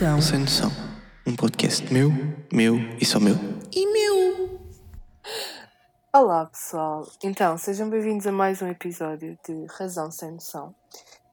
noção. 0.00 0.22
Sem 0.22 0.38
noção. 0.38 0.70
Um 1.26 1.36
podcast 1.36 1.92
meu, 1.92 2.10
meu 2.50 2.76
e 2.98 3.04
só 3.04 3.20
meu. 3.20 3.34
E 3.70 3.86
meu! 3.92 4.58
Olá 6.10 6.46
pessoal, 6.46 7.06
então 7.22 7.58
sejam 7.58 7.90
bem-vindos 7.90 8.26
a 8.26 8.32
mais 8.32 8.62
um 8.62 8.68
episódio 8.68 9.38
de 9.46 9.66
Razão 9.68 10.10
Sem 10.10 10.32
Noção 10.32 10.74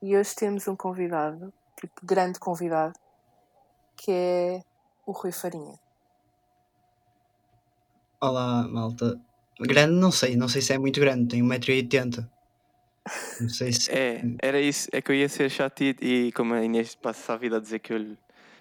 e 0.02 0.18
hoje 0.18 0.36
temos 0.36 0.68
um 0.68 0.76
convidado, 0.76 1.54
tipo 1.80 2.06
grande 2.06 2.40
convidado, 2.40 2.94
que 3.96 4.12
é 4.12 4.62
o 5.06 5.14
Rui 5.14 5.32
Farinha. 5.32 5.80
Olá, 8.20 8.68
malta. 8.68 9.18
Grande, 9.62 9.94
não 9.94 10.12
sei, 10.12 10.36
não 10.36 10.50
sei 10.50 10.62
se 10.62 10.74
é 10.74 10.78
muito 10.78 11.00
grande, 11.00 11.30
tenho 11.30 11.46
1,80m. 11.46 12.28
Não 13.40 13.50
sei 13.50 13.72
se. 13.72 13.90
É, 13.90 14.22
era 14.42 14.60
isso. 14.60 14.90
É 14.92 15.02
que 15.02 15.10
eu 15.10 15.16
ia 15.16 15.30
ser 15.30 15.50
chato 15.50 15.82
e, 15.82 15.96
e 16.02 16.32
como 16.34 16.54
a 16.54 16.62
Inês 16.62 16.96
passa 16.96 17.34
a 17.34 17.38
vida 17.38 17.56
a 17.56 17.60
dizer 17.62 17.80
que 17.80 17.94
eu 17.94 17.98
lhe, 17.98 18.18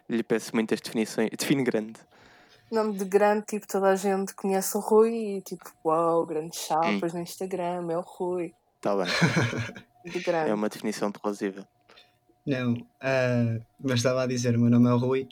lhe 0.09 0.23
peço 0.23 0.55
muitas 0.55 0.81
definições. 0.81 1.31
Define 1.31 1.63
grande. 1.63 2.01
Nome 2.71 2.99
de 2.99 3.05
grande, 3.05 3.47
tipo 3.47 3.67
toda 3.67 3.91
a 3.91 3.97
gente 3.97 4.35
conhece 4.35 4.77
o 4.77 4.81
Rui 4.81 5.37
e 5.37 5.41
tipo, 5.41 5.65
uau, 5.85 6.27
grande 6.27 6.57
chapas 6.57 7.13
no 7.13 7.21
Instagram, 7.21 7.87
é 7.91 7.97
o 7.97 8.01
Rui. 8.01 8.53
Está 8.77 8.97
bem. 8.97 9.07
De 10.05 10.21
grande. 10.21 10.51
É 10.51 10.55
uma 10.55 10.69
definição 10.69 11.11
plausível. 11.11 11.65
Não, 12.47 12.77
ah, 13.01 13.59
mas 13.81 13.99
estava 13.99 14.23
a 14.23 14.27
dizer, 14.27 14.55
o 14.57 14.61
meu 14.61 14.71
nome 14.71 14.89
é 14.89 14.93
o 14.93 14.99
Rui, 14.99 15.29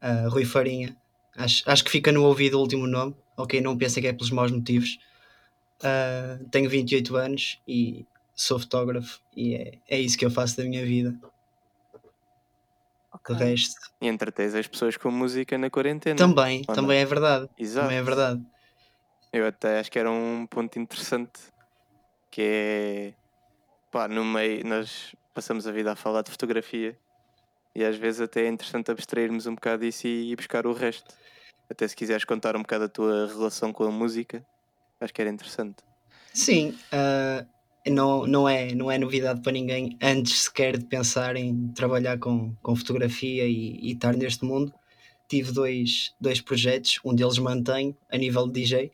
ah, 0.00 0.26
Rui 0.28 0.44
Farinha. 0.44 0.96
Acho, 1.36 1.62
acho 1.70 1.84
que 1.84 1.90
fica 1.90 2.10
no 2.10 2.24
ouvido 2.24 2.58
o 2.58 2.60
último 2.60 2.88
nome, 2.88 3.14
ok? 3.36 3.60
Não 3.60 3.78
pensem 3.78 4.02
que 4.02 4.08
é 4.08 4.12
pelos 4.12 4.32
maus 4.32 4.50
motivos. 4.50 4.98
Ah, 5.82 6.38
tenho 6.50 6.68
28 6.68 7.16
anos 7.16 7.60
e 7.68 8.04
sou 8.34 8.58
fotógrafo 8.58 9.20
e 9.36 9.54
é, 9.54 9.78
é 9.88 10.00
isso 10.00 10.18
que 10.18 10.24
eu 10.24 10.30
faço 10.30 10.56
da 10.56 10.64
minha 10.64 10.84
vida. 10.84 11.14
De 13.28 13.34
resto, 13.34 13.76
E 14.00 14.08
entretens 14.08 14.54
as 14.54 14.66
pessoas 14.66 14.96
com 14.96 15.10
música 15.10 15.58
na 15.58 15.70
quarentena. 15.70 16.16
também, 16.18 16.64
também 16.64 16.98
é 16.98 17.04
verdade. 17.04 17.48
Exato. 17.58 17.86
Também 17.86 17.98
é 17.98 18.02
verdade. 18.02 18.42
Eu 19.32 19.46
até 19.46 19.78
acho 19.78 19.90
que 19.90 19.98
era 19.98 20.10
um 20.10 20.46
ponto 20.46 20.78
interessante 20.78 21.40
que 22.30 22.42
é 22.42 23.12
pá, 23.90 24.08
no 24.08 24.24
meio 24.24 24.66
nós 24.66 25.14
passamos 25.34 25.66
a 25.66 25.72
vida 25.72 25.92
a 25.92 25.96
falar 25.96 26.22
de 26.22 26.30
fotografia 26.30 26.96
e 27.74 27.84
às 27.84 27.96
vezes 27.96 28.20
até 28.20 28.42
é 28.42 28.48
interessante 28.48 28.90
abstrairmos 28.90 29.46
um 29.46 29.54
bocado 29.54 29.84
disso 29.84 30.06
e 30.06 30.32
ir 30.32 30.36
buscar 30.36 30.66
o 30.66 30.72
resto. 30.72 31.14
Até 31.70 31.86
se 31.86 31.94
quiseres 31.94 32.24
contar 32.24 32.56
um 32.56 32.62
bocado 32.62 32.84
a 32.84 32.88
tua 32.88 33.28
relação 33.28 33.72
com 33.72 33.84
a 33.84 33.90
música, 33.90 34.44
acho 35.00 35.14
que 35.14 35.20
era 35.20 35.30
interessante. 35.30 35.76
Sim, 36.32 36.76
ah, 36.92 37.44
não, 37.90 38.26
não, 38.26 38.48
é, 38.48 38.74
não 38.74 38.90
é 38.90 38.98
novidade 38.98 39.40
para 39.40 39.52
ninguém 39.52 39.96
antes 40.00 40.42
sequer 40.42 40.78
de 40.78 40.84
pensar 40.84 41.36
em 41.36 41.68
trabalhar 41.68 42.18
com, 42.18 42.54
com 42.62 42.76
fotografia 42.76 43.46
e, 43.46 43.78
e 43.80 43.92
estar 43.92 44.16
neste 44.16 44.44
mundo. 44.44 44.72
Tive 45.28 45.52
dois, 45.52 46.14
dois 46.20 46.40
projetos, 46.40 46.98
um 47.04 47.14
deles 47.14 47.38
mantenho 47.38 47.96
a 48.10 48.16
nível 48.16 48.46
de 48.46 48.60
DJ. 48.60 48.92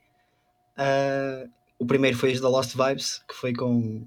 Ah, 0.77 1.47
o 1.79 1.87
primeiro 1.87 2.17
foi 2.17 2.33
os 2.33 2.41
da 2.41 2.49
Lost 2.49 2.75
Vibes, 2.75 3.23
que 3.29 3.35
foi 3.35 3.53
com, 3.53 4.07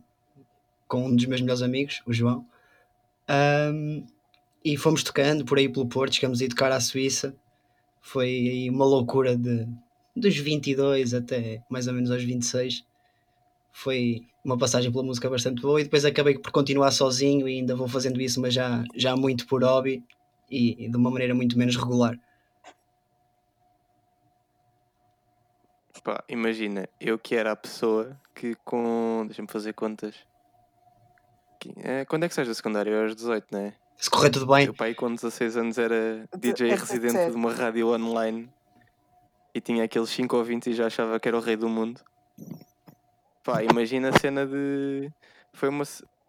com 0.87 1.07
um 1.07 1.15
dos 1.15 1.25
meus 1.25 1.41
melhores 1.41 1.61
amigos, 1.61 2.01
o 2.05 2.13
João. 2.13 2.45
Ahm, 3.27 4.03
e 4.63 4.77
fomos 4.77 5.03
tocando 5.03 5.45
por 5.45 5.57
aí 5.57 5.69
pelo 5.69 5.87
Porto, 5.87 6.15
chegamos 6.15 6.41
a 6.41 6.45
ir 6.45 6.49
tocar 6.49 6.71
à 6.71 6.79
Suíça. 6.79 7.35
Foi 8.01 8.27
aí 8.27 8.69
uma 8.69 8.85
loucura 8.85 9.37
de, 9.37 9.67
dos 10.15 10.35
22 10.37 11.13
até 11.13 11.63
mais 11.69 11.87
ou 11.87 11.93
menos 11.93 12.11
aos 12.11 12.23
26 12.23 12.83
foi 13.71 14.23
uma 14.43 14.57
passagem 14.57 14.91
pela 14.91 15.03
música 15.03 15.29
bastante 15.29 15.61
boa 15.61 15.79
e 15.81 15.83
depois 15.83 16.05
acabei 16.05 16.37
por 16.39 16.51
continuar 16.51 16.91
sozinho 16.91 17.47
e 17.47 17.59
ainda 17.59 17.75
vou 17.75 17.87
fazendo 17.87 18.19
isso, 18.21 18.39
mas 18.41 18.53
já, 18.53 18.83
já 18.95 19.15
muito 19.15 19.45
por 19.47 19.63
hobby 19.63 20.03
e, 20.49 20.85
e 20.85 20.89
de 20.89 20.95
uma 20.97 21.11
maneira 21.11 21.35
muito 21.35 21.57
menos 21.57 21.75
regular. 21.75 22.17
Pá, 26.03 26.23
imagina, 26.29 26.87
eu 26.99 27.19
que 27.19 27.35
era 27.35 27.51
a 27.51 27.55
pessoa 27.55 28.17
que 28.33 28.55
com. 28.63 29.23
Deixa-me 29.27 29.49
fazer 29.51 29.73
contas. 29.73 30.15
Que- 31.59 31.73
é, 31.77 32.05
quando 32.05 32.23
é 32.23 32.29
que 32.29 32.33
sais 32.33 32.47
da 32.47 32.53
secundária? 32.53 32.89
Eu 32.89 33.03
aos 33.03 33.15
18, 33.15 33.47
não 33.51 33.59
é? 33.59 33.73
Se 33.97 34.09
correr 34.09 34.29
tudo 34.29 34.45
bem, 34.47 34.65
Eu 34.67 34.73
pai 34.73 34.95
com 34.95 35.13
16 35.13 35.57
anos 35.57 35.77
era 35.77 36.25
DJ 36.37 36.69
é 36.69 36.75
residente 36.75 37.11
17. 37.15 37.31
de 37.31 37.35
uma 37.35 37.51
rádio 37.53 37.89
online 37.89 38.49
e 39.53 39.59
tinha 39.59 39.83
aqueles 39.83 40.09
5 40.09 40.37
ouvintes 40.37 40.69
e 40.69 40.73
já 40.73 40.87
achava 40.87 41.19
que 41.19 41.27
era 41.27 41.35
o 41.37 41.41
rei 41.41 41.57
do 41.57 41.67
mundo. 41.67 41.99
Pá, 43.43 43.63
imagina 43.63 44.09
a 44.09 44.19
cena 44.19 44.45
de. 44.45 45.11
Foi 45.53 45.69
uma. 45.69 45.83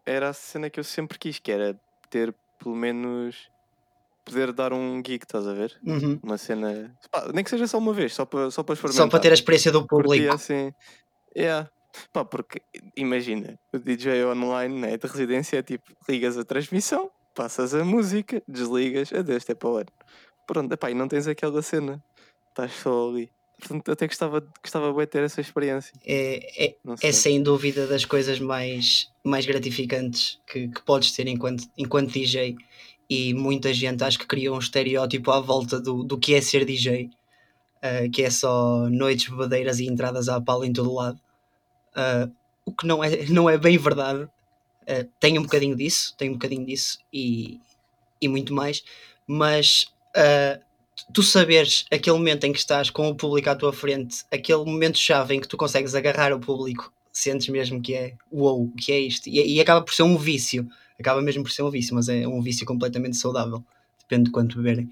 Era 0.05 0.29
a 0.29 0.33
cena 0.33 0.69
que 0.69 0.79
eu 0.79 0.83
sempre 0.83 1.19
quis, 1.19 1.39
que 1.39 1.51
era 1.51 1.79
ter 2.09 2.33
pelo 2.57 2.75
menos. 2.75 3.49
poder 4.25 4.51
dar 4.51 4.73
um 4.73 5.01
gig, 5.05 5.23
estás 5.23 5.47
a 5.47 5.53
ver? 5.53 5.79
uhum. 5.85 6.19
Uma 6.23 6.37
cena. 6.37 6.95
Pá, 7.11 7.29
nem 7.33 7.43
que 7.43 7.49
seja 7.49 7.67
só 7.67 7.77
uma 7.77 7.93
vez, 7.93 8.13
só 8.13 8.25
para 8.25 8.49
só 8.51 8.63
para 8.63 8.75
só 8.75 8.87
experimentar. 8.87 9.09
para 9.09 9.19
ter 9.19 9.31
a 9.31 9.33
experiência 9.33 9.71
do 9.71 9.85
público. 9.85 10.33
assim. 10.33 10.73
Yeah. 11.35 11.69
Pá, 12.13 12.23
porque 12.23 12.61
imagina, 12.95 13.59
o 13.73 13.77
DJ 13.77 14.25
online 14.25 14.79
né, 14.79 14.97
de 14.97 15.07
residência 15.07 15.57
é 15.57 15.61
tipo, 15.63 15.91
ligas 16.07 16.37
a 16.37 16.43
transmissão, 16.43 17.11
passas 17.35 17.73
a 17.73 17.83
música, 17.83 18.41
desligas, 18.47 19.11
adeus, 19.11 19.43
até 19.43 19.53
para 19.53 19.69
o 19.69 19.75
ano. 19.77 19.89
Pronto, 20.47 20.71
epá, 20.73 20.89
e 20.89 20.93
não 20.93 21.07
tens 21.07 21.27
aquela 21.27 21.61
cena, 21.61 22.01
estás 22.49 22.73
só 22.73 23.09
ali. 23.09 23.29
Portanto, 23.61 23.91
até 23.91 24.07
gostava, 24.07 24.43
gostava 24.61 24.91
bem 24.91 25.05
de 25.05 25.11
ter 25.11 25.23
essa 25.23 25.39
experiência. 25.39 25.93
É, 26.03 26.65
é, 26.65 26.75
é 27.03 27.11
sem 27.11 27.43
dúvida 27.43 27.85
das 27.85 28.03
coisas 28.05 28.39
mais, 28.39 29.11
mais 29.23 29.45
gratificantes 29.45 30.39
que, 30.47 30.67
que 30.67 30.81
podes 30.81 31.11
ter 31.11 31.27
enquanto, 31.27 31.65
enquanto 31.77 32.11
DJ. 32.11 32.57
E 33.07 33.33
muita 33.35 33.71
gente 33.71 34.03
acho 34.03 34.17
que 34.17 34.25
cria 34.25 34.51
um 34.51 34.57
estereótipo 34.57 35.29
à 35.29 35.39
volta 35.39 35.79
do, 35.79 36.03
do 36.03 36.17
que 36.17 36.33
é 36.33 36.41
ser 36.41 36.65
DJ, 36.65 37.11
ah, 37.81 38.09
que 38.11 38.23
é 38.23 38.31
só 38.31 38.89
noites 38.89 39.29
bebedeiras 39.29 39.79
e 39.79 39.85
entradas 39.85 40.27
à 40.27 40.41
pala 40.41 40.65
em 40.65 40.73
todo 40.73 40.93
lado. 40.93 41.19
Ah, 41.95 42.27
o 42.65 42.71
que 42.71 42.87
não 42.87 43.03
é, 43.03 43.25
não 43.29 43.47
é 43.47 43.59
bem 43.59 43.77
verdade. 43.77 44.27
Ah, 44.87 45.05
tem 45.19 45.37
um 45.37 45.43
bocadinho 45.43 45.75
disso, 45.75 46.15
tem 46.17 46.31
um 46.31 46.33
bocadinho 46.33 46.65
disso 46.65 46.97
e, 47.13 47.59
e 48.19 48.27
muito 48.27 48.55
mais, 48.55 48.83
mas 49.27 49.93
ah, 50.15 50.59
tu 51.13 51.23
saberes 51.23 51.85
aquele 51.91 52.17
momento 52.17 52.43
em 52.45 52.51
que 52.53 52.59
estás 52.59 52.89
com 52.89 53.09
o 53.09 53.15
público 53.15 53.49
à 53.49 53.55
tua 53.55 53.73
frente, 53.73 54.23
aquele 54.31 54.63
momento 54.65 54.97
chave 54.97 55.35
em 55.35 55.39
que 55.39 55.47
tu 55.47 55.57
consegues 55.57 55.95
agarrar 55.95 56.33
o 56.33 56.39
público, 56.39 56.91
sentes 57.11 57.47
mesmo 57.49 57.81
que 57.81 57.93
é 57.93 58.13
uou, 58.31 58.65
o 58.65 58.71
que 58.71 58.91
é 58.91 58.99
isto, 58.99 59.27
e, 59.27 59.55
e 59.55 59.59
acaba 59.61 59.81
por 59.81 59.93
ser 59.93 60.03
um 60.03 60.17
vício, 60.17 60.69
acaba 60.99 61.21
mesmo 61.21 61.43
por 61.43 61.51
ser 61.51 61.63
um 61.63 61.69
vício, 61.69 61.95
mas 61.95 62.09
é 62.09 62.27
um 62.27 62.41
vício 62.41 62.65
completamente 62.65 63.17
saudável, 63.17 63.63
depende 63.99 64.25
de 64.25 64.31
quanto 64.31 64.57
beberem. 64.57 64.89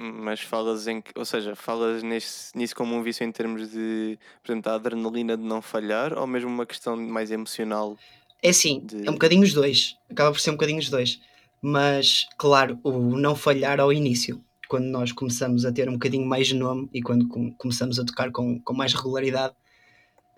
Mas 0.00 0.40
falas 0.40 0.86
em 0.86 1.00
que, 1.00 1.10
ou 1.16 1.24
seja, 1.24 1.56
falas 1.56 2.04
nesse, 2.04 2.56
nisso 2.56 2.76
como 2.76 2.94
um 2.94 3.02
vício 3.02 3.24
em 3.24 3.32
termos 3.32 3.68
de, 3.72 4.16
por 4.44 4.52
exemplo, 4.52 4.70
a 4.70 4.76
adrenalina 4.76 5.36
de 5.36 5.42
não 5.42 5.60
falhar 5.60 6.16
ou 6.16 6.24
mesmo 6.24 6.48
uma 6.48 6.64
questão 6.64 6.96
mais 6.96 7.32
emocional? 7.32 7.98
É 8.40 8.50
assim, 8.50 8.80
De- 8.84 9.08
é 9.08 9.10
um 9.10 9.14
bocadinho 9.14 9.42
os 9.42 9.52
dois, 9.52 9.96
acaba 10.08 10.30
por 10.30 10.38
ser 10.38 10.50
um 10.50 10.54
bocadinho 10.54 10.78
os 10.78 10.88
dois, 10.88 11.20
mas 11.60 12.28
claro, 12.36 12.78
o 12.84 12.92
não 13.16 13.34
falhar 13.34 13.80
ao 13.80 13.92
início, 13.92 14.40
quando 14.68 14.84
nós 14.86 15.12
começamos 15.12 15.64
a 15.64 15.72
ter 15.72 15.88
um 15.88 15.94
bocadinho 15.94 16.26
mais 16.26 16.52
nome 16.52 16.88
e 16.92 17.02
quando 17.02 17.26
com- 17.28 17.52
começamos 17.54 17.98
a 17.98 18.04
tocar 18.04 18.30
com, 18.30 18.60
com 18.60 18.74
mais 18.74 18.92
regularidade, 18.94 19.54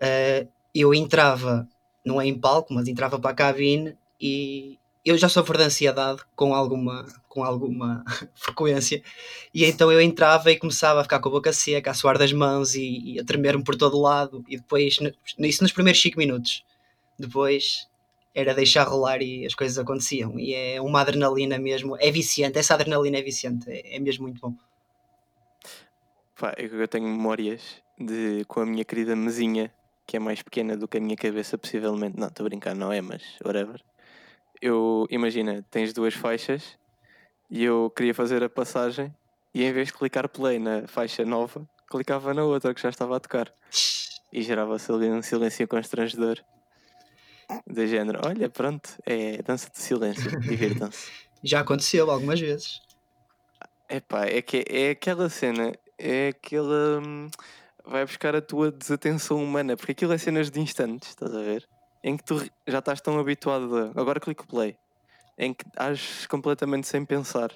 eh, 0.01 0.47
eu 0.75 0.95
entrava, 0.95 1.69
não 2.05 2.21
é 2.21 2.27
em 2.27 2.39
palco, 2.39 2.73
mas 2.73 2.89
entrava 2.89 3.19
para 3.19 3.31
a 3.31 3.35
cabine 3.35 3.97
e 4.21 4.79
eu 5.05 5.17
já 5.19 5.29
sofro 5.29 5.57
de 5.59 5.65
ansiedade 5.65 6.23
com 6.37 6.55
alguma, 6.55 7.07
com 7.29 7.43
alguma 7.43 8.05
frequência, 8.35 9.03
e 9.53 9.65
então 9.65 9.91
eu 9.91 10.01
entrava 10.01 10.51
e 10.51 10.59
começava 10.59 11.01
a 11.01 11.03
ficar 11.03 11.19
com 11.21 11.29
a 11.29 11.33
boca 11.33 11.53
seca, 11.53 11.91
a 11.91 11.95
suar 11.95 12.19
das 12.19 12.33
mãos 12.33 12.75
e, 12.75 13.15
e 13.15 13.21
a 13.21 13.25
tremer-me 13.25 13.65
por 13.65 13.77
todo 13.77 14.01
lado, 14.01 14.45
e 14.49 14.57
depois, 14.57 14.99
isso 15.39 15.63
nos 15.63 15.73
primeiros 15.73 16.01
5 16.01 16.19
minutos, 16.19 16.65
depois 17.19 17.90
era 18.35 18.55
deixar 18.55 18.85
rolar 18.85 19.23
e 19.23 19.45
as 19.45 19.55
coisas 19.55 19.79
aconteciam, 19.79 20.39
e 20.39 20.55
é 20.55 20.81
uma 20.81 21.01
adrenalina 21.01 21.59
mesmo, 21.59 21.97
é 21.99 22.11
viciante, 22.11 22.59
essa 22.59 22.75
adrenalina 22.75 23.19
é 23.19 23.23
viciante, 23.23 23.71
é, 23.71 23.97
é 23.97 23.99
mesmo 23.99 24.25
muito 24.25 24.41
bom. 24.41 24.55
Pá, 26.39 26.55
eu, 26.57 26.69
eu 26.81 26.89
tenho 26.89 27.07
memórias 27.07 27.83
de 27.99 28.45
com 28.47 28.61
a 28.61 28.67
minha 28.67 28.85
querida 28.85 29.15
mesinha, 29.15 29.71
que 30.07 30.17
é 30.17 30.21
mais 30.21 30.43
pequena 30.43 30.77
do 30.77 30.89
que 30.89 30.97
a 30.97 31.01
minha 31.01 31.17
cabeça, 31.17 31.59
possivelmente. 31.59 32.19
Não, 32.19 32.29
estou 32.29 32.47
a 32.47 32.49
brincar, 32.49 32.75
não 32.75 32.93
é, 32.93 33.01
mas 33.01 33.23
whatever. 33.45 33.81
Eu, 34.61 35.07
imagina, 35.11 35.65
tens 35.71 35.93
duas 35.93 36.15
faixas 36.15 36.79
e 37.51 37.63
eu 37.63 37.93
queria 37.95 38.15
fazer 38.15 38.43
a 38.43 38.49
passagem 38.49 39.15
e 39.55 39.65
em 39.65 39.73
vez 39.73 39.89
de 39.89 39.95
clicar 39.95 40.29
play 40.29 40.59
na 40.59 40.87
faixa 40.89 41.25
nova, 41.25 41.69
clicava 41.91 42.33
na 42.33 42.43
outra 42.43 42.73
que 42.73 42.81
já 42.81 42.89
estava 42.89 43.17
a 43.17 43.21
tocar. 43.21 43.53
E 44.33 44.43
gerava-se 44.43 44.91
ali 44.91 45.11
um 45.11 45.23
silêncio 45.23 45.69
constrangedor. 45.69 46.43
De 47.67 47.87
género, 47.87 48.21
olha, 48.25 48.49
pronto, 48.49 48.91
é 49.07 49.43
dança 49.43 49.69
de 49.71 49.81
silêncio, 49.81 50.31
divirtam-se. 50.41 51.11
Já 51.43 51.61
aconteceu 51.61 52.11
algumas 52.11 52.39
vezes. 52.39 52.81
Epá, 53.89 54.27
é 54.27 54.41
que 54.41 54.65
é 54.69 54.91
aquela 54.91 55.29
cena, 55.29 55.73
é 55.99 56.29
aquela. 56.29 57.01
hum, 57.05 57.29
vai 57.85 58.05
buscar 58.05 58.37
a 58.37 58.41
tua 58.43 58.71
desatenção 58.71 59.43
humana, 59.43 59.77
porque 59.77 59.93
aquilo 59.93 60.13
é 60.13 60.19
cenas 60.19 60.51
de 60.51 60.61
instantes, 60.61 61.09
estás 61.09 61.35
a 61.35 61.41
ver? 61.43 61.67
Em 62.05 62.17
que 62.17 62.25
tu 62.25 62.39
já 62.67 62.79
estás 62.79 63.01
tão 63.01 63.19
habituado 63.19 63.77
a. 63.77 64.01
Agora 64.01 64.21
clico 64.21 64.47
play. 64.47 64.77
Em 65.39 65.53
que 65.55 65.65
ages 65.77 66.27
completamente 66.27 66.87
sem 66.87 67.05
pensar. 67.05 67.51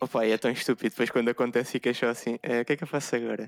Opa, 0.00 0.24
é 0.24 0.38
tão 0.38 0.50
estúpido. 0.50 0.90
Depois 0.90 1.10
quando 1.10 1.28
acontece 1.28 1.72
fica 1.72 1.92
só 1.92 2.06
assim, 2.06 2.38
"Eh, 2.42 2.60
o 2.60 2.64
que 2.64 2.72
é 2.74 2.76
que 2.76 2.84
eu 2.84 2.88
faço 2.88 3.16
agora? 3.16 3.46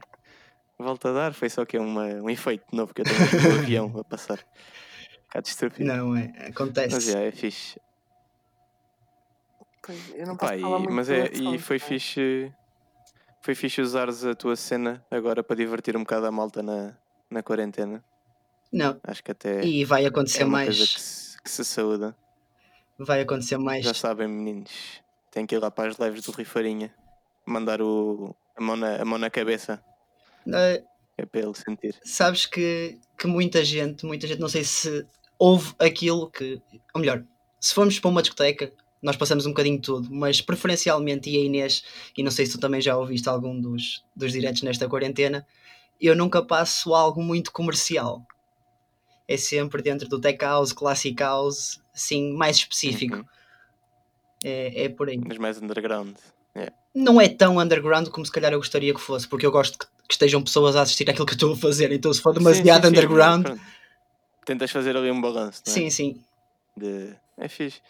Volto 0.78 1.08
a 1.08 1.12
dar? 1.12 1.34
Foi 1.34 1.48
só 1.48 1.64
que 1.64 1.76
é 1.76 1.80
uma, 1.80 2.04
um 2.06 2.28
efeito 2.30 2.64
novo 2.72 2.92
que 2.92 3.00
eu 3.02 3.04
tenho 3.04 3.18
no 3.18 3.60
avião 3.60 3.98
a 3.98 4.04
passar. 4.04 4.38
Bocado 5.26 5.48
estúpido. 5.48 5.84
Não, 5.84 6.16
é, 6.16 6.32
acontece. 6.48 6.94
Mas 6.94 7.08
é, 7.08 7.28
é 7.28 7.30
fixe. 7.32 7.80
Pois, 9.82 10.14
eu 10.14 10.26
não 10.26 10.36
posso 10.36 10.52
Pá, 10.52 10.58
falar 10.58 10.76
e- 10.76 10.80
muito 10.80 10.92
mas 10.92 11.08
é, 11.10 11.30
e 11.32 11.58
foi 11.58 11.78
fixe. 11.78 12.52
Foi 13.40 13.54
fixe 13.54 13.80
usares 13.80 14.24
a 14.24 14.34
tua 14.34 14.56
cena 14.56 15.04
agora 15.10 15.42
para 15.44 15.54
divertir 15.54 15.96
um 15.96 16.00
bocado 16.00 16.26
a 16.26 16.32
malta 16.32 16.62
na, 16.62 16.96
na 17.30 17.42
quarentena. 17.42 18.04
Não, 18.72 19.00
Acho 19.04 19.22
que 19.22 19.30
até 19.30 19.64
e 19.64 19.84
vai 19.84 20.04
acontecer 20.04 20.42
é 20.42 20.44
uma 20.44 20.52
mais. 20.58 20.76
coisa 20.76 20.92
que 20.92 21.00
se, 21.00 21.42
que 21.42 21.50
se 21.50 21.64
saúda. 21.64 22.16
Vai 22.98 23.20
acontecer 23.20 23.56
mais. 23.58 23.84
Já 23.84 23.94
sabem, 23.94 24.26
meninos. 24.26 25.00
Tem 25.30 25.46
que 25.46 25.54
ir 25.54 25.58
lá 25.58 25.70
para 25.70 25.88
as 25.90 25.96
lives 25.98 26.24
do 26.24 26.32
Rifarinha. 26.32 26.92
Mandar 27.46 27.80
o, 27.80 28.34
a, 28.56 28.60
mão 28.60 28.74
na, 28.74 28.96
a 29.02 29.04
mão 29.04 29.18
na 29.18 29.30
cabeça. 29.30 29.80
Eh, 30.52 30.82
É 31.18 31.24
para 31.24 31.40
ele 31.40 31.54
sentir. 31.54 31.94
sabes 32.04 32.44
que, 32.46 32.98
que 33.18 33.26
muita 33.26 33.64
gente, 33.64 34.04
muita 34.04 34.26
gente, 34.26 34.40
não 34.40 34.48
sei 34.48 34.64
se 34.64 35.06
houve 35.38 35.74
aquilo 35.78 36.30
que. 36.30 36.60
Ou 36.94 37.00
melhor, 37.00 37.24
se 37.60 37.72
formos 37.74 37.98
para 37.98 38.10
uma 38.10 38.22
discoteca, 38.22 38.72
nós 39.00 39.16
passamos 39.16 39.46
um 39.46 39.50
bocadinho 39.50 39.76
de 39.76 39.82
tudo, 39.82 40.08
mas 40.10 40.40
preferencialmente, 40.40 41.30
e 41.30 41.36
a 41.36 41.40
Inês, 41.40 41.84
e 42.16 42.22
não 42.22 42.30
sei 42.30 42.46
se 42.46 42.52
tu 42.52 42.60
também 42.60 42.80
já 42.80 42.96
ouviste 42.96 43.28
algum 43.28 43.58
dos, 43.58 44.04
dos 44.14 44.32
diretos 44.32 44.62
nesta 44.62 44.88
quarentena, 44.88 45.46
eu 46.00 46.14
nunca 46.14 46.42
passo 46.44 46.94
algo 46.94 47.22
muito 47.22 47.52
comercial. 47.52 48.26
É 49.28 49.36
sempre 49.36 49.82
dentro 49.82 50.08
do 50.08 50.20
tech 50.20 50.38
house, 50.44 50.72
classic 50.72 51.20
house, 51.20 51.80
assim, 51.94 52.32
mais 52.32 52.56
específico. 52.56 53.16
Uhum. 53.16 53.24
É, 54.44 54.84
é 54.84 54.88
por 54.88 55.08
aí. 55.08 55.18
Mas 55.18 55.38
mais 55.38 55.60
underground. 55.60 56.16
Não 56.96 57.20
é 57.20 57.28
tão 57.28 57.58
underground 57.58 58.08
como 58.08 58.24
se 58.24 58.32
calhar 58.32 58.54
eu 58.54 58.58
gostaria 58.58 58.94
que 58.94 59.00
fosse, 59.00 59.28
porque 59.28 59.44
eu 59.44 59.52
gosto 59.52 59.78
que, 59.78 59.86
que 60.06 60.14
estejam 60.14 60.42
pessoas 60.42 60.76
a 60.76 60.82
assistir 60.82 61.08
àquilo 61.10 61.26
que 61.26 61.32
eu 61.32 61.36
estou 61.36 61.52
a 61.52 61.56
fazer, 61.56 61.90
então 61.92 62.12
se 62.12 62.20
for 62.20 62.32
demasiado 62.32 62.64
Sim, 62.64 62.72
sim, 62.72 62.82
sim, 62.82 62.88
underground. 63.06 63.44
pronto. 63.44 63.60
Tentas 64.44 64.70
fazer 64.70 64.96
ali 64.96 65.10
um 65.10 65.20
balanço, 65.20 65.62
é? 65.66 65.70
Sim, 65.70 65.90
sim. 65.90 66.22
De... 66.76 67.14
É 67.36 67.48
fixe. 67.48 67.80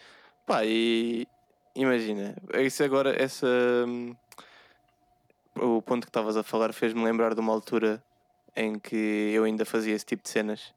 Pá, 0.45 0.65
e 0.65 1.27
imagina, 1.75 2.35
isso 2.63 2.83
agora, 2.83 3.15
essa. 3.21 3.45
hum, 3.87 4.15
O 5.59 5.81
ponto 5.81 6.03
que 6.05 6.09
estavas 6.09 6.35
a 6.37 6.43
falar 6.43 6.73
fez-me 6.73 7.03
lembrar 7.03 7.33
de 7.33 7.39
uma 7.39 7.51
altura 7.53 8.01
em 8.55 8.77
que 8.79 8.95
eu 9.33 9.43
ainda 9.43 9.65
fazia 9.65 9.93
esse 9.93 10.05
tipo 10.05 10.23
de 10.23 10.29
cenas. 10.29 10.73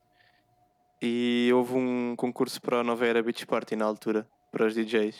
E 1.00 1.50
houve 1.54 1.74
um 1.74 2.14
concurso 2.16 2.60
para 2.60 2.80
a 2.80 2.84
Nova 2.84 3.06
Era 3.06 3.22
Beach 3.22 3.46
Party 3.46 3.74
na 3.74 3.86
altura, 3.86 4.26
para 4.52 4.66
os 4.66 4.74
DJs. 4.74 5.16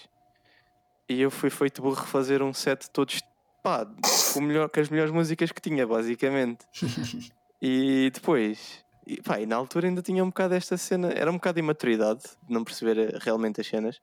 E 1.08 1.23
eu 1.23 1.31
fui 1.31 1.49
feito 1.49 1.81
burro 1.81 1.94
refazer 1.94 2.43
um 2.43 2.52
set 2.52 2.88
todos, 2.90 3.20
pá, 3.62 3.87
com, 4.33 4.39
o 4.39 4.43
melhor, 4.43 4.69
com 4.69 4.81
as 4.81 4.89
melhores 4.89 5.12
músicas 5.12 5.53
que 5.53 5.61
tinha, 5.61 5.87
basicamente. 5.87 6.67
e 7.61 8.11
depois, 8.12 8.85
e, 9.07 9.21
pá, 9.21 9.41
e 9.41 9.47
na 9.47 9.57
altura 9.57 9.89
ainda 9.89 10.03
tinha 10.03 10.23
um 10.23 10.29
bocado 10.29 10.55
esta 10.55 10.77
cena, 10.77 11.11
era 11.12 11.31
um 11.31 11.35
bocado 11.35 11.57
de 11.57 11.61
imaturidade, 11.61 12.23
de 12.43 12.53
não 12.53 12.65
perceber 12.65 12.99
eh, 12.99 13.19
realmente 13.21 13.61
as 13.61 13.67
cenas. 13.67 14.01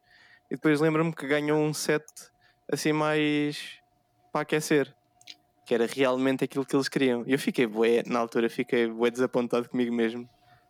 E 0.50 0.56
depois 0.56 0.80
lembro-me 0.80 1.14
que 1.14 1.28
ganhou 1.28 1.60
um 1.60 1.74
set 1.74 2.04
assim 2.72 2.94
mais 2.94 3.80
para 4.32 4.42
aquecer, 4.42 4.94
que 5.66 5.74
era 5.74 5.86
realmente 5.86 6.44
aquilo 6.44 6.66
que 6.66 6.76
eles 6.76 6.88
queriam. 6.88 7.24
E 7.26 7.34
eu 7.34 7.40
fiquei 7.40 7.66
bué, 7.66 8.04
na 8.06 8.20
altura 8.20 8.50
fiquei 8.50 8.88
bué 8.88 9.10
desapontado 9.10 9.70
comigo 9.70 9.94
mesmo. 9.94 10.28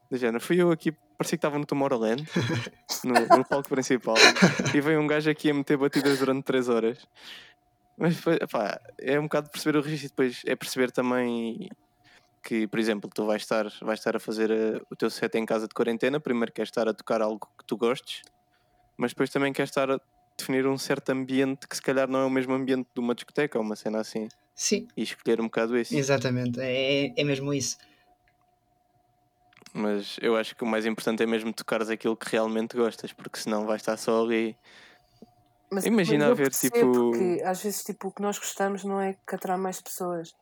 Do 0.10 0.18
género, 0.18 0.40
fui 0.40 0.62
eu 0.62 0.72
aqui, 0.72 0.92
parecia 1.18 1.38
que 1.38 1.46
estava 1.46 1.60
no 1.60 1.66
Tomorrowland, 1.66 2.24
no, 3.04 3.38
no 3.38 3.44
palco 3.44 3.68
principal, 3.68 4.16
e 4.74 4.80
veio 4.80 5.02
um 5.02 5.08
gajo 5.08 5.30
aqui 5.30 5.52
a 5.52 5.54
meter 5.54 5.78
batidas 5.78 6.20
durante 6.20 6.46
3 6.46 6.70
horas. 6.70 7.08
Mas 7.98 8.18
foi, 8.18 8.38
é 9.00 9.20
um 9.20 9.24
bocado 9.24 9.50
perceber 9.50 9.78
o 9.78 9.82
registro 9.82 10.08
e 10.08 10.10
depois 10.10 10.42
é 10.46 10.56
perceber 10.56 10.92
também 10.92 11.68
que, 12.44 12.68
por 12.68 12.80
exemplo, 12.80 13.10
tu 13.14 13.26
vais 13.26 13.42
estar, 13.44 13.66
vais 13.82 14.00
estar 14.00 14.16
a 14.16 14.20
fazer 14.20 14.52
eh, 14.52 14.82
o 14.90 14.96
teu 14.96 15.10
set 15.10 15.36
em 15.38 15.46
casa 15.46 15.68
de 15.68 15.74
quarentena, 15.76 16.20
primeiro 16.20 16.54
queres 16.54 16.70
estar 16.70 16.88
a 16.88 16.94
tocar 16.94 17.22
algo 17.22 17.48
que 17.60 17.66
tu 17.68 17.78
gostes, 17.78 18.22
mas 18.98 19.12
depois 19.12 19.30
também 19.32 19.54
queres 19.54 19.72
estar 19.72 19.92
a 19.92 20.00
definir 20.40 20.68
um 20.68 20.78
certo 20.78 21.12
ambiente 21.12 21.68
que 21.68 21.76
se 21.76 21.82
calhar 21.82 22.10
não 22.10 22.22
é 22.22 22.26
o 22.26 22.30
mesmo 22.32 22.54
ambiente 22.54 22.90
de 22.96 23.02
uma 23.02 23.16
discoteca 23.16 23.60
ou 23.60 23.66
uma 23.66 23.76
cena 23.76 24.00
assim, 24.02 24.28
Sim, 24.56 24.88
e 24.98 25.04
escolher 25.04 25.42
um 25.42 25.46
bocado 25.46 25.78
isso. 25.78 26.02
exatamente. 26.02 26.60
É, 26.62 27.14
é 27.20 27.24
mesmo 27.24 27.54
isso. 27.54 27.78
Mas 29.74 30.18
eu 30.22 30.36
acho 30.36 30.56
que 30.56 30.64
o 30.64 30.68
mais 30.68 30.86
importante 30.86 31.24
é 31.24 31.26
mesmo 31.26 31.54
tocares 31.54 31.90
aquilo 31.90 32.16
que 32.18 32.30
realmente 32.30 32.76
gostas, 32.76 33.14
porque 33.14 33.40
senão 33.40 33.66
vais 33.66 33.82
estar 33.82 33.98
só 33.98 34.24
ali. 34.24 34.58
Mas, 35.72 35.86
Imagina 35.86 36.18
mas 36.20 36.28
eu 36.28 36.32
haver, 36.34 36.52
tipo- 36.52 37.12
que 37.18 37.42
às 37.44 37.62
vezes 37.62 37.84
tipo, 37.84 38.08
o 38.08 38.12
que 38.12 38.22
nós 38.22 38.38
gostamos 38.40 38.84
não 38.84 39.02
é 39.02 39.14
que 39.14 39.36
atrai 39.36 39.58
mais 39.58 39.82
pessoas. 39.82 40.34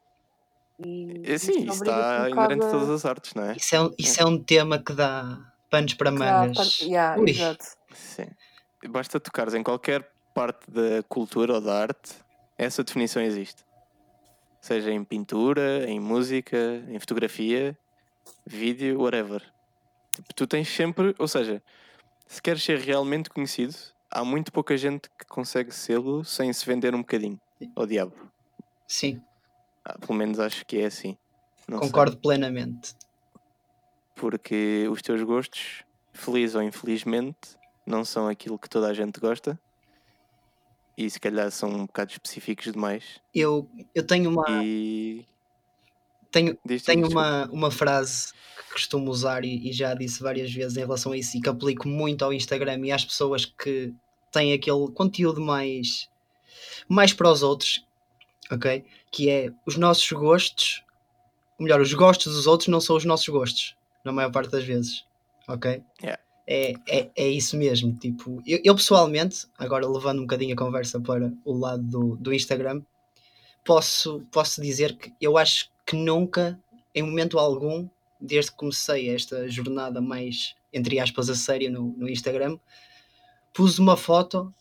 E 0.80 1.22
É, 1.24 1.38
sim, 1.38 1.66
isso 1.66 1.84
está 1.84 2.24
um 2.26 2.28
inerente 2.30 2.66
a 2.66 2.72
todas 2.72 2.90
as 2.90 3.06
artes, 3.06 3.34
não 3.34 3.44
é? 3.46 3.56
Isso 3.56 3.76
é, 3.76 3.82
um- 3.82 3.96
isso 3.98 4.22
é 4.22 4.26
um 4.26 4.44
tema 4.44 4.78
que 4.78 4.94
dá 4.94 5.40
panos 5.70 5.94
para 5.96 6.12
mangas. 6.12 6.78
par- 6.78 6.88
Yeah, 6.88 7.22
exato. 7.30 7.66
Sim. 7.94 8.28
Basta 8.90 9.20
tocares 9.20 9.54
em 9.54 9.64
qualquer 9.64 10.08
parte 10.34 10.70
da 10.70 11.02
cultura 11.08 11.54
ou 11.56 11.62
da 11.62 11.82
arte, 11.82 12.14
essa 12.58 12.84
definição 12.84 13.22
existe. 13.22 13.64
Seja 14.62 14.92
em 14.92 15.04
pintura, 15.04 15.86
em 15.90 16.00
música, 16.00 16.58
em 16.90 17.00
fotografia, 17.00 17.78
vídeo, 18.46 19.00
whatever. 19.02 19.42
Tipo, 20.14 20.34
tu 20.36 20.46
tens 20.48 20.68
sempre, 20.68 21.16
ou 21.18 21.28
seja, 21.28 21.64
se 22.28 22.42
queres 22.42 22.64
ser 22.64 22.80
realmente 22.80 23.30
conhecido, 23.30 23.76
há 24.12 24.24
muito 24.24 24.52
pouca 24.52 24.78
gente 24.78 25.10
que 25.18 25.26
consegue 25.28 25.72
sê-lo 25.72 26.24
sem 26.24 26.52
se 26.54 26.66
vender 26.66 26.94
um 26.96 27.00
bocadinho 27.00 27.40
ao 27.76 27.86
diabo. 27.86 28.14
Sim, 28.88 29.22
Ah, 29.84 29.98
pelo 30.00 30.14
menos 30.18 30.40
acho 30.40 30.66
que 30.66 30.78
é 30.80 30.86
assim. 30.86 31.18
Não 31.68 31.80
sei. 31.80 31.88
concordo 31.88 32.18
plenamente. 32.18 32.96
porque 34.16 34.88
os 34.90 35.02
teus 35.02 35.22
gostos, 35.24 35.84
feliz 36.14 36.56
ou 36.56 36.62
infelizmente, 36.62 37.58
não 37.86 38.06
são 38.06 38.28
aquilo 38.28 38.58
que 38.58 38.70
toda 38.70 38.88
a 38.88 38.94
gente 38.94 39.20
gosta 39.20 39.60
e 40.98 41.10
se 41.10 41.20
calhar 41.20 41.52
são 41.52 41.70
um 41.70 41.86
bocado 41.86 42.12
específicos 42.12 42.72
demais. 42.72 43.20
Eu, 43.34 43.70
eu 43.94 44.06
tenho 44.06 44.30
uma, 44.30 44.64
E 44.64 45.26
tenho, 46.32 46.58
tenho 46.86 47.08
uma, 47.10 47.46
uma 47.52 47.72
frase 47.72 48.32
costumo 48.76 49.10
usar 49.10 49.46
e, 49.46 49.70
e 49.70 49.72
já 49.72 49.94
disse 49.94 50.22
várias 50.22 50.52
vezes 50.52 50.76
em 50.76 50.82
relação 50.82 51.14
a 51.14 51.18
isso 51.18 51.38
e 51.38 51.42
que 51.42 51.48
aplico 51.48 51.88
muito 51.88 52.24
ao 52.26 52.34
Instagram 52.34 52.86
e 52.86 52.92
às 52.92 53.06
pessoas 53.06 53.46
que 53.46 53.94
têm 54.32 54.52
aquele 54.52 54.92
conteúdo 54.92 55.40
mais, 55.42 56.10
mais 56.88 57.14
para 57.14 57.32
os 57.32 57.42
outros, 57.42 57.86
ok? 58.52 58.84
Que 59.10 59.30
é 59.30 59.52
os 59.66 59.78
nossos 59.78 60.12
gostos, 60.12 60.84
melhor, 61.58 61.80
os 61.80 61.94
gostos 61.94 62.36
dos 62.36 62.48
outros 62.48 62.68
não 62.68 62.82
são 62.82 62.98
os 62.98 63.06
nossos 63.06 63.30
gostos, 63.30 63.78
na 64.04 64.12
maior 64.12 64.30
parte 64.30 64.52
das 64.52 64.66
vezes, 64.66 65.06
ok? 65.48 65.82
Yeah. 66.02 66.22
É, 66.48 66.74
é, 66.88 67.10
é 67.16 67.28
isso 67.28 67.58
mesmo, 67.58 67.96
tipo, 67.96 68.44
eu, 68.46 68.60
eu 68.64 68.76
pessoalmente, 68.76 69.48
agora 69.58 69.88
levando 69.88 70.20
um 70.20 70.24
bocadinho 70.24 70.54
a 70.54 70.58
conversa 70.58 71.00
para 71.00 71.34
o 71.44 71.58
lado 71.58 71.82
do, 71.82 72.16
do 72.18 72.34
Instagram, 72.34 72.84
posso, 73.64 74.22
posso 74.32 74.62
dizer 74.62 74.96
que 74.98 75.14
eu 75.20 75.38
acho 75.38 75.72
que 75.86 75.96
nunca, 75.96 76.60
em 76.94 77.02
momento 77.02 77.40
algum, 77.40 77.88
desde 78.26 78.52
que 78.52 78.58
comecei 78.58 79.10
esta 79.10 79.48
jornada 79.48 80.02
mais, 80.02 80.56
entre 80.74 81.00
aspas, 81.00 81.30
a 81.30 81.36
sério 81.36 81.72
no, 81.72 81.96
no 81.98 82.10
Instagram, 82.10 82.58
pus 83.54 83.80
uma 83.80 83.96
foto 83.96 84.54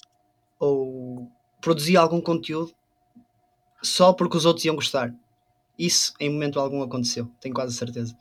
ou 0.58 1.30
produzi 1.60 1.96
algum 1.96 2.20
conteúdo 2.20 2.74
só 3.82 4.12
porque 4.12 4.36
os 4.36 4.44
outros 4.44 4.64
iam 4.64 4.76
gostar. 4.76 5.14
Isso 5.78 6.14
em 6.20 6.30
momento 6.30 6.60
algum 6.60 6.82
aconteceu, 6.82 7.28
tenho 7.40 7.54
quase 7.54 7.76
certeza. 7.76 8.16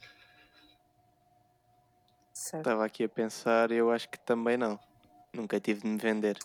Certo. 2.33 2.67
Estava 2.67 2.85
aqui 2.85 3.03
a 3.03 3.09
pensar 3.09 3.71
e 3.71 3.75
eu 3.75 3.91
acho 3.91 4.09
que 4.09 4.19
também 4.19 4.57
não. 4.57 4.77
Nunca 5.33 5.59
tive 5.59 5.81
de 5.81 5.87
me 5.87 5.97
vender. 5.97 6.37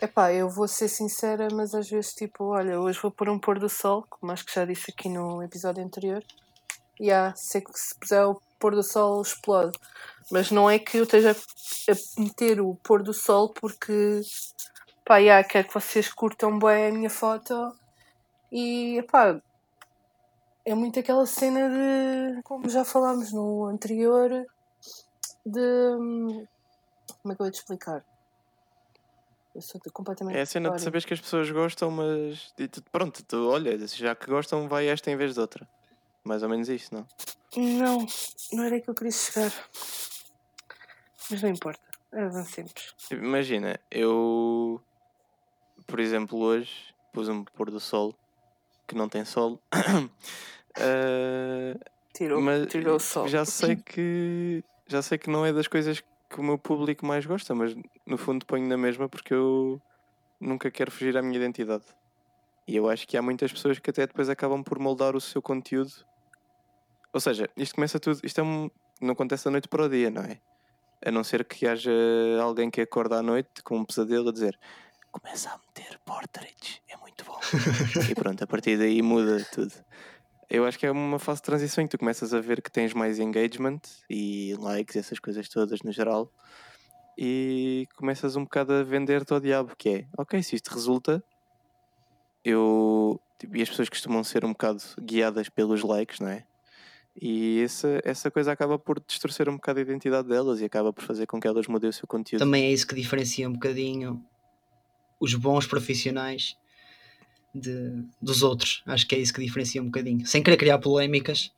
Epá, 0.00 0.32
eu 0.32 0.48
vou 0.48 0.66
ser 0.66 0.88
sincera, 0.88 1.46
mas 1.52 1.74
às 1.74 1.88
vezes, 1.88 2.12
tipo, 2.12 2.46
olha, 2.46 2.80
hoje 2.80 2.98
vou 3.00 3.10
pôr 3.10 3.28
um 3.28 3.38
pôr 3.38 3.60
do 3.60 3.68
sol, 3.68 4.04
como 4.10 4.32
acho 4.32 4.44
que 4.44 4.52
já 4.52 4.64
disse 4.64 4.90
aqui 4.90 5.08
no 5.08 5.40
episódio 5.42 5.84
anterior. 5.84 6.24
E 7.02 7.06
yeah, 7.06 7.34
sei 7.34 7.60
que 7.60 7.76
se 7.76 7.98
puser 7.98 8.24
o 8.24 8.40
pôr 8.60 8.76
do 8.76 8.82
sol 8.84 9.20
explode. 9.20 9.76
Mas 10.30 10.52
não 10.52 10.70
é 10.70 10.78
que 10.78 10.98
eu 10.98 11.02
esteja 11.02 11.32
a 11.32 12.20
meter 12.20 12.60
o 12.60 12.76
pôr 12.76 13.02
do 13.02 13.12
sol 13.12 13.52
porque, 13.52 14.20
pá, 15.04 15.16
yeah, 15.16 15.42
quero 15.42 15.66
que 15.66 15.74
vocês 15.74 16.12
curtam 16.12 16.60
bem 16.60 16.86
a 16.86 16.92
minha 16.92 17.10
foto. 17.10 17.74
E, 18.52 18.98
epá, 18.98 19.42
é 20.64 20.74
muito 20.76 21.00
aquela 21.00 21.26
cena 21.26 21.68
de, 21.68 22.40
como 22.44 22.68
já 22.68 22.84
falámos 22.84 23.32
no 23.32 23.66
anterior, 23.66 24.30
de. 25.44 25.96
Como 27.20 27.32
é 27.32 27.34
que 27.34 27.42
eu 27.42 27.46
vou 27.46 27.50
te 27.50 27.58
explicar? 27.58 28.04
Eu 29.52 29.60
sou 29.60 29.80
completamente. 29.92 30.38
É 30.38 30.42
a 30.42 30.46
cena 30.46 30.70
de 30.70 30.80
saberes 30.80 31.04
que 31.04 31.14
as 31.14 31.20
pessoas 31.20 31.50
gostam, 31.50 31.90
mas 31.90 32.54
pronto, 32.92 33.24
tu, 33.24 33.48
olha, 33.48 33.76
já 33.88 34.14
que 34.14 34.26
gostam, 34.26 34.68
vai 34.68 34.86
esta 34.86 35.10
em 35.10 35.16
vez 35.16 35.34
de 35.34 35.40
outra. 35.40 35.66
Mais 36.24 36.42
ou 36.42 36.48
menos 36.48 36.68
isso, 36.68 36.94
não? 36.94 37.06
Não, 37.56 38.06
não 38.52 38.64
era 38.64 38.76
aí 38.76 38.80
que 38.80 38.88
eu 38.88 38.94
queria 38.94 39.12
chegar. 39.12 39.52
Mas 41.30 41.42
não 41.42 41.50
importa. 41.50 41.80
Avancemos. 42.12 42.94
Imagina, 43.10 43.80
eu, 43.90 44.80
por 45.86 45.98
exemplo, 45.98 46.38
hoje 46.38 46.94
pus 47.12 47.28
um 47.28 47.44
pôr 47.44 47.70
do 47.70 47.80
sol 47.80 48.14
que 48.86 48.94
não 48.94 49.08
tem 49.08 49.24
sol. 49.24 49.58
uh, 49.74 50.10
tirou, 52.12 52.40
mas 52.40 52.66
tirou 52.66 52.96
o 52.96 53.00
sol. 53.00 53.26
já 53.26 53.44
sei 53.44 53.76
que 53.84 54.62
já 54.86 55.00
sei 55.00 55.16
que 55.16 55.30
não 55.30 55.46
é 55.46 55.52
das 55.52 55.66
coisas 55.66 56.00
que 56.00 56.40
o 56.40 56.42
meu 56.42 56.58
público 56.58 57.06
mais 57.06 57.24
gosta, 57.24 57.54
mas 57.54 57.74
no 58.06 58.18
fundo 58.18 58.44
ponho 58.44 58.66
na 58.66 58.76
mesma 58.76 59.08
porque 59.08 59.32
eu 59.32 59.80
nunca 60.38 60.70
quero 60.70 60.90
fugir 60.90 61.16
à 61.16 61.22
minha 61.22 61.36
identidade. 61.36 61.84
E 62.66 62.76
eu 62.76 62.88
acho 62.88 63.08
que 63.08 63.16
há 63.16 63.22
muitas 63.22 63.52
pessoas 63.52 63.78
que 63.78 63.90
até 63.90 64.06
depois 64.06 64.28
acabam 64.28 64.62
por 64.62 64.78
moldar 64.78 65.16
o 65.16 65.20
seu 65.20 65.40
conteúdo. 65.40 65.92
Ou 67.12 67.20
seja, 67.20 67.48
isto 67.56 67.74
começa 67.74 68.00
tudo, 68.00 68.20
isto 68.24 68.40
é 68.40 68.44
um, 68.44 68.70
não 69.00 69.12
acontece 69.12 69.44
da 69.44 69.50
noite 69.50 69.68
para 69.68 69.84
o 69.84 69.88
dia, 69.88 70.10
não 70.10 70.22
é? 70.22 70.40
A 71.04 71.10
não 71.10 71.24
ser 71.24 71.44
que 71.44 71.66
haja 71.66 71.90
alguém 72.40 72.70
que 72.70 72.80
acorda 72.80 73.18
à 73.18 73.22
noite 73.22 73.62
com 73.62 73.78
um 73.78 73.84
pesadelo 73.84 74.28
a 74.28 74.32
dizer 74.32 74.58
começa 75.12 75.50
a 75.50 75.58
meter 75.58 75.98
portraits, 76.04 76.80
é 76.88 76.96
muito 76.96 77.24
bom. 77.24 77.38
e 78.10 78.14
pronto, 78.14 78.42
a 78.42 78.46
partir 78.46 78.78
daí 78.78 79.02
muda 79.02 79.46
tudo. 79.52 79.72
Eu 80.48 80.66
acho 80.66 80.78
que 80.78 80.86
é 80.86 80.90
uma 80.90 81.18
fase 81.18 81.40
de 81.40 81.44
transição 81.44 81.84
em 81.84 81.86
que 81.86 81.96
tu 81.96 81.98
começas 81.98 82.34
a 82.34 82.40
ver 82.40 82.60
que 82.60 82.70
tens 82.70 82.92
mais 82.92 83.18
engagement 83.18 83.80
e 84.08 84.54
likes, 84.58 84.96
essas 84.96 85.18
coisas 85.18 85.48
todas 85.48 85.82
no 85.82 85.92
geral, 85.92 86.30
e 87.16 87.86
começas 87.96 88.36
um 88.36 88.44
bocado 88.44 88.72
a 88.72 88.82
vender-te 88.82 89.32
ao 89.32 89.40
diabo, 89.40 89.76
que 89.76 89.88
é, 89.88 90.06
ok, 90.16 90.42
se 90.42 90.56
isto 90.56 90.72
resulta, 90.74 91.22
eu. 92.44 93.20
Tipo, 93.38 93.56
e 93.56 93.62
as 93.62 93.68
pessoas 93.68 93.88
costumam 93.88 94.22
ser 94.22 94.44
um 94.44 94.52
bocado 94.52 94.82
guiadas 95.00 95.48
pelos 95.48 95.82
likes, 95.82 96.20
não 96.20 96.28
é? 96.28 96.44
E 97.20 97.60
essa, 97.62 98.00
essa 98.04 98.30
coisa 98.30 98.52
acaba 98.52 98.78
por 98.78 98.98
distorcer 99.06 99.48
um 99.48 99.54
bocado 99.54 99.78
a 99.78 99.82
identidade 99.82 100.28
delas 100.28 100.60
e 100.60 100.64
acaba 100.64 100.92
por 100.92 101.04
fazer 101.04 101.26
com 101.26 101.38
que 101.38 101.46
elas 101.46 101.66
mudem 101.66 101.90
o 101.90 101.92
seu 101.92 102.06
conteúdo. 102.06 102.40
Também 102.40 102.64
é 102.64 102.72
isso 102.72 102.86
que 102.86 102.94
diferencia 102.94 103.48
um 103.48 103.52
bocadinho 103.52 104.24
os 105.20 105.34
bons 105.34 105.66
profissionais 105.66 106.56
de, 107.54 108.04
dos 108.20 108.42
outros. 108.42 108.82
Acho 108.86 109.06
que 109.06 109.14
é 109.14 109.18
isso 109.18 109.32
que 109.32 109.40
diferencia 109.40 109.80
um 109.80 109.86
bocadinho. 109.86 110.26
Sem 110.26 110.42
querer 110.42 110.56
criar 110.56 110.78
polémicas. 110.78 111.52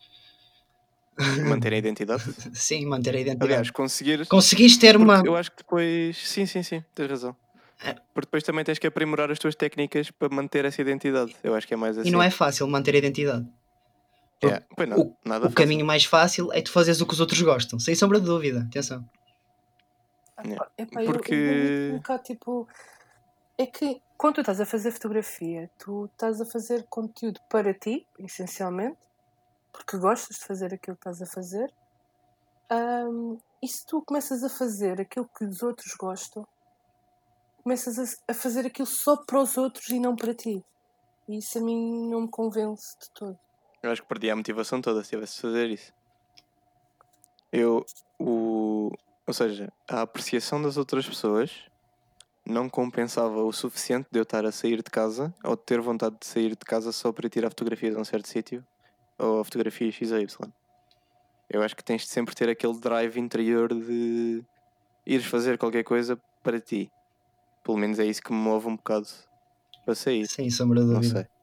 Manter 1.46 1.72
a 1.72 1.76
identidade? 1.76 2.24
sim, 2.52 2.84
manter 2.84 3.14
a 3.14 3.20
identidade. 3.20 3.52
Aliás, 3.52 3.70
conseguir. 3.70 4.26
Conseguiste 4.26 4.80
ter 4.80 4.96
uma. 4.96 5.22
Eu 5.24 5.36
acho 5.36 5.50
que 5.52 5.58
depois. 5.58 6.16
Sim, 6.16 6.44
sim, 6.44 6.62
sim, 6.62 6.84
tens 6.94 7.08
razão. 7.08 7.36
É. 7.82 7.94
Porque 8.12 8.26
depois 8.26 8.42
também 8.42 8.64
tens 8.64 8.78
que 8.78 8.86
aprimorar 8.86 9.30
as 9.30 9.38
tuas 9.38 9.54
técnicas 9.54 10.10
para 10.10 10.28
manter 10.28 10.64
essa 10.64 10.82
identidade. 10.82 11.34
Eu 11.42 11.54
acho 11.54 11.66
que 11.66 11.74
é 11.74 11.76
mais 11.76 11.96
assim. 11.96 12.08
E 12.08 12.12
não 12.12 12.22
é 12.22 12.30
fácil 12.30 12.66
manter 12.66 12.94
a 12.94 12.98
identidade. 12.98 13.46
É. 14.48 14.86
Não, 14.86 14.98
o, 14.98 15.16
nada 15.24 15.46
o 15.46 15.52
caminho 15.52 15.84
mais 15.84 16.04
fácil 16.04 16.52
é 16.52 16.62
tu 16.62 16.70
fazeres 16.70 17.00
o 17.00 17.06
que 17.06 17.14
os 17.14 17.20
outros 17.20 17.40
gostam, 17.40 17.78
sem 17.78 17.94
sombra 17.94 18.20
de 18.20 18.26
dúvida. 18.26 18.60
Atenção. 18.68 19.04
É. 20.38 20.82
Epá, 20.82 21.02
Porque. 21.04 21.34
Eu, 21.34 21.94
eu, 21.96 22.02
eu, 22.08 22.18
tipo, 22.18 22.68
é 23.56 23.66
que 23.66 24.00
quando 24.16 24.36
tu 24.36 24.40
estás 24.40 24.60
a 24.60 24.66
fazer 24.66 24.90
fotografia, 24.90 25.70
tu 25.78 26.06
estás 26.06 26.40
a 26.40 26.46
fazer 26.46 26.84
conteúdo 26.88 27.40
para 27.48 27.74
ti, 27.74 28.06
essencialmente, 28.18 28.98
porque 29.72 29.96
gostas 29.98 30.38
de 30.38 30.44
fazer 30.44 30.72
aquilo 30.74 30.96
que 30.96 31.08
estás 31.08 31.22
a 31.22 31.26
fazer. 31.26 31.72
Um, 32.70 33.38
e 33.62 33.68
se 33.68 33.84
tu 33.86 34.02
começas 34.02 34.42
a 34.42 34.48
fazer 34.48 35.00
aquilo 35.00 35.28
que 35.36 35.44
os 35.44 35.62
outros 35.62 35.94
gostam, 35.94 36.46
começas 37.62 37.98
a, 37.98 38.32
a, 38.32 38.34
fazer 38.34 38.66
aquilo 38.66 38.86
só 38.86 39.16
para 39.16 39.40
os 39.40 39.56
outros 39.56 39.88
e 39.88 39.98
não 39.98 40.16
para 40.16 40.34
ti. 40.34 40.64
E 41.28 41.38
isso 41.38 41.58
a 41.58 41.60
mim 41.60 42.08
não 42.08 42.22
me 42.22 42.28
convence 42.28 42.96
de 43.00 43.10
todo. 43.10 43.38
Eu 43.84 43.90
acho 43.90 44.00
que 44.00 44.08
perdi 44.08 44.30
a 44.30 44.36
motivação 44.36 44.80
toda 44.80 45.04
se 45.04 45.10
tivesse 45.10 45.34
de 45.34 45.42
fazer 45.42 45.68
isso. 45.68 45.92
Eu, 47.52 47.84
o, 48.18 48.90
ou 49.26 49.34
seja, 49.34 49.70
a 49.86 50.00
apreciação 50.00 50.60
das 50.62 50.78
outras 50.78 51.06
pessoas 51.06 51.50
não 52.46 52.66
compensava 52.66 53.42
o 53.42 53.52
suficiente 53.52 54.08
de 54.10 54.18
eu 54.18 54.22
estar 54.22 54.46
a 54.46 54.50
sair 54.50 54.78
de 54.78 54.90
casa 54.90 55.34
ou 55.44 55.54
de 55.54 55.62
ter 55.64 55.82
vontade 55.82 56.16
de 56.18 56.26
sair 56.26 56.56
de 56.56 56.64
casa 56.64 56.92
só 56.92 57.12
para 57.12 57.28
tirar 57.28 57.50
fotografias 57.50 57.94
a 57.94 58.00
um 58.00 58.04
certo 58.04 58.26
sítio 58.26 58.64
ou 59.18 59.40
a 59.40 59.44
fotografia 59.44 59.92
X 59.92 60.12
ou 60.12 60.18
Y. 60.18 60.52
Eu 61.50 61.62
acho 61.62 61.76
que 61.76 61.84
tens 61.84 62.04
de 62.04 62.08
sempre 62.08 62.34
ter 62.34 62.48
aquele 62.48 62.78
drive 62.80 63.20
interior 63.20 63.68
de 63.68 64.42
ires 65.04 65.26
fazer 65.26 65.58
qualquer 65.58 65.84
coisa 65.84 66.18
para 66.42 66.58
ti. 66.58 66.90
Pelo 67.62 67.76
menos 67.76 67.98
é 67.98 68.06
isso 68.06 68.22
que 68.22 68.32
me 68.32 68.38
move 68.38 68.66
um 68.66 68.76
bocado 68.76 69.08
para 69.84 69.94
sair. 69.94 70.26
Sem 70.26 70.48
sombra 70.48 70.80
de 70.80 70.86
dúvida. 70.86 71.02
Não 71.02 71.22
sei. 71.22 71.33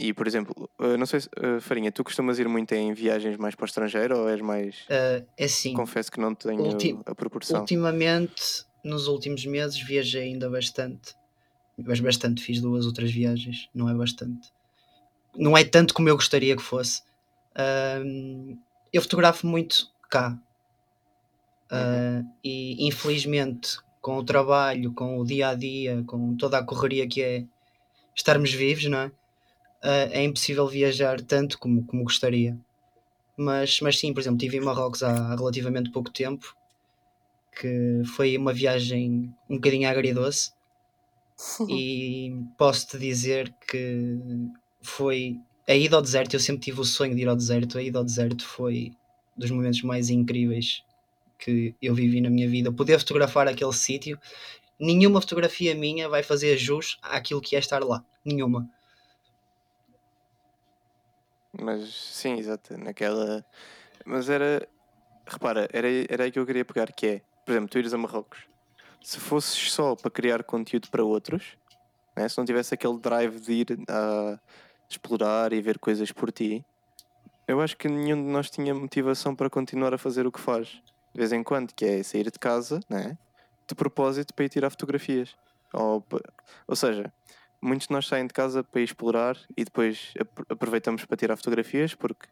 E, 0.00 0.12
por 0.12 0.28
exemplo, 0.28 0.70
eh, 0.78 0.96
não 0.96 1.06
sei 1.06 1.22
se, 1.22 1.28
uh, 1.28 1.60
Farinha, 1.60 1.90
tu 1.90 2.04
costumas 2.04 2.38
ir 2.38 2.48
muito 2.48 2.72
em 2.72 2.94
viagens 2.94 3.36
mais 3.36 3.56
para 3.56 3.64
o 3.64 3.66
estrangeiro 3.66 4.16
ou 4.16 4.28
és 4.28 4.40
mais. 4.40 4.76
Uh, 4.82 5.26
é 5.36 5.48
sim. 5.48 5.74
Confesso 5.74 6.12
que 6.12 6.20
não 6.20 6.36
tenho 6.36 7.02
a 7.04 7.14
proporção. 7.16 7.60
Ultimamente 7.60 8.64
nos 8.84 9.08
últimos 9.08 9.44
meses 9.44 9.76
viajei 9.76 10.22
ainda 10.22 10.48
bastante. 10.48 11.16
Mas 11.76 11.98
bastante, 11.98 12.42
fiz 12.42 12.60
duas 12.60 12.86
outras 12.86 13.10
viagens, 13.10 13.68
não 13.74 13.88
é 13.88 13.94
bastante. 13.94 14.52
Não 15.36 15.56
é 15.56 15.64
tanto 15.64 15.92
como 15.92 16.08
eu 16.08 16.14
gostaria 16.14 16.56
que 16.56 16.62
fosse. 16.62 17.02
Um, 18.04 18.56
eu 18.92 19.02
fotografo 19.02 19.48
muito 19.48 19.90
cá. 20.08 20.38
Uh, 21.72 22.24
e 22.42 22.86
infelizmente, 22.86 23.78
com 24.00 24.16
o 24.16 24.24
trabalho, 24.24 24.92
com 24.92 25.18
o 25.18 25.24
dia 25.24 25.48
a 25.48 25.54
dia, 25.54 26.04
com 26.06 26.36
toda 26.36 26.56
a 26.56 26.62
correria 26.62 27.06
que 27.06 27.20
é 27.20 27.44
estarmos 28.14 28.52
vivos, 28.52 28.84
não 28.86 28.98
é? 28.98 29.12
Uh, 29.82 30.10
é 30.10 30.24
impossível 30.24 30.66
viajar 30.66 31.20
tanto 31.20 31.58
como, 31.58 31.84
como 31.84 32.02
gostaria. 32.04 32.58
Mas, 33.36 33.80
mas 33.80 33.98
sim, 33.98 34.12
por 34.12 34.20
exemplo, 34.20 34.36
estive 34.36 34.56
em 34.56 34.60
Marrocos 34.60 35.02
há 35.02 35.36
relativamente 35.36 35.90
pouco 35.90 36.10
tempo 36.10 36.56
que 37.60 38.02
foi 38.16 38.36
uma 38.36 38.52
viagem 38.52 39.34
um 39.48 39.56
bocadinho 39.56 39.88
agridoce 39.88 40.52
e 41.68 42.34
posso-te 42.56 42.98
dizer 42.98 43.52
que 43.68 44.18
foi 44.80 45.36
a 45.68 45.74
ida 45.74 45.96
ao 45.96 46.02
deserto, 46.02 46.34
eu 46.34 46.40
sempre 46.40 46.62
tive 46.62 46.80
o 46.80 46.84
sonho 46.84 47.14
de 47.14 47.22
ir 47.22 47.28
ao 47.28 47.36
deserto, 47.36 47.78
a 47.78 47.82
ida 47.82 47.98
ao 47.98 48.04
deserto 48.04 48.46
foi 48.46 48.92
dos 49.36 49.50
momentos 49.50 49.82
mais 49.82 50.08
incríveis 50.08 50.82
que 51.38 51.74
eu 51.80 51.94
vivi 51.94 52.20
na 52.20 52.30
minha 52.30 52.48
vida. 52.48 52.72
Poder 52.72 52.98
fotografar 52.98 53.46
aquele 53.46 53.72
sítio, 53.72 54.18
nenhuma 54.80 55.20
fotografia 55.20 55.74
minha 55.74 56.08
vai 56.08 56.22
fazer 56.22 56.56
jus 56.56 56.98
àquilo 57.02 57.40
que 57.40 57.54
é 57.54 57.58
estar 57.58 57.84
lá. 57.84 58.04
Nenhuma. 58.24 58.68
Mas 61.60 61.92
sim, 61.92 62.38
exato. 62.38 62.76
Naquela. 62.78 63.44
Mas 64.04 64.28
era. 64.28 64.66
Repara, 65.26 65.68
era, 65.72 65.88
era 66.08 66.24
aí 66.24 66.30
que 66.30 66.38
eu 66.38 66.46
queria 66.46 66.64
pegar, 66.64 66.90
que 66.92 67.06
é 67.06 67.22
por 67.48 67.52
exemplo, 67.52 67.70
tu 67.70 67.78
ires 67.78 67.94
a 67.94 67.96
Marrocos, 67.96 68.40
se 69.02 69.18
fosses 69.18 69.72
só 69.72 69.96
para 69.96 70.10
criar 70.10 70.44
conteúdo 70.44 70.90
para 70.90 71.02
outros, 71.02 71.56
né? 72.14 72.28
se 72.28 72.36
não 72.36 72.44
tivesse 72.44 72.74
aquele 72.74 72.98
drive 72.98 73.40
de 73.40 73.52
ir 73.54 73.66
a 73.88 74.38
explorar 74.86 75.54
e 75.54 75.62
ver 75.62 75.78
coisas 75.78 76.12
por 76.12 76.30
ti, 76.30 76.62
eu 77.46 77.62
acho 77.62 77.74
que 77.74 77.88
nenhum 77.88 78.22
de 78.22 78.30
nós 78.30 78.50
tinha 78.50 78.74
motivação 78.74 79.34
para 79.34 79.48
continuar 79.48 79.94
a 79.94 79.98
fazer 79.98 80.26
o 80.26 80.30
que 80.30 80.38
faz 80.38 80.82
de 81.14 81.18
vez 81.18 81.32
em 81.32 81.42
quando, 81.42 81.72
que 81.72 81.86
é 81.86 82.02
sair 82.02 82.30
de 82.30 82.38
casa, 82.38 82.80
né? 82.86 83.16
de 83.66 83.74
propósito 83.74 84.34
para 84.34 84.44
ir 84.44 84.50
tirar 84.50 84.68
fotografias. 84.68 85.34
Ou, 85.72 86.04
ou 86.66 86.76
seja, 86.76 87.10
muitos 87.60 87.86
de 87.88 87.92
nós 87.92 88.06
saem 88.06 88.26
de 88.26 88.32
casa 88.32 88.62
para 88.62 88.80
explorar 88.80 89.36
e 89.56 89.64
depois 89.64 90.14
aproveitamos 90.48 91.04
para 91.04 91.16
tirar 91.16 91.36
fotografias 91.36 91.94
porque 91.94 92.28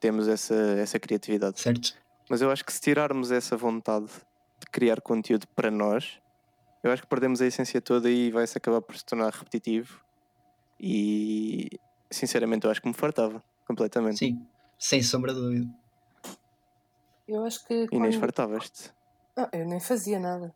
temos 0.00 0.28
essa, 0.28 0.54
essa 0.54 0.98
criatividade. 0.98 1.60
Certo. 1.60 1.94
Mas 2.28 2.42
eu 2.42 2.50
acho 2.50 2.64
que 2.64 2.72
se 2.72 2.80
tirarmos 2.80 3.30
essa 3.30 3.56
vontade 3.56 4.06
de 4.06 4.66
criar 4.70 5.00
conteúdo 5.00 5.46
para 5.48 5.70
nós, 5.70 6.18
eu 6.82 6.90
acho 6.90 7.02
que 7.02 7.08
perdemos 7.08 7.40
a 7.40 7.46
essência 7.46 7.80
toda 7.80 8.10
e 8.10 8.30
vai-se 8.30 8.56
acabar 8.56 8.80
por 8.80 8.96
se 8.96 9.04
tornar 9.04 9.32
repetitivo. 9.32 10.00
E 10.78 11.70
sinceramente 12.10 12.64
eu 12.64 12.70
acho 12.70 12.82
que 12.82 12.88
me 12.88 12.94
fartava 12.94 13.42
completamente. 13.66 14.18
Sim, 14.18 14.46
sem 14.78 15.02
sombra 15.02 15.32
de 15.32 15.40
dúvida. 15.40 15.68
Eu 17.26 17.44
acho 17.44 17.66
que. 17.66 17.88
Quando... 17.88 18.02
Inês, 18.02 18.16
fartavas-te? 18.16 18.92
Não, 19.36 19.48
eu 19.52 19.66
nem 19.66 19.80
fazia 19.80 20.18
nada. 20.18 20.54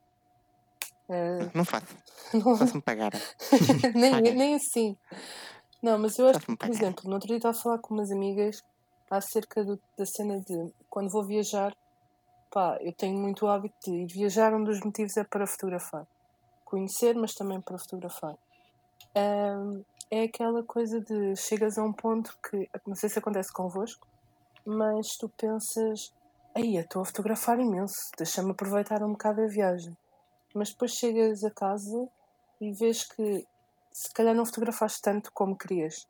É... 1.10 1.50
Não 1.52 1.64
faço. 1.64 1.96
Não 2.32 2.56
faço-me 2.56 2.80
pagar. 2.82 3.10
nem, 3.94 4.20
nem 4.22 4.54
assim. 4.54 4.96
Não, 5.82 5.98
mas 5.98 6.16
eu 6.18 6.28
acho 6.28 6.38
que, 6.40 6.56
por 6.56 6.68
exemplo, 6.68 7.04
no 7.06 7.14
outro 7.14 7.26
dia 7.26 7.38
estava 7.38 7.56
a 7.56 7.60
falar 7.60 7.78
com 7.78 7.94
umas 7.94 8.12
amigas 8.12 8.62
acerca 9.10 9.64
do, 9.64 9.80
da 9.98 10.06
cena 10.06 10.38
de 10.40 10.72
quando 10.88 11.10
vou 11.10 11.26
viajar, 11.26 11.74
pá, 12.50 12.78
eu 12.80 12.92
tenho 12.92 13.18
muito 13.18 13.48
hábito 13.48 13.74
de 13.84 14.02
ir 14.02 14.06
viajar, 14.06 14.54
um 14.54 14.62
dos 14.62 14.78
motivos 14.80 15.16
é 15.16 15.24
para 15.24 15.46
fotografar. 15.46 16.06
Conhecer, 16.64 17.16
mas 17.16 17.34
também 17.34 17.60
para 17.60 17.78
fotografar. 17.78 18.36
Um, 19.16 19.82
é 20.10 20.24
aquela 20.24 20.62
coisa 20.62 21.00
de 21.00 21.34
chegas 21.34 21.76
a 21.76 21.82
um 21.82 21.92
ponto 21.92 22.36
que, 22.48 22.68
não 22.86 22.94
sei 22.94 23.08
se 23.08 23.18
acontece 23.18 23.52
convosco, 23.52 24.06
mas 24.64 25.06
tu 25.18 25.28
pensas, 25.30 26.12
aí 26.54 26.76
eu 26.76 26.82
estou 26.82 27.02
a 27.02 27.04
fotografar 27.04 27.58
imenso, 27.58 28.10
deixa-me 28.16 28.52
aproveitar 28.52 29.02
um 29.02 29.12
bocado 29.12 29.42
a 29.42 29.46
viagem. 29.46 29.96
Mas 30.54 30.70
depois 30.70 30.92
chegas 30.92 31.44
a 31.44 31.50
casa 31.50 32.08
e 32.60 32.72
vês 32.72 33.04
que 33.04 33.46
se 33.92 34.12
calhar 34.12 34.34
não 34.34 34.46
fotografaste 34.46 35.00
tanto 35.02 35.30
como 35.32 35.56
querias. 35.56 36.06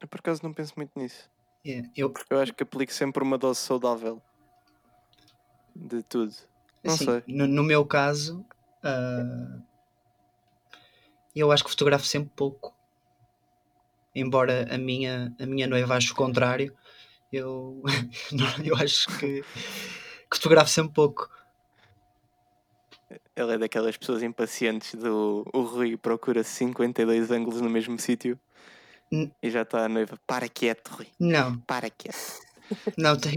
Eu 0.00 0.08
por 0.08 0.18
acaso 0.20 0.42
não 0.42 0.52
penso 0.52 0.74
muito 0.76 0.98
nisso. 0.98 1.30
Yeah, 1.64 1.88
eu... 1.96 2.12
eu 2.30 2.40
acho 2.40 2.54
que 2.54 2.62
aplico 2.62 2.92
sempre 2.92 3.22
uma 3.22 3.36
dose 3.36 3.60
saudável 3.60 4.22
de 5.74 6.02
tudo. 6.02 6.34
Não 6.82 6.94
assim, 6.94 7.04
sei. 7.04 7.22
No, 7.26 7.46
no, 7.46 7.62
meu 7.62 7.84
caso, 7.84 8.44
uh, 8.84 9.62
eu 11.34 11.52
acho 11.52 11.64
que 11.64 11.70
fotografo 11.70 12.06
sempre 12.06 12.30
pouco. 12.34 12.74
Embora 14.14 14.66
a 14.74 14.78
minha, 14.78 15.34
a 15.38 15.46
minha 15.46 15.66
noiva 15.66 15.94
ache 15.94 16.12
o 16.12 16.16
contrário, 16.16 16.76
eu, 17.32 17.82
eu 18.64 18.74
acho 18.76 19.06
que, 19.18 19.42
que 19.42 20.36
fotografo 20.36 20.70
sempre 20.70 20.94
pouco. 20.94 21.30
Ela 23.40 23.54
é 23.54 23.58
daquelas 23.58 23.96
pessoas 23.96 24.22
impacientes 24.22 24.94
do 24.94 25.48
o 25.54 25.62
Rui 25.62 25.96
procura 25.96 26.44
52 26.44 27.30
ângulos 27.30 27.62
no 27.62 27.70
mesmo 27.70 27.98
sítio 27.98 28.38
N- 29.10 29.32
e 29.42 29.50
já 29.50 29.62
está 29.62 29.86
a 29.86 29.88
noiva. 29.88 30.18
Para 30.26 30.46
quieto, 30.46 30.88
Rui. 30.88 31.06
Não, 31.18 31.58
Para 31.60 31.88
quieto. 31.88 32.18
não 32.98 33.16
tenho. 33.16 33.36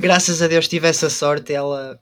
Graças 0.00 0.42
a 0.42 0.48
Deus 0.48 0.66
tive 0.66 0.88
essa 0.88 1.08
sorte, 1.08 1.52
ela 1.52 2.00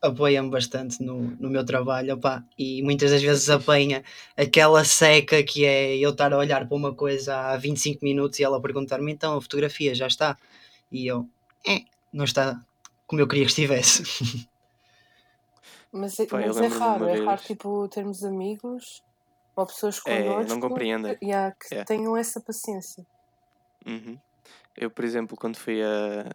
apoia-me 0.00 0.48
bastante 0.50 1.02
no, 1.02 1.36
no 1.40 1.50
meu 1.50 1.64
trabalho 1.64 2.14
opá, 2.14 2.44
e 2.56 2.80
muitas 2.84 3.10
das 3.10 3.20
vezes 3.20 3.50
apanha 3.50 4.04
aquela 4.36 4.84
seca 4.84 5.42
que 5.42 5.64
é 5.64 5.96
eu 5.96 6.10
estar 6.10 6.32
a 6.32 6.38
olhar 6.38 6.68
para 6.68 6.76
uma 6.76 6.94
coisa 6.94 7.34
há 7.36 7.56
25 7.56 8.04
minutos 8.04 8.38
e 8.38 8.44
ela 8.44 8.62
perguntar-me 8.62 9.10
então 9.10 9.36
a 9.36 9.42
fotografia 9.42 9.92
já 9.96 10.06
está 10.06 10.38
e 10.92 11.08
eu 11.08 11.28
é, 11.66 11.80
não 12.12 12.24
está 12.24 12.64
como 13.08 13.20
eu 13.20 13.26
queria 13.26 13.44
que 13.44 13.50
estivesse 13.50 14.04
Mas, 15.92 16.18
é- 16.20 16.26
Pá, 16.26 16.38
mas 16.38 16.56
é 16.58 16.68
de 16.68 16.78
raro, 16.78 17.04
é 17.06 17.24
raro 17.24 17.42
tipo 17.42 17.88
termos 17.88 18.22
amigos 18.24 19.02
ou 19.56 19.66
pessoas 19.66 19.98
É, 20.06 20.22
connosco 20.22 20.48
não 20.48 20.60
compreendem. 20.60 21.16
que, 21.18 21.24
yeah, 21.24 21.54
que 21.54 21.74
É. 21.74 21.84
tenham 21.84 22.16
essa 22.16 22.40
paciência. 22.40 23.04
Uhum. 23.86 24.18
Eu, 24.76 24.90
por 24.90 25.04
exemplo, 25.04 25.36
quando 25.36 25.56
fui 25.56 25.82
a, 25.82 26.30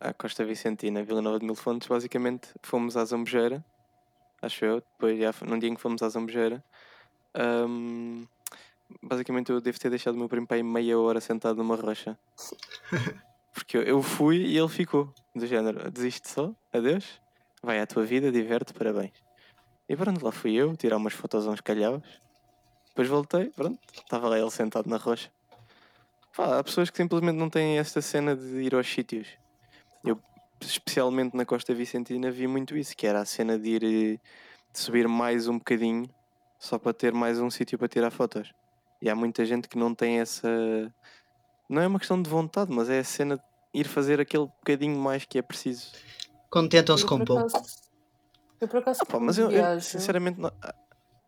à 0.00 0.12
Costa 0.12 0.44
Vicentina, 0.44 1.02
Vila 1.02 1.22
Nova 1.22 1.38
de 1.38 1.46
Mil 1.46 1.54
Fontes, 1.54 1.88
basicamente 1.88 2.48
fomos 2.62 2.96
à 2.96 3.04
Zambujeira, 3.04 3.64
acho 4.42 4.64
eu, 4.64 4.80
depois 4.80 5.18
já, 5.18 5.32
num 5.46 5.58
dia 5.58 5.70
em 5.70 5.74
que 5.74 5.80
fomos 5.80 6.02
à 6.02 6.08
Zambujeira, 6.08 6.62
hum, 7.68 8.26
basicamente 9.02 9.50
eu 9.50 9.60
devo 9.60 9.78
ter 9.78 9.88
deixado 9.90 10.14
o 10.14 10.18
meu 10.18 10.28
primo 10.28 10.46
aí 10.50 10.62
meia 10.62 10.98
hora 10.98 11.20
sentado 11.20 11.56
numa 11.56 11.76
rocha. 11.76 12.18
Porque 13.54 13.78
eu, 13.78 13.82
eu 13.82 14.02
fui 14.02 14.36
e 14.36 14.58
ele 14.58 14.68
ficou, 14.68 15.12
do 15.34 15.46
género, 15.46 15.90
desiste 15.90 16.28
só, 16.28 16.54
adeus, 16.72 17.20
vai 17.66 17.80
à 17.80 17.86
tua 17.86 18.04
vida, 18.04 18.30
diverte, 18.30 18.72
parabéns. 18.72 19.12
E 19.88 19.96
pronto, 19.96 20.24
lá 20.24 20.32
fui 20.32 20.54
eu, 20.54 20.76
tirar 20.76 20.96
umas 20.96 21.12
fotos 21.12 21.46
a 21.46 21.50
uns 21.50 21.60
calhaus, 21.60 22.02
depois 22.88 23.08
voltei, 23.08 23.50
pronto, 23.50 23.78
estava 23.92 24.28
lá 24.28 24.38
ele 24.38 24.50
sentado 24.50 24.88
na 24.88 24.96
rocha. 24.96 25.30
Pá, 26.34 26.58
há 26.58 26.64
pessoas 26.64 26.90
que 26.90 26.96
simplesmente 26.96 27.36
não 27.36 27.50
têm 27.50 27.78
esta 27.78 28.00
cena 28.00 28.36
de 28.36 28.62
ir 28.62 28.74
aos 28.74 28.86
sítios. 28.86 29.28
Eu, 30.04 30.18
especialmente 30.60 31.36
na 31.36 31.44
Costa 31.44 31.74
Vicentina, 31.74 32.30
vi 32.30 32.46
muito 32.46 32.76
isso, 32.76 32.96
que 32.96 33.06
era 33.06 33.20
a 33.20 33.24
cena 33.24 33.58
de 33.58 33.68
ir 33.68 33.84
eh, 33.84 34.18
de 34.72 34.78
subir 34.78 35.08
mais 35.08 35.48
um 35.48 35.58
bocadinho 35.58 36.08
só 36.58 36.78
para 36.78 36.92
ter 36.92 37.12
mais 37.12 37.40
um 37.40 37.50
sítio 37.50 37.78
para 37.78 37.88
tirar 37.88 38.10
fotos. 38.10 38.52
E 39.00 39.10
há 39.10 39.14
muita 39.14 39.44
gente 39.44 39.68
que 39.68 39.76
não 39.76 39.94
tem 39.94 40.20
essa. 40.20 40.48
Não 41.68 41.82
é 41.82 41.86
uma 41.86 41.98
questão 41.98 42.20
de 42.20 42.30
vontade, 42.30 42.72
mas 42.72 42.88
é 42.88 43.00
a 43.00 43.04
cena 43.04 43.36
de 43.36 43.42
ir 43.80 43.86
fazer 43.86 44.20
aquele 44.20 44.46
bocadinho 44.46 44.98
mais 44.98 45.24
que 45.24 45.38
é 45.38 45.42
preciso. 45.42 45.92
Contentam-se 46.62 47.02
Eu, 47.04 47.08
com 47.08 47.18
por 47.18 47.26
pouco 47.26 47.46
acaso, 47.46 47.66
eu 48.60 48.68
por 48.68 48.78
acaso 48.78 49.00
Ah, 49.02 49.06
pá, 49.06 49.20
mas 49.20 49.38
eu, 49.38 49.50
eu, 49.50 49.80
sinceramente 49.80 50.40
não- 50.40 50.50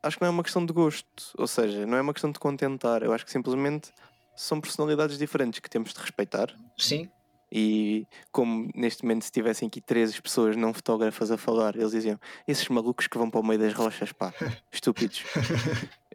acho 0.03 0.17
que 0.17 0.23
não 0.23 0.29
é 0.29 0.31
uma 0.31 0.43
questão 0.43 0.65
de 0.65 0.73
gosto, 0.73 1.33
ou 1.37 1.47
seja, 1.47 1.85
não 1.87 1.97
é 1.97 2.01
uma 2.01 2.13
questão 2.13 2.31
de 2.33 2.39
contentar. 2.39 3.03
Eu 3.03 3.13
acho 3.13 3.25
que 3.25 3.31
simplesmente 3.31 3.91
são 4.35 4.61
personalidades 4.61 5.19
diferentes 5.19 5.61
que 5.61 5.69
temos 5.69 5.93
de 5.93 6.01
respeitar. 6.01 6.55
sim, 6.77 7.11
E 7.51 8.07
como 8.31 8.71
neste 8.75 9.03
momento 9.05 9.25
se 9.25 9.33
tivessem 9.33 9.69
aqui 9.69 9.81
13 9.81 10.21
pessoas 10.21 10.55
não 10.57 10.73
fotógrafas 10.75 11.31
a 11.31 11.37
falar, 11.39 11.75
eles 11.77 11.91
diziam: 11.93 12.19
esses 12.47 12.69
malucos 12.69 13.07
que 13.07 13.17
vão 13.19 13.31
para 13.31 13.41
o 13.41 13.45
meio 13.45 13.59
das 13.59 13.73
rochas, 13.75 14.13
pá, 14.13 14.33
estúpidos. 14.73 15.25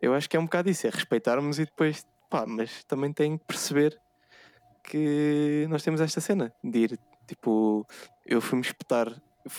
Eu 0.02 0.13
acho 0.13 0.30
que 0.30 0.38
é 0.38 0.39
um 0.39 0.43
bocado 0.45 0.69
isso, 0.69 0.86
é 0.86 0.89
respeitarmos 0.89 1.58
e 1.60 1.65
depois, 1.65 2.06
pá, 2.30 2.45
mas 2.45 2.84
também 2.86 3.12
tem 3.12 3.38
que 3.38 3.45
perceber 3.45 3.99
que 4.84 5.65
nós 5.69 5.82
temos 5.84 6.02
esta 6.02 6.19
cena 6.21 6.54
de 6.63 6.80
ir, 6.80 6.99
tipo, 7.28 7.86
eu 8.26 8.42
fui-me 8.42 8.64
espetar, 8.66 9.08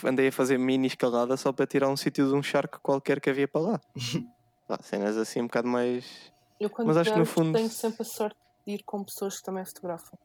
andei 0.05 0.29
a 0.29 0.33
fazer 0.33 0.59
mini 0.59 0.87
escalada 0.87 1.37
só 1.37 1.53
para 1.53 1.67
tirar 1.67 1.89
um 1.89 1.97
sítio 1.97 2.27
de 2.29 2.35
um 2.35 2.43
charco 2.43 2.81
qualquer 2.83 3.21
que 3.21 3.31
havia 3.31 3.49
para 3.49 3.61
lá. 3.61 3.81
Pá, 4.67 4.79
cenas 4.83 5.17
assim 5.17 5.41
um 5.43 5.47
bocado 5.47 5.69
mais. 5.69 6.33
eu 6.59 6.71
quando 6.71 6.89
mas 6.89 6.97
acho 6.97 7.13
que 7.13 7.19
no 7.19 7.27
fundo- 7.27 7.53
tenho 7.53 7.69
sempre 7.71 8.03
a 8.03 8.05
sorte 8.05 8.37
de 8.67 8.75
ir 8.75 8.83
com 8.85 9.05
pessoas 9.05 9.37
que 9.39 9.43
também 9.45 9.65
fotografam. 9.65 10.19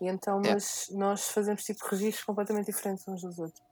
E 0.00 0.06
então, 0.08 0.40
É. 0.44 0.52
mas 0.54 0.86
nós 0.92 1.28
fazemos 1.30 1.62
tipo 1.64 1.84
registros 1.90 2.24
completamente 2.24 2.66
diferentes 2.66 3.06
uns 3.08 3.22
dos 3.22 3.38
outros. 3.38 3.62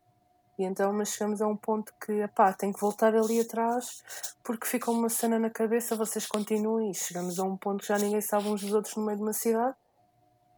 E 0.59 0.65
então, 0.65 0.93
mas 0.93 1.11
chegamos 1.11 1.41
a 1.41 1.47
um 1.47 1.57
ponto 1.57 1.93
que, 2.05 2.13
epá, 2.13 2.53
tenho 2.53 2.73
que 2.75 2.81
voltar 2.81 3.15
ali 3.15 3.41
atrás 3.41 4.03
porque 4.45 4.67
fica 4.67 4.91
uma 4.91 5.09
cena 5.09 5.39
na 5.39 5.49
cabeça, 5.51 5.97
vocês 5.97 6.27
continuem 6.27 6.91
e 6.91 6.95
chegamos 6.95 7.39
a 7.39 7.45
um 7.45 7.57
ponto 7.57 7.81
que 7.83 7.89
já 7.89 7.97
ninguém 7.99 8.21
sabe 8.21 8.49
uns 8.49 8.61
dos 8.61 8.73
outros 8.73 8.95
no 8.97 9.05
meio 9.05 9.17
de 9.17 9.23
uma 9.23 9.33
cidade 9.33 9.75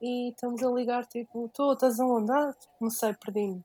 e 0.05 0.31
estamos 0.31 0.63
a 0.63 0.71
ligar, 0.71 1.07
tipo, 1.07 1.47
estou, 1.47 1.73
estás 1.73 1.99
aonde? 1.99 2.31
Ah, 2.31 2.55
não 2.81 2.91
sei, 2.91 3.15
perdi-me. 3.15 3.63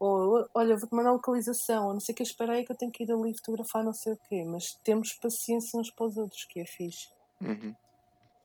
Ou, 0.00 0.48
olha, 0.54 0.76
vou-te 0.76 0.94
mandar 0.94 1.10
a 1.10 1.12
localização, 1.12 1.86
ou 1.86 1.92
não 1.92 2.00
sei 2.00 2.12
o 2.12 2.16
que, 2.16 2.22
espera 2.22 2.52
aí 2.54 2.64
que 2.64 2.72
eu 2.72 2.76
tenho 2.76 2.90
que 2.90 3.04
ir 3.04 3.12
ali 3.12 3.34
fotografar 3.36 3.84
não 3.84 3.92
sei 3.92 4.12
o 4.12 4.18
quê. 4.28 4.44
Mas 4.44 4.74
temos 4.84 5.12
paciência 5.14 5.78
uns 5.78 5.90
para 5.90 6.06
os 6.06 6.16
outros, 6.16 6.44
que 6.44 6.60
é 6.60 6.66
fixe. 6.66 7.08
Uhum. 7.40 7.74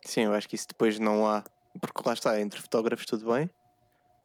Sim, 0.05 0.21
eu 0.21 0.33
acho 0.33 0.47
que 0.47 0.55
isso 0.55 0.67
depois 0.67 0.99
não 0.99 1.27
há. 1.27 1.43
Porque 1.79 2.01
lá 2.05 2.13
está, 2.13 2.39
entre 2.39 2.61
fotógrafos 2.61 3.05
tudo 3.05 3.31
bem, 3.31 3.49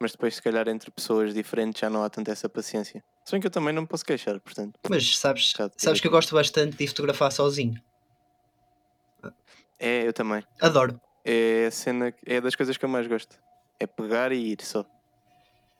mas 0.01 0.13
depois, 0.13 0.35
se 0.35 0.43
calhar, 0.43 0.69
entre 0.69 0.91
pessoas 0.91 1.33
diferentes 1.33 1.81
já 1.81 1.89
não 1.89 2.03
há 2.03 2.11
tanta 2.11 2.31
essa 2.31 2.49
paciência. 2.49 3.03
Se 3.25 3.33
bem 3.33 3.41
que 3.41 3.47
eu 3.47 3.51
também 3.51 3.73
não 3.75 3.83
me 3.83 3.89
posso 3.89 4.05
queixar, 4.05 4.39
portanto. 4.41 4.79
mas 4.89 5.19
sabes, 5.19 5.53
sabes 5.77 6.01
que 6.01 6.07
eu 6.07 6.11
gosto 6.11 6.35
bastante 6.35 6.77
de 6.77 6.87
fotografar 6.87 7.33
sozinho 7.33 7.75
É, 9.79 10.07
eu 10.07 10.13
também. 10.13 10.43
adoro, 10.61 11.01
É 11.31 11.67
a 11.67 11.71
cena, 11.71 12.15
é 12.25 12.41
das 12.41 12.55
coisas 12.55 12.79
que 12.79 12.85
eu 12.87 12.89
mais 12.89 13.07
gosto. 13.07 13.39
É 13.79 13.87
pegar 13.87 14.33
e 14.33 14.53
ir 14.53 14.63
só. 14.63 14.83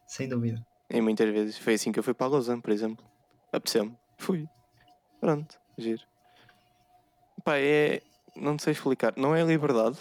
sem 0.07 0.29
dúvida 0.29 0.63
E 0.91 1.01
muitas 1.01 1.27
vezes 1.31 1.57
foi 1.57 1.73
assim 1.73 1.91
que 1.91 1.99
eu 1.99 2.03
fui 2.03 2.13
para 2.13 2.27
a 2.27 2.31
Lausanne, 2.31 2.61
por 2.61 2.71
exemplo. 2.71 3.03
Apeteceu-me. 3.51 3.97
Fui. 4.19 4.47
Pronto, 5.19 5.59
giro. 5.79 6.03
Pá, 7.43 7.57
é. 7.57 8.03
Não 8.37 8.59
sei 8.59 8.75
explicar. 8.75 9.15
Não 9.17 9.35
é 9.35 9.43
liberdade. 9.43 9.97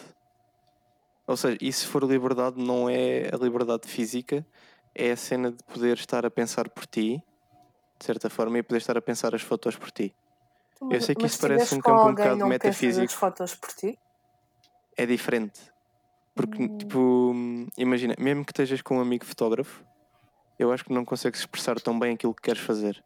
Ou 1.26 1.38
seja, 1.38 1.58
e 1.62 1.72
se 1.72 1.86
for 1.86 2.04
liberdade, 2.04 2.62
não 2.62 2.90
é 2.90 3.30
a 3.34 3.38
liberdade 3.38 3.88
física, 3.88 4.46
é 4.94 5.12
a 5.12 5.16
cena 5.16 5.52
de 5.52 5.64
poder 5.64 5.98
estar 5.98 6.26
a 6.26 6.30
pensar 6.30 6.70
por 6.70 6.86
ti, 6.86 7.24
de 7.98 8.06
certa 8.06 8.30
forma, 8.30 8.58
e 8.58 8.64
poder 8.64 8.80
estar 8.80 8.98
a 8.98 9.02
pensar 9.02 9.34
as 9.34 9.42
fotos 9.42 9.78
por 9.78 9.92
ti. 9.92 10.14
Então, 10.76 10.92
Eu 10.92 11.02
sei 11.02 11.16
que 11.16 11.22
mas 11.24 11.32
isso 11.32 11.42
se 11.42 11.48
parece 11.48 11.74
um 11.76 11.80
campo 11.82 12.02
um 12.10 12.16
bocado 12.16 12.48
metafísico. 12.48 13.06
as 13.06 13.14
fotos 13.14 13.56
por 13.56 13.70
ti? 13.72 13.98
É 14.98 15.06
diferente. 15.06 15.60
Porque, 16.36 16.62
Hum. 16.62 16.78
tipo, 16.78 17.34
imagina, 17.78 18.16
mesmo 18.20 18.46
que 18.46 18.52
estejas 18.52 18.82
com 18.82 18.98
um 18.98 19.02
amigo 19.02 19.26
fotógrafo, 19.26 19.84
eu 20.60 20.72
acho 20.72 20.84
que 20.84 20.94
não 20.94 21.06
consegues 21.06 21.40
expressar 21.42 21.80
tão 21.80 21.98
bem 21.98 22.14
aquilo 22.14 22.34
que 22.34 22.42
queres 22.44 22.62
fazer. 22.62 23.04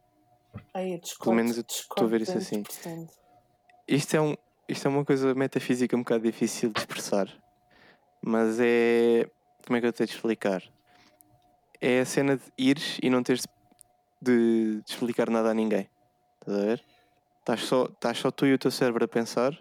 Aí 0.74 0.92
eu 0.94 0.98
discordo, 0.98 1.36
menos 1.36 1.56
eu 1.56 1.64
estou 1.68 2.04
a 2.04 2.10
ver 2.10 2.22
isso 2.22 2.36
assim. 2.36 2.62
200%. 2.62 3.08
Isto 3.88 4.16
é, 4.16 4.20
um, 4.20 4.34
isto 4.68 4.86
é 4.86 4.90
uma 4.90 5.04
coisa 5.04 5.34
metafísica 5.34 5.96
um 5.96 6.00
bocado 6.00 6.24
difícil 6.24 6.70
de 6.70 6.80
expressar, 6.80 7.28
mas 8.20 8.58
é. 8.60 9.28
Como 9.66 9.76
é 9.76 9.80
que 9.80 9.86
eu 9.86 9.92
tenho 9.92 10.08
de 10.08 10.14
explicar? 10.14 10.62
É 11.80 12.00
a 12.00 12.04
cena 12.04 12.36
de 12.36 12.42
ires 12.58 12.98
e 13.02 13.08
não 13.08 13.22
teres 13.22 13.46
de, 14.20 14.82
de 14.84 14.90
explicar 14.90 15.30
nada 15.30 15.50
a 15.50 15.54
ninguém. 15.54 15.88
Estás 16.40 16.58
a 16.58 16.64
ver? 16.64 16.84
Estás 17.40 17.60
só, 17.64 17.84
estás 17.84 18.18
só 18.18 18.30
tu 18.30 18.46
e 18.46 18.54
o 18.54 18.58
teu 18.58 18.70
cérebro 18.70 19.04
a 19.04 19.08
pensar, 19.08 19.56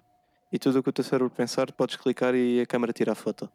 e 0.51 0.59
tudo 0.59 0.79
o 0.79 0.83
que 0.83 0.89
o 0.89 0.93
teu 0.93 1.03
cérebro 1.03 1.29
pensar 1.33 1.71
podes 1.71 1.95
clicar 1.95 2.35
e 2.35 2.61
a 2.61 2.65
câmera 2.65 2.91
tira 2.93 3.11
a 3.13 3.15
foto. 3.15 3.49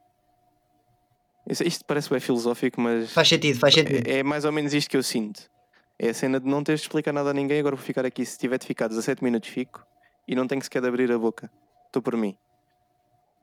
Isto, 1.48 1.64
isto 1.64 1.84
parece 1.84 2.10
bem 2.10 2.18
filosófico, 2.20 2.80
mas 2.80 3.12
faz 3.12 3.28
sentido, 3.28 3.58
faz 3.58 3.74
sentido 3.74 4.08
é, 4.08 4.18
é 4.18 4.22
mais 4.22 4.44
ou 4.44 4.52
menos 4.52 4.74
isto 4.74 4.90
que 4.90 4.96
eu 4.96 5.02
sinto. 5.02 5.48
É 5.98 6.08
a 6.10 6.14
cena 6.14 6.40
de 6.40 6.46
não 6.46 6.62
teres 6.62 6.80
de 6.80 6.86
explicar 6.86 7.12
nada 7.12 7.30
a 7.30 7.34
ninguém, 7.34 7.60
agora 7.60 7.76
vou 7.76 7.84
ficar 7.84 8.04
aqui. 8.04 8.24
Se 8.26 8.36
tiver 8.36 8.58
de 8.58 8.66
ficar 8.66 8.88
17 8.88 9.22
minutos, 9.22 9.48
fico 9.48 9.84
e 10.28 10.34
não 10.34 10.46
tenho 10.46 10.62
sequer 10.62 10.82
de 10.82 10.88
abrir 10.88 11.10
a 11.12 11.18
boca. 11.18 11.50
Estou 11.86 12.02
por 12.02 12.16
mim. 12.16 12.36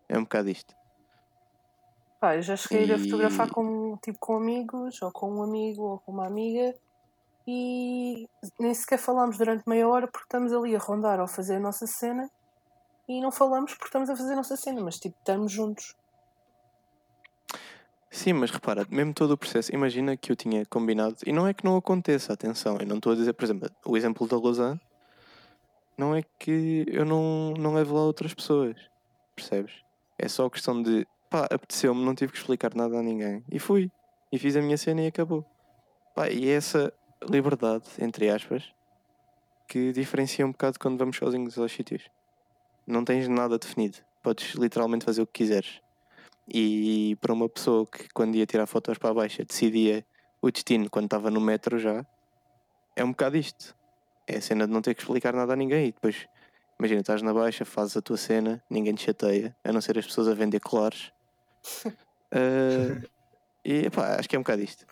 É 0.09 0.17
um 0.17 0.23
bocado 0.23 0.49
isto. 0.49 0.75
Pá, 2.19 2.35
eu 2.35 2.41
já 2.41 2.55
cheguei 2.55 2.79
a 2.79 2.83
ir 2.83 2.91
a 2.91 2.95
E- 2.95 2.99
fotografar 2.99 3.49
com, 3.49 3.97
tipo, 4.03 4.19
com 4.19 4.35
amigos, 4.35 5.01
ou 5.01 5.11
com 5.11 5.31
um 5.31 5.41
amigo, 5.43 5.81
ou 5.81 5.99
com 5.99 6.11
uma 6.11 6.27
amiga, 6.27 6.73
e 7.47 8.27
nem 8.59 8.73
sequer 8.73 8.99
falamos 8.99 9.37
durante 9.37 9.63
meia 9.67 9.87
hora 9.87 10.07
porque 10.07 10.25
estamos 10.25 10.53
ali 10.53 10.75
a 10.75 10.79
rondar 10.79 11.19
ou 11.19 11.27
fazer 11.27 11.55
a 11.55 11.59
nossa 11.59 11.87
cena, 11.87 12.29
e 13.07 13.21
não 13.21 13.31
falamos 13.31 13.73
porque 13.73 13.85
estamos 13.85 14.09
a 14.09 14.15
fazer 14.15 14.33
a 14.33 14.37
nossa 14.37 14.55
cena, 14.55 14.81
mas 14.81 14.99
tipo, 14.99 15.15
estamos 15.19 15.51
juntos. 15.51 15.95
Sim, 18.09 18.33
mas 18.33 18.51
repara, 18.51 18.85
mesmo 18.91 19.13
todo 19.13 19.31
o 19.31 19.37
processo, 19.37 19.73
imagina 19.73 20.15
que 20.15 20.31
eu 20.31 20.35
tinha 20.35 20.65
combinado, 20.67 21.17
e 21.25 21.33
não 21.33 21.47
é 21.47 21.53
que 21.53 21.65
não 21.65 21.75
aconteça, 21.75 22.31
atenção, 22.31 22.77
eu 22.79 22.85
não 22.85 22.97
estou 22.97 23.13
a 23.13 23.15
dizer, 23.15 23.33
por 23.33 23.43
exemplo, 23.43 23.69
o 23.83 23.97
exemplo 23.97 24.27
da 24.27 24.37
Lausanne, 24.37 24.79
não 25.97 26.15
é 26.15 26.21
que 26.37 26.85
eu 26.87 27.05
não, 27.05 27.55
não 27.57 27.73
levo 27.73 27.95
lá 27.95 28.01
outras 28.01 28.31
pessoas, 28.33 28.77
percebes? 29.35 29.73
É 30.17 30.27
só 30.27 30.47
questão 30.47 30.81
de, 30.81 31.07
pá, 31.27 31.47
apeteceu-me, 31.51 32.05
não 32.05 32.13
tive 32.13 32.31
que 32.31 32.37
explicar 32.37 32.75
nada 32.75 32.99
a 32.99 33.01
ninguém, 33.01 33.43
e 33.51 33.57
fui, 33.57 33.91
e 34.31 34.37
fiz 34.37 34.55
a 34.55 34.61
minha 34.61 34.77
cena 34.77 35.01
e 35.01 35.07
acabou. 35.07 35.43
Pá, 36.13 36.29
e 36.29 36.47
é 36.47 36.53
essa 36.53 36.93
liberdade, 37.27 37.85
entre 37.99 38.29
aspas, 38.29 38.71
que 39.67 39.91
diferencia 39.91 40.45
um 40.45 40.51
bocado 40.51 40.77
quando 40.77 40.99
vamos 40.99 41.17
sozinhos 41.17 41.57
aos 41.57 41.71
sítios. 41.71 42.03
Não 42.85 43.03
tens 43.03 43.27
nada 43.27 43.57
definido. 43.57 43.97
Podes 44.21 44.55
literalmente 44.55 45.05
fazer 45.05 45.21
o 45.21 45.27
que 45.27 45.43
quiseres. 45.43 45.81
E 46.47 47.17
para 47.21 47.33
uma 47.33 47.47
pessoa 47.47 47.85
que 47.85 48.07
quando 48.13 48.35
ia 48.35 48.45
tirar 48.45 48.65
fotos 48.65 48.97
para 48.97 49.11
a 49.11 49.13
baixa 49.13 49.45
decidia 49.45 50.05
o 50.41 50.51
destino 50.51 50.89
quando 50.89 51.05
estava 51.05 51.31
no 51.31 51.39
metro 51.39 51.79
já, 51.79 52.05
é 52.95 53.03
um 53.03 53.11
bocado 53.11 53.37
isto. 53.37 53.75
É 54.27 54.37
a 54.37 54.41
cena 54.41 54.67
de 54.67 54.73
não 54.73 54.81
ter 54.81 54.93
que 54.93 55.01
explicar 55.01 55.33
nada 55.33 55.53
a 55.53 55.55
ninguém 55.55 55.87
e 55.87 55.91
depois, 55.91 56.27
imagina, 56.79 57.01
estás 57.01 57.21
na 57.21 57.33
baixa, 57.33 57.65
fazes 57.65 57.97
a 57.97 58.01
tua 58.01 58.17
cena, 58.17 58.63
ninguém 58.69 58.93
te 58.93 59.03
chateia, 59.03 59.55
a 59.63 59.71
não 59.71 59.81
ser 59.81 59.97
as 59.97 60.05
pessoas 60.05 60.27
a 60.27 60.33
vender 60.33 60.59
colares. 60.59 61.11
Uh, 62.31 63.07
e 63.63 63.89
pá, 63.89 64.15
acho 64.17 64.27
que 64.27 64.35
é 64.35 64.39
um 64.39 64.43
bocado 64.43 64.61
isto. 64.61 64.85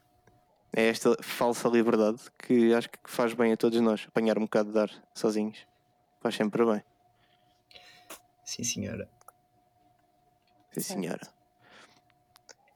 É 0.74 0.88
esta 0.88 1.18
falsa 1.22 1.68
liberdade 1.68 2.20
que 2.38 2.74
acho 2.74 2.90
que 2.90 2.98
faz 3.06 3.34
bem 3.34 3.52
a 3.52 3.58
todos 3.58 3.80
nós. 3.82 4.06
Apanhar 4.08 4.38
um 4.38 4.44
bocado 4.44 4.70
de 4.70 4.76
dar 4.76 4.90
sozinhos 5.14 5.68
faz 6.22 6.36
sempre 6.36 6.66
bem. 6.66 6.82
Sim, 8.52 8.64
senhora. 8.66 9.10
Sim, 10.74 10.82
senhora. 10.82 11.22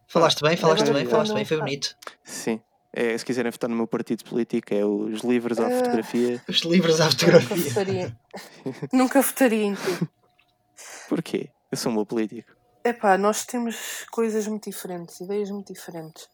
Falaste 0.07 0.41
bem, 0.41 0.55
falaste 0.55 0.89
bem, 0.93 1.05
falaste 1.05 1.33
bem, 1.33 1.43
foi 1.43 1.57
bonito. 1.57 1.97
Sim. 2.23 2.61
É, 2.93 3.17
se 3.17 3.25
quiserem 3.25 3.51
votar 3.51 3.69
no 3.69 3.75
meu 3.75 3.85
partido 3.85 4.23
político, 4.23 4.73
é 4.73 4.85
os 4.85 5.19
livros 5.21 5.59
à 5.59 5.67
Ah. 5.67 5.71
fotografia. 5.71 6.41
Os 6.47 6.59
livros 6.61 7.01
à 7.01 7.05
Nunca 7.05 7.11
fotografia. 7.17 7.57
votaria. 7.69 8.17
Nunca 8.93 9.21
votaria 9.21 9.63
em 9.65 9.73
ti. 9.75 10.09
Porquê? 11.09 11.49
Eu 11.69 11.77
sou 11.77 11.91
um 11.91 11.95
bom 11.95 12.05
político. 12.05 12.55
Epá, 12.85 13.17
nós 13.17 13.45
temos 13.45 14.05
coisas 14.11 14.47
muito 14.47 14.69
diferentes, 14.69 15.19
ideias 15.19 15.49
muito 15.51 15.73
diferentes. 15.73 16.29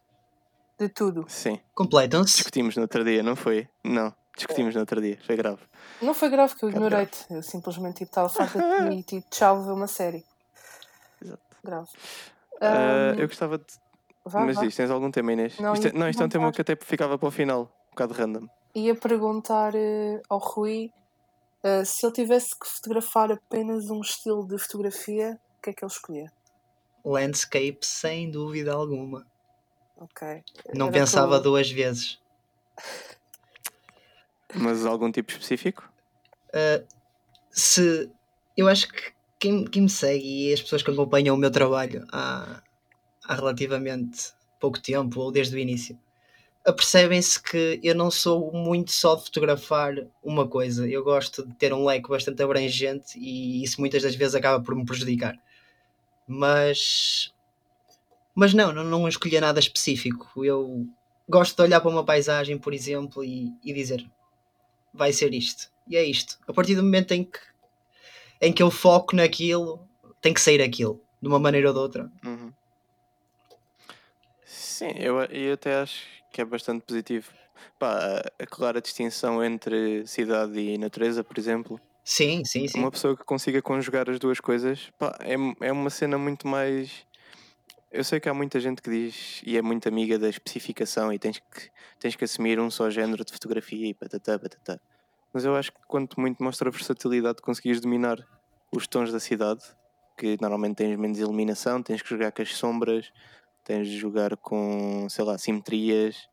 De 0.77 0.87
tudo. 0.87 1.25
Sim. 1.27 1.59
Completam-se. 1.73 2.33
Discutimos 2.35 2.75
no 2.75 2.83
outro 2.83 3.03
dia, 3.03 3.23
não 3.23 3.35
foi? 3.35 3.67
Não. 3.83 4.13
Discutimos 4.35 4.73
no 4.73 4.81
outro 4.81 5.01
dia. 5.01 5.17
Foi 5.25 5.35
grave. 5.35 5.59
Não 6.01 6.13
foi 6.13 6.29
grave 6.29 6.55
que 6.55 6.63
eu 6.65 6.69
ignorei-te. 6.69 7.25
Eu 7.29 7.43
simplesmente 7.43 7.97
tipo, 7.97 8.09
estava 8.11 8.29
farta 8.29 8.59
de 8.59 8.93
ti 8.93 8.99
e 8.99 9.03
tipo, 9.03 9.29
tchau, 9.29 9.63
ver 9.63 9.71
uma 9.71 9.87
série. 9.87 10.25
Exato. 11.21 11.41
Grave. 11.63 11.89
Ah, 12.61 13.11
Ahm, 13.13 13.19
eu 13.19 13.27
gostava 13.27 13.57
de. 13.57 13.65
vá, 14.25 14.45
Mas 14.45 14.55
vá. 14.55 14.61
diz, 14.63 14.75
tens 14.75 14.89
algum 14.89 15.11
tema, 15.11 15.33
Inês? 15.33 15.59
Não, 15.59 15.73
isto, 15.73 15.87
é, 15.87 15.91
não, 15.93 16.09
isto 16.09 16.21
é 16.21 16.25
um 16.25 16.29
tema 16.29 16.51
que 16.51 16.61
até 16.61 16.75
ficava 16.75 17.17
para 17.17 17.27
o 17.27 17.31
final. 17.31 17.63
Um 17.87 17.89
bocado 17.91 18.13
random. 18.13 18.47
Ia 18.73 18.95
perguntar 18.95 19.75
eh, 19.75 20.21
ao 20.29 20.39
Rui 20.39 20.91
eh, 21.63 21.83
se 21.83 22.05
ele 22.05 22.13
tivesse 22.13 22.57
que 22.57 22.67
fotografar 22.67 23.31
apenas 23.31 23.89
um 23.89 23.99
estilo 23.99 24.47
de 24.47 24.57
fotografia, 24.57 25.37
o 25.59 25.61
que 25.61 25.69
é 25.71 25.73
que 25.73 25.83
ele 25.83 25.91
escolhia? 25.91 26.31
Landscape, 27.03 27.79
sem 27.81 28.31
dúvida 28.31 28.73
alguma. 28.73 29.25
Ok. 29.97 30.41
Não 30.73 30.87
Era 30.87 30.93
pensava 30.93 31.37
tu- 31.39 31.43
duas 31.43 31.69
vezes. 31.69 32.19
Mas 34.55 34.85
algum 34.85 35.11
tipo 35.11 35.31
específico? 35.31 35.89
Uh, 36.49 36.85
se 37.49 38.09
eu 38.57 38.67
acho 38.67 38.87
que 38.87 39.13
quem, 39.39 39.65
quem 39.65 39.83
me 39.83 39.89
segue 39.89 40.49
e 40.49 40.53
as 40.53 40.61
pessoas 40.61 40.83
que 40.83 40.91
acompanham 40.91 41.35
o 41.35 41.37
meu 41.37 41.51
trabalho 41.51 42.05
há, 42.11 42.61
há 43.23 43.35
relativamente 43.35 44.33
pouco 44.59 44.79
tempo 44.79 45.19
ou 45.19 45.31
desde 45.31 45.55
o 45.55 45.59
início 45.59 45.97
apercebem-se 46.65 47.41
que 47.41 47.79
eu 47.83 47.95
não 47.95 48.11
sou 48.11 48.51
muito 48.51 48.91
só 48.91 49.15
de 49.15 49.23
fotografar 49.23 49.95
uma 50.23 50.47
coisa. 50.47 50.87
Eu 50.87 51.03
gosto 51.03 51.45
de 51.45 51.53
ter 51.55 51.73
um 51.73 51.85
leque 51.85 52.09
bastante 52.09 52.41
abrangente 52.43 53.17
e 53.17 53.63
isso 53.63 53.79
muitas 53.79 54.03
das 54.03 54.15
vezes 54.15 54.35
acaba 54.35 54.63
por 54.63 54.75
me 54.75 54.85
prejudicar. 54.85 55.35
Mas 56.27 57.33
mas 58.33 58.53
não, 58.53 58.71
não, 58.71 58.83
não 58.83 59.07
escolhi 59.07 59.39
nada 59.39 59.59
específico. 59.59 60.45
Eu 60.45 60.87
gosto 61.27 61.55
de 61.55 61.63
olhar 61.63 61.81
para 61.81 61.89
uma 61.89 62.05
paisagem, 62.05 62.57
por 62.57 62.73
exemplo, 62.73 63.23
e, 63.23 63.51
e 63.63 63.73
dizer 63.73 64.05
vai 64.93 65.11
ser 65.13 65.33
isto. 65.33 65.71
E 65.87 65.95
é 65.95 66.03
isto. 66.03 66.39
A 66.47 66.53
partir 66.53 66.75
do 66.75 66.83
momento 66.83 67.11
em 67.11 67.23
que, 67.23 67.39
em 68.41 68.53
que 68.53 68.63
eu 68.63 68.71
foco 68.71 69.15
naquilo, 69.15 69.87
tem 70.21 70.33
que 70.33 70.41
sair 70.41 70.61
aquilo, 70.61 71.01
de 71.21 71.27
uma 71.27 71.39
maneira 71.39 71.67
ou 71.67 71.73
de 71.73 71.79
outra. 71.79 72.11
Uhum. 72.25 72.51
Sim, 74.45 74.91
eu, 74.97 75.19
eu 75.23 75.53
até 75.53 75.75
acho 75.75 76.03
que 76.31 76.41
é 76.41 76.45
bastante 76.45 76.83
positivo. 76.85 77.29
Pá, 77.77 78.21
a 78.39 78.45
clara 78.45 78.81
distinção 78.81 79.43
entre 79.43 80.05
cidade 80.07 80.59
e 80.59 80.77
natureza, 80.77 81.23
por 81.23 81.37
exemplo. 81.37 81.79
Sim, 82.03 82.43
sim, 82.43 82.67
sim. 82.67 82.79
Uma 82.79 82.91
pessoa 82.91 83.15
que 83.15 83.23
consiga 83.23 83.61
conjugar 83.61 84.09
as 84.09 84.19
duas 84.19 84.39
coisas, 84.39 84.89
pá, 84.97 85.17
é, 85.21 85.35
é 85.67 85.71
uma 85.71 85.89
cena 85.89 86.17
muito 86.17 86.47
mais. 86.47 87.05
Eu 87.91 88.05
sei 88.05 88.21
que 88.21 88.29
há 88.29 88.33
muita 88.33 88.57
gente 88.57 88.81
que 88.81 88.89
diz 88.89 89.41
e 89.45 89.57
é 89.57 89.61
muito 89.61 89.89
amiga 89.89 90.17
da 90.17 90.29
especificação 90.29 91.11
e 91.11 91.19
tens 91.19 91.39
que, 91.39 91.69
tens 91.99 92.15
que 92.15 92.23
assumir 92.23 92.57
um 92.57 92.71
só 92.71 92.89
género 92.89 93.25
de 93.25 93.33
fotografia 93.33 93.85
e 93.85 93.93
patatá, 93.93 94.39
patatá. 94.39 94.79
Mas 95.33 95.43
eu 95.43 95.53
acho 95.57 95.73
que 95.73 95.79
quanto 95.89 96.17
muito 96.17 96.41
mostra 96.41 96.69
a 96.69 96.71
versatilidade 96.71 97.37
de 97.37 97.41
conseguires 97.41 97.81
dominar 97.81 98.17
os 98.71 98.87
tons 98.87 99.11
da 99.11 99.19
cidade, 99.19 99.61
que 100.17 100.37
normalmente 100.39 100.77
tens 100.77 100.97
menos 100.97 101.19
iluminação, 101.19 101.83
tens 101.83 102.01
que 102.01 102.07
jogar 102.07 102.31
com 102.31 102.41
as 102.41 102.55
sombras, 102.55 103.11
tens 103.65 103.89
de 103.89 103.97
jogar 103.97 104.37
com, 104.37 105.09
sei 105.09 105.25
lá, 105.25 105.37
simetrias, 105.37 106.29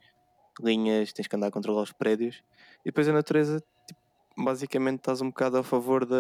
linhas, 0.61 1.13
tens 1.13 1.27
que 1.27 1.35
andar 1.35 1.49
a 1.49 1.51
controlar 1.51 1.83
os 1.83 1.93
prédios. 1.93 2.41
E 2.83 2.91
depois 2.91 3.09
a 3.09 3.13
natureza, 3.13 3.61
tipo, 3.85 4.01
basicamente 4.37 4.99
estás 4.99 5.21
um 5.21 5.27
bocado 5.27 5.59
a 5.59 5.65
favor 5.65 6.07
da, 6.07 6.17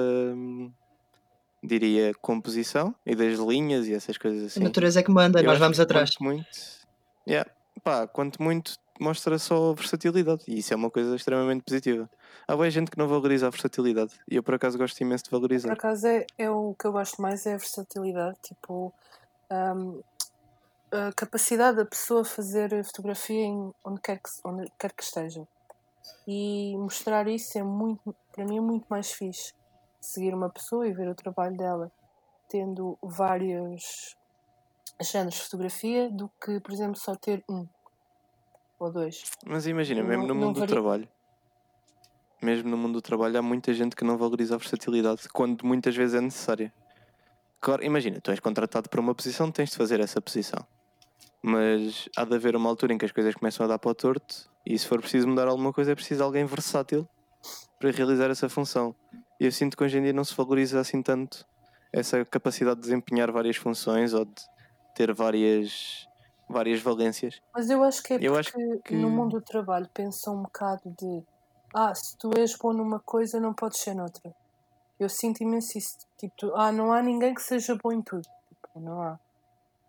diria, 1.62 2.12
composição 2.20 2.94
e 3.04 3.14
das 3.14 3.38
linhas 3.38 3.86
e 3.86 3.94
essas 3.94 4.16
coisas 4.16 4.42
A 4.42 4.46
assim. 4.46 4.60
natureza 4.60 5.00
é 5.00 5.02
que 5.02 5.10
manda, 5.10 5.40
Eu 5.40 5.44
nós 5.44 5.58
vamos 5.58 5.80
atrás. 5.80 6.10
Quanto 6.10 6.24
muito, 6.24 6.48
yeah, 7.26 7.50
pá, 7.82 8.06
quanto 8.06 8.42
muito 8.42 8.76
mostra 9.00 9.38
só 9.38 9.72
versatilidade 9.74 10.42
e 10.48 10.58
isso 10.58 10.72
é 10.72 10.76
uma 10.76 10.90
coisa 10.90 11.14
extremamente 11.14 11.62
positiva. 11.62 12.10
Há 12.46 12.56
boa 12.56 12.70
gente 12.70 12.90
que 12.90 12.98
não 12.98 13.06
valoriza 13.06 13.46
a 13.46 13.50
versatilidade 13.50 14.12
e 14.28 14.36
eu 14.36 14.42
por 14.42 14.54
acaso 14.54 14.78
gosto 14.78 15.00
imenso 15.00 15.24
de 15.24 15.30
Por 15.30 15.36
valorizar. 15.36 15.72
acaso 15.72 16.06
é, 16.06 16.26
é 16.36 16.50
o 16.50 16.74
que 16.78 16.86
eu 16.86 16.92
gosto 16.92 17.20
mais 17.20 17.46
é 17.46 17.54
a 17.54 17.58
versatilidade, 17.58 18.36
tipo 18.42 18.92
hum, 19.50 20.00
a 20.90 21.12
capacidade 21.14 21.76
da 21.76 21.84
pessoa 21.84 22.24
fazer 22.24 22.82
fotografia 22.84 23.44
em 23.44 23.72
onde 23.84 24.00
quer 24.00 24.18
que, 24.18 24.30
onde 24.44 24.70
quer 24.78 24.92
que 24.92 25.02
esteja. 25.02 25.46
E 26.26 26.74
mostrar 26.76 27.28
isso 27.28 27.58
é 27.58 27.62
muito, 27.62 28.14
para 28.32 28.44
mim 28.44 28.58
é 28.58 28.60
muito 28.60 28.86
mais 28.88 29.12
fixe. 29.12 29.52
Seguir 30.00 30.34
uma 30.34 30.50
pessoa 30.50 30.86
e 30.86 30.92
ver 30.92 31.08
o 31.08 31.14
trabalho 31.14 31.56
dela 31.56 31.90
tendo 32.48 32.96
vários 33.02 34.16
géneros 35.02 35.34
de 35.34 35.42
fotografia 35.42 36.10
do 36.10 36.30
que, 36.42 36.60
por 36.60 36.72
exemplo, 36.72 36.96
só 36.96 37.14
ter 37.14 37.44
um 37.48 37.66
ou 38.78 38.92
dois. 38.92 39.22
Mas 39.44 39.66
imagina, 39.66 40.00
Não- 40.02 40.08
mesmo 40.08 40.26
no 40.26 40.34
mundo 40.34 40.60
do 40.60 40.66
trabalho, 40.66 41.08
mesmo 42.42 42.70
no 42.70 42.76
mundo 42.76 42.94
do 42.94 43.02
trabalho 43.02 43.38
há 43.38 43.42
muita 43.42 43.72
gente 43.74 43.96
que 43.96 44.04
não 44.04 44.16
valoriza 44.16 44.54
a 44.54 44.58
versatilidade 44.58 45.28
quando 45.28 45.64
muitas 45.66 45.94
vezes 45.94 46.14
é 46.14 46.20
necessária. 46.20 46.72
Claro, 47.60 47.84
imagina, 47.84 48.20
tu 48.20 48.30
és 48.30 48.38
contratado 48.38 48.88
para 48.88 49.00
uma 49.00 49.14
posição, 49.14 49.50
tens 49.50 49.70
de 49.70 49.76
fazer 49.76 49.98
essa 50.00 50.20
posição. 50.20 50.64
Mas 51.42 52.08
há 52.16 52.24
de 52.24 52.34
haver 52.34 52.54
uma 52.54 52.68
altura 52.68 52.92
em 52.92 52.98
que 52.98 53.04
as 53.04 53.12
coisas 53.12 53.34
começam 53.34 53.64
a 53.64 53.68
dar 53.68 53.78
para 53.78 53.90
o 53.90 53.94
torto 53.94 54.48
e 54.64 54.78
se 54.78 54.86
for 54.86 55.00
preciso 55.00 55.26
mudar 55.26 55.48
alguma 55.48 55.72
coisa 55.72 55.92
é 55.92 55.94
preciso 55.94 56.22
alguém 56.22 56.44
versátil 56.44 57.08
para 57.78 57.90
realizar 57.90 58.30
essa 58.30 58.48
função. 58.48 58.94
E 59.40 59.44
eu 59.44 59.52
sinto 59.52 59.76
que 59.76 59.84
hoje 59.84 59.98
em 59.98 60.02
dia 60.02 60.12
não 60.12 60.24
se 60.24 60.34
valoriza 60.34 60.80
assim 60.80 61.02
tanto 61.02 61.44
essa 61.92 62.24
capacidade 62.24 62.76
de 62.76 62.82
desempenhar 62.82 63.30
várias 63.32 63.56
funções 63.56 64.12
ou 64.12 64.24
de 64.24 64.42
ter 64.94 65.12
várias, 65.14 66.06
várias 66.48 66.80
valências. 66.80 67.40
Mas 67.54 67.70
eu 67.70 67.82
acho 67.84 68.02
que 68.02 68.14
é 68.14 68.18
Eu 68.20 68.32
porque 68.32 68.80
que- 68.84 68.94
no 68.96 69.08
mundo 69.10 69.38
do 69.38 69.44
trabalho 69.44 69.88
pensam 69.94 70.34
um 70.36 70.42
bocado 70.42 70.82
de 70.98 71.22
ah, 71.74 71.94
se 71.94 72.16
tu 72.16 72.30
és 72.36 72.56
bom 72.56 72.72
numa 72.72 72.98
coisa 73.00 73.38
não 73.38 73.52
podes 73.54 73.80
ser 73.80 73.94
noutra. 73.94 74.32
Eu 74.98 75.08
sinto 75.08 75.42
imenso 75.42 75.78
isso. 75.78 75.98
Tipo, 76.18 76.34
tu- 76.36 76.54
ah, 76.56 76.72
não 76.72 76.92
há 76.92 77.02
ninguém 77.02 77.34
que 77.34 77.42
seja 77.42 77.76
bom 77.82 77.92
em 77.92 78.02
tudo. 78.02 78.22
Tipo, 78.22 78.80
não 78.80 79.02
há. 79.02 79.18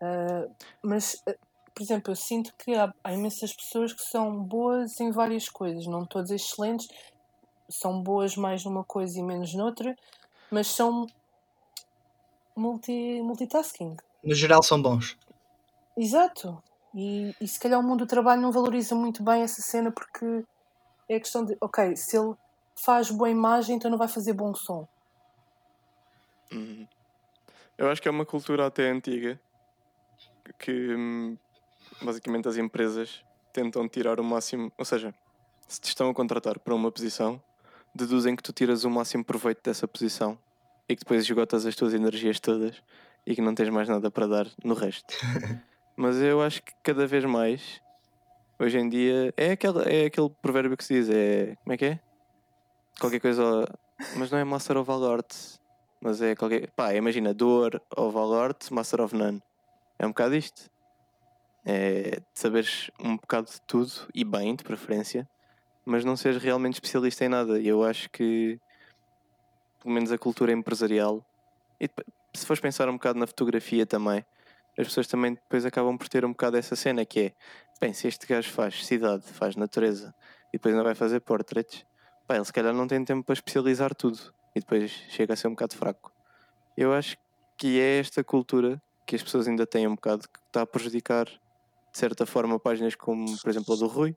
Ah, 0.02 0.46
mas, 0.82 1.20
ah, 1.28 1.34
por 1.74 1.82
exemplo, 1.82 2.12
eu 2.12 2.16
sinto 2.16 2.52
que 2.58 2.74
há, 2.74 2.92
há 3.02 3.12
imensas 3.12 3.52
pessoas 3.54 3.92
que 3.92 4.02
são 4.02 4.42
boas 4.44 5.00
em 5.00 5.10
várias 5.10 5.48
coisas, 5.48 5.86
não 5.86 6.06
todas 6.06 6.30
excelentes, 6.30 6.86
são 7.70 8.02
boas 8.02 8.36
mais 8.36 8.64
numa 8.64 8.84
coisa 8.84 9.18
e 9.18 9.22
menos 9.22 9.54
noutra, 9.54 9.96
mas 10.50 10.66
são 10.66 11.06
multi, 12.56 13.22
multitasking. 13.22 13.96
No 14.22 14.34
geral 14.34 14.62
são 14.62 14.80
bons. 14.80 15.16
Exato. 15.96 16.62
E, 16.94 17.34
e 17.40 17.46
se 17.46 17.58
calhar 17.58 17.78
o 17.78 17.82
mundo 17.82 18.00
do 18.00 18.06
trabalho 18.06 18.42
não 18.42 18.52
valoriza 18.52 18.94
muito 18.94 19.22
bem 19.22 19.42
essa 19.42 19.62
cena 19.62 19.92
porque 19.92 20.44
é 21.08 21.16
a 21.16 21.20
questão 21.20 21.44
de, 21.44 21.56
ok, 21.60 21.96
se 21.96 22.16
ele 22.16 22.34
faz 22.74 23.10
boa 23.10 23.30
imagem, 23.30 23.76
então 23.76 23.90
não 23.90 23.98
vai 23.98 24.08
fazer 24.08 24.32
bom 24.32 24.54
som. 24.54 24.86
Uhum. 26.52 26.86
Eu 27.78 27.88
acho 27.88 28.02
que 28.02 28.08
é 28.08 28.10
uma 28.10 28.26
cultura 28.26 28.66
até 28.66 28.90
antiga 28.90 29.40
que 30.58 30.94
hum, 30.94 31.36
basicamente 32.02 32.48
as 32.48 32.56
empresas 32.56 33.24
tentam 33.52 33.88
tirar 33.88 34.20
o 34.20 34.24
máximo, 34.24 34.72
ou 34.76 34.84
seja, 34.84 35.14
se 35.68 35.80
te 35.80 35.88
estão 35.88 36.10
a 36.10 36.14
contratar 36.14 36.58
para 36.58 36.74
uma 36.74 36.90
posição, 36.90 37.40
deduzem 37.94 38.36
que 38.36 38.42
tu 38.42 38.52
tiras 38.52 38.84
o 38.84 38.90
máximo 38.90 39.24
proveito 39.24 39.62
dessa 39.62 39.86
posição 39.86 40.38
e 40.88 40.96
que 40.96 41.00
depois 41.00 41.22
esgotas 41.22 41.66
as 41.66 41.76
tuas 41.76 41.94
energias 41.94 42.40
todas 42.40 42.82
e 43.26 43.34
que 43.34 43.40
não 43.40 43.54
tens 43.54 43.68
mais 43.68 43.88
nada 43.88 44.10
para 44.10 44.26
dar 44.26 44.46
no 44.64 44.74
resto. 44.74 45.14
Mas 45.96 46.16
eu 46.16 46.40
acho 46.40 46.62
que 46.62 46.72
cada 46.82 47.06
vez 47.06 47.24
mais, 47.24 47.80
hoje 48.58 48.78
em 48.78 48.88
dia, 48.88 49.34
é, 49.36 49.52
aquela, 49.52 49.82
é 49.82 50.06
aquele 50.06 50.30
provérbio 50.40 50.76
que 50.76 50.84
se 50.84 50.94
diz, 50.94 51.10
é. 51.10 51.56
Como 51.62 51.74
é 51.74 51.76
que 51.76 51.84
é? 51.84 52.00
Qualquer 52.98 53.20
coisa. 53.20 53.66
Mas 54.16 54.30
não 54.30 54.38
é 54.38 54.44
Master 54.44 54.78
of 54.78 54.90
All 54.90 55.04
Arts. 55.04 55.60
Mas 56.00 56.22
é 56.22 56.34
qualquer. 56.34 56.70
Pá, 56.70 56.94
imagina, 56.94 57.34
Dor, 57.34 57.82
Overlord, 57.94 58.72
Master 58.72 59.02
of 59.02 59.14
None. 59.14 59.42
É 59.98 60.06
um 60.06 60.10
bocado 60.10 60.34
isto. 60.34 60.70
É 61.64 62.20
de 62.20 62.24
saberes 62.32 62.90
um 62.98 63.16
bocado 63.16 63.50
de 63.50 63.60
tudo 63.66 63.92
e 64.14 64.24
bem, 64.24 64.56
de 64.56 64.64
preferência, 64.64 65.28
mas 65.90 66.04
não 66.04 66.16
seres 66.16 66.40
realmente 66.40 66.74
especialista 66.74 67.24
em 67.24 67.28
nada. 67.28 67.58
E 67.58 67.66
eu 67.66 67.84
acho 67.84 68.08
que, 68.10 68.60
pelo 69.82 69.92
menos 69.92 70.12
a 70.12 70.18
cultura 70.18 70.52
empresarial, 70.52 71.24
e 71.80 71.90
se 72.32 72.46
fores 72.46 72.60
pensar 72.60 72.88
um 72.88 72.92
bocado 72.92 73.18
na 73.18 73.26
fotografia 73.26 73.84
também, 73.84 74.24
as 74.78 74.86
pessoas 74.86 75.08
também 75.08 75.34
depois 75.34 75.66
acabam 75.66 75.98
por 75.98 76.08
ter 76.08 76.24
um 76.24 76.30
bocado 76.30 76.56
essa 76.56 76.76
cena 76.76 77.04
que 77.04 77.20
é, 77.20 77.32
bem, 77.80 77.92
se 77.92 78.06
este 78.06 78.24
gajo 78.26 78.50
faz 78.50 78.86
cidade, 78.86 79.24
faz 79.24 79.56
natureza 79.56 80.14
e 80.48 80.52
depois 80.52 80.74
não 80.74 80.84
vai 80.84 80.94
fazer 80.94 81.20
portraits, 81.20 81.84
pá, 82.26 82.36
ele 82.36 82.44
se 82.44 82.52
calhar 82.52 82.72
não 82.72 82.86
tem 82.86 83.04
tempo 83.04 83.24
para 83.24 83.32
especializar 83.32 83.94
tudo 83.94 84.18
e 84.54 84.60
depois 84.60 84.90
chega 85.08 85.34
a 85.34 85.36
ser 85.36 85.48
um 85.48 85.52
bocado 85.52 85.76
fraco. 85.76 86.12
Eu 86.76 86.94
acho 86.94 87.16
que 87.56 87.80
é 87.80 87.98
esta 87.98 88.22
cultura 88.22 88.80
que 89.04 89.16
as 89.16 89.22
pessoas 89.22 89.48
ainda 89.48 89.66
têm 89.66 89.88
um 89.88 89.96
bocado 89.96 90.22
que 90.28 90.38
está 90.46 90.62
a 90.62 90.66
prejudicar 90.66 91.26
de 91.26 91.98
certa 91.98 92.24
forma 92.24 92.60
páginas 92.60 92.94
como 92.94 93.36
por 93.40 93.50
exemplo 93.50 93.74
a 93.74 93.76
do 93.76 93.88
Rui, 93.88 94.16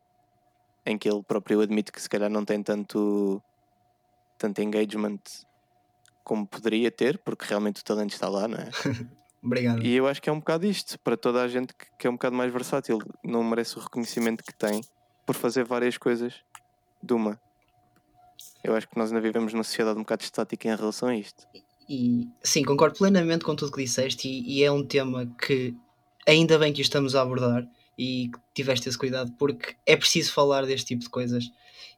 em 0.85 0.97
que 0.97 1.09
ele 1.09 1.23
próprio 1.23 1.61
admite 1.61 1.91
que 1.91 2.01
se 2.01 2.09
calhar 2.09 2.29
não 2.29 2.43
tem 2.43 2.61
tanto 2.61 3.41
tanto 4.37 4.61
engagement 4.61 5.19
como 6.23 6.45
poderia 6.45 6.89
ter, 6.91 7.17
porque 7.19 7.45
realmente 7.45 7.81
o 7.81 7.83
talento 7.83 8.13
está 8.13 8.29
lá, 8.29 8.47
não 8.47 8.57
é? 8.57 8.69
Obrigado. 9.43 9.83
E 9.83 9.93
eu 9.93 10.07
acho 10.07 10.21
que 10.21 10.29
é 10.29 10.33
um 10.33 10.39
bocado 10.39 10.65
isto, 10.65 10.97
para 10.99 11.17
toda 11.17 11.41
a 11.41 11.47
gente 11.47 11.73
que, 11.97 12.07
é 12.07 12.09
um 12.09 12.13
bocado 12.13 12.35
mais 12.35 12.51
versátil, 12.51 12.99
não 13.23 13.43
merece 13.43 13.77
o 13.77 13.81
reconhecimento 13.81 14.41
que 14.43 14.53
tem 14.53 14.81
por 15.25 15.35
fazer 15.35 15.65
várias 15.65 15.97
coisas 15.97 16.35
de 17.01 17.13
uma. 17.13 17.39
Eu 18.63 18.73
acho 18.75 18.87
que 18.87 18.97
nós 18.97 19.11
ainda 19.11 19.21
vivemos 19.21 19.51
numa 19.51 19.63
sociedade 19.63 19.97
um 19.97 20.03
bocado 20.03 20.23
estática 20.23 20.69
em 20.69 20.75
relação 20.75 21.09
a 21.09 21.15
isto. 21.15 21.45
E 21.89 22.29
sim, 22.41 22.63
concordo 22.63 22.97
plenamente 22.97 23.43
com 23.43 23.53
tudo 23.53 23.73
que 23.73 23.83
disseste, 23.83 24.29
e, 24.29 24.59
e 24.59 24.63
é 24.63 24.71
um 24.71 24.85
tema 24.85 25.25
que 25.41 25.75
ainda 26.25 26.57
bem 26.57 26.71
que 26.71 26.79
o 26.79 26.81
estamos 26.81 27.13
a 27.13 27.21
abordar 27.21 27.67
e 27.97 28.31
tiveste 28.53 28.89
esse 28.89 28.97
cuidado, 28.97 29.31
porque 29.37 29.75
é 29.85 29.95
preciso 29.95 30.31
falar 30.31 30.65
deste 30.65 30.87
tipo 30.87 31.03
de 31.03 31.09
coisas 31.09 31.51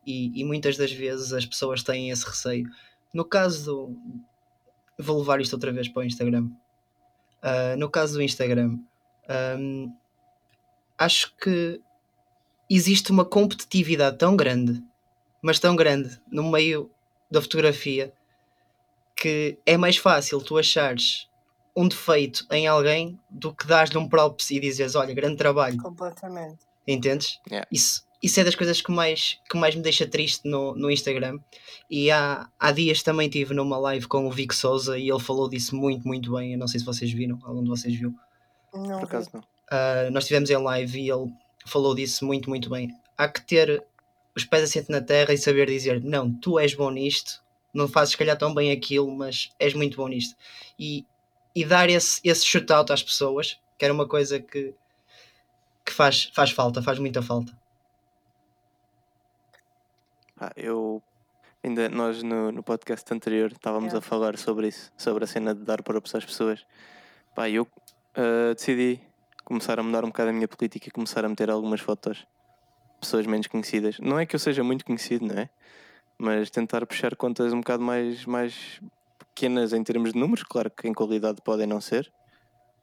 e, 0.06 0.40
e 0.40 0.44
muitas 0.44 0.78
das 0.78 0.92
vezes 0.92 1.34
as 1.34 1.46
pessoas 1.46 1.84
têm 1.84 2.10
esse 2.10 2.26
receio. 2.26 2.70
No 3.14 3.26
caso 3.26 3.66
do. 3.66 3.98
Vou 4.98 5.20
levar 5.20 5.42
isto 5.42 5.54
outra 5.54 5.72
vez 5.72 5.88
para 5.90 6.02
o 6.02 6.06
Instagram. 6.06 6.50
Uh, 7.44 7.78
no 7.78 7.90
caso 7.90 8.14
do 8.14 8.22
Instagram, 8.22 8.80
um, 9.60 9.94
acho 10.98 11.36
que 11.38 11.82
existe 12.70 13.12
uma 13.12 13.26
competitividade 13.26 14.18
tão 14.18 14.36
grande, 14.36 14.82
mas 15.42 15.60
tão 15.60 15.76
grande, 15.76 16.20
no 16.32 16.50
meio 16.50 16.90
da 17.30 17.42
fotografia, 17.42 18.14
que 19.16 19.58
é 19.66 19.78
mais 19.78 19.98
fácil 19.98 20.42
tu 20.42 20.58
achares 20.58 21.30
um 21.76 21.88
defeito 21.88 22.46
em 22.52 22.68
alguém 22.68 23.20
do 23.30 23.54
que 23.54 23.68
dares-lhe 23.68 23.98
um 23.98 24.08
props 24.08 24.50
e 24.52 24.60
dizes, 24.60 24.96
olha, 24.96 25.14
grande 25.14 25.36
trabalho. 25.36 25.78
Completamente. 25.78 26.60
Entendes? 26.88 27.40
Yeah. 27.50 27.68
Isso, 27.72 28.06
isso 28.22 28.40
é 28.40 28.44
das 28.44 28.56
coisas 28.56 28.82
que 28.82 28.92
mais, 28.92 29.40
que 29.50 29.58
mais 29.58 29.76
me 29.76 29.82
deixa 29.82 30.08
triste 30.08 30.48
no, 30.48 30.74
no 30.76 30.90
Instagram. 30.90 31.40
E 31.90 32.10
há, 32.10 32.48
há 32.60 32.72
dias 32.72 33.04
também 33.04 33.30
tive 33.30 33.54
numa 33.54 33.78
live 33.78 34.08
com 34.08 34.26
o 34.26 34.32
Vic 34.32 34.56
Souza 34.56 34.98
e 34.98 35.10
ele 35.10 35.20
falou 35.20 35.50
disso 35.50 35.76
muito, 35.76 36.08
muito 36.08 36.34
bem. 36.34 36.54
Eu 36.54 36.60
não 36.60 36.68
sei 36.68 36.80
se 36.80 36.86
vocês 36.86 37.12
viram, 37.12 37.40
algum 37.44 37.64
de 37.64 37.70
vocês 37.70 37.96
viu. 37.96 38.16
Não 38.74 39.00
Por 39.00 39.06
acaso 39.06 39.30
não. 39.34 39.42
Uh, 39.42 40.12
nós 40.12 40.24
estivemos 40.24 40.50
em 40.50 40.58
live 40.58 41.00
e 41.00 41.10
ele 41.10 41.32
falou 41.66 41.96
disso 41.96 42.26
muito, 42.26 42.50
muito 42.50 42.70
bem. 42.70 42.96
Há 43.18 43.28
que 43.28 43.42
ter 43.42 43.84
os 44.36 44.46
pés 44.46 44.64
assentes 44.64 44.90
na 44.90 45.02
terra 45.02 45.34
e 45.34 45.38
saber 45.38 45.68
dizer: 45.68 46.04
não, 46.04 46.32
tu 46.32 46.60
és 46.60 46.74
bom 46.74 46.92
nisto, 46.92 47.42
não 47.74 47.88
fazes 47.88 48.12
se 48.12 48.18
calhar 48.18 48.38
tão 48.38 48.54
bem 48.54 48.72
aquilo, 48.72 49.10
mas 49.16 49.50
és 49.60 49.74
muito 49.74 49.98
bom 49.98 50.08
nisto. 50.08 50.36
E, 50.78 51.06
e 51.56 51.64
dar 51.64 51.90
esse, 51.90 52.20
esse 52.24 52.46
shootout 52.46 52.92
às 52.92 53.02
pessoas, 53.02 53.60
que 53.78 53.86
era 53.86 53.94
uma 53.94 54.08
coisa 54.08 54.40
que, 54.40 54.74
que 55.86 55.92
faz, 55.92 56.30
faz 56.34 56.52
falta, 56.52 56.82
faz 56.82 57.00
muita 57.00 57.22
falta. 57.22 57.58
Pá, 60.36 60.52
eu 60.58 61.02
ainda 61.64 61.88
nós 61.88 62.22
no, 62.22 62.52
no 62.52 62.62
podcast 62.62 63.12
anterior 63.14 63.52
estávamos 63.52 63.94
Yeah. 63.94 64.06
a 64.06 64.10
falar 64.10 64.38
sobre 64.38 64.68
isso, 64.68 64.92
sobre 64.98 65.24
a 65.24 65.28
cena 65.28 65.56
de 65.56 65.62
dar 65.62 65.82
para 65.82 65.98
às 65.98 66.26
pessoas. 66.26 66.66
Pá, 67.34 67.50
eu 67.50 67.66
ah, 68.16 68.54
decidi 68.54 69.00
começar 69.44 69.80
a 69.80 69.84
mudar 69.84 70.04
um 70.04 70.08
bocado 70.08 70.30
a 70.30 70.34
minha 70.34 70.48
política 70.48 70.88
e 70.88 70.92
começar 70.92 71.24
a 71.24 71.30
meter 71.30 71.50
algumas 71.50 71.80
fotos 71.80 72.18
de 72.18 72.26
pessoas 73.00 73.26
menos 73.26 73.48
conhecidas. 73.48 74.00
Não 74.00 74.20
é 74.20 74.26
que 74.26 74.36
eu 74.36 74.40
seja 74.40 74.64
muito 74.64 74.86
conhecido, 74.86 75.26
não 75.28 75.38
é? 75.38 75.50
Mas 76.18 76.50
tentar 76.50 76.86
puxar 76.86 77.16
contas 77.16 77.54
um 77.54 77.60
bocado 77.60 77.84
mais, 77.84 78.26
mais 78.26 78.82
pequenas 79.36 79.74
em 79.74 79.84
termos 79.84 80.14
de 80.14 80.20
números, 80.20 80.44
claro 80.44 80.72
que 80.72 80.88
em 80.88 80.94
qualidade 80.94 81.42
podem 81.44 81.68
não 81.68 81.82
ser, 81.82 82.10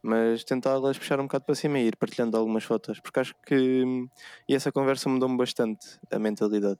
mas 0.02 0.44
tentá-las 0.44 0.98
puxar 0.98 1.18
um 1.18 1.24
bocado 1.24 1.44
para 1.46 1.54
cima 1.54 1.78
e 1.78 1.86
ir 1.86 1.96
partilhando 1.96 2.36
algumas 2.36 2.64
fotos, 2.64 3.00
porque 3.00 3.20
acho 3.20 3.34
que 3.46 3.82
hum, 3.82 4.06
e 4.46 4.54
essa 4.54 4.70
conversa 4.70 5.08
mudou-me 5.08 5.38
bastante 5.38 5.98
a 6.10 6.18
mentalidade. 6.18 6.78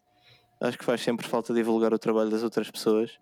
Acho 0.60 0.78
que 0.78 0.84
faz 0.84 1.00
sempre 1.00 1.26
falta 1.26 1.54
divulgar 1.54 1.94
o 1.94 1.98
trabalho 1.98 2.30
das 2.30 2.42
outras 2.42 2.70
pessoas, 2.70 3.18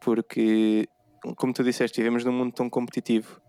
porque, 0.00 0.88
como 1.36 1.52
tu 1.52 1.62
disseste, 1.62 2.00
vivemos 2.00 2.24
num 2.24 2.32
mundo 2.32 2.52
tão 2.52 2.68
competitivo 2.68 3.40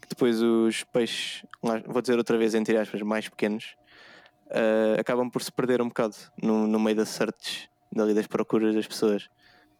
que 0.00 0.08
depois 0.08 0.42
os 0.42 0.82
peixes, 0.84 1.44
vou 1.86 2.02
dizer 2.02 2.18
outra 2.18 2.36
vez, 2.36 2.54
entre 2.54 2.76
aspas, 2.76 3.02
mais 3.02 3.28
pequenos, 3.28 3.76
ah, 4.50 5.00
acabam 5.00 5.30
por 5.30 5.42
se 5.42 5.52
perder 5.52 5.80
um 5.80 5.88
bocado 5.88 6.16
no, 6.42 6.66
no 6.66 6.80
meio 6.80 6.96
das 6.96 7.10
searches, 7.10 7.68
dali 7.92 8.14
das 8.14 8.26
procuras 8.26 8.74
das 8.74 8.86
pessoas. 8.86 9.28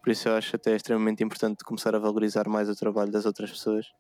Por 0.09 0.13
isso 0.13 0.27
eu 0.27 0.37
acho 0.37 0.57
até 0.57 0.75
extremamente 0.75 1.23
importante 1.23 1.63
começar 1.63 1.95
a 1.95 1.99
valorizar 1.99 2.49
mais 2.49 2.67
o 2.71 2.75
trabalho 2.75 3.13
das 3.13 3.27
outras 3.27 3.51
pessoas. 3.51 3.93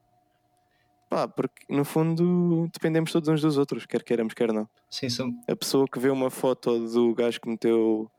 Pá, 1.07 1.29
porque 1.29 1.66
no 1.68 1.85
fundo 1.85 2.66
dependemos 2.73 3.12
todos 3.12 3.29
uns 3.29 3.42
dos 3.42 3.59
outros, 3.59 3.85
quer 3.85 4.03
queiramos, 4.03 4.33
quer 4.33 4.51
não 4.51 4.66
Sim, 4.88 5.11
são, 5.11 5.31
a 5.47 5.55
pessoa 5.55 5.87
que 5.87 5.99
vê 5.99 6.09
uma 6.09 6.31
foto 6.31 6.79
do 6.88 7.14
gajo 7.14 7.38
que 7.42 7.51
meteu 7.51 8.11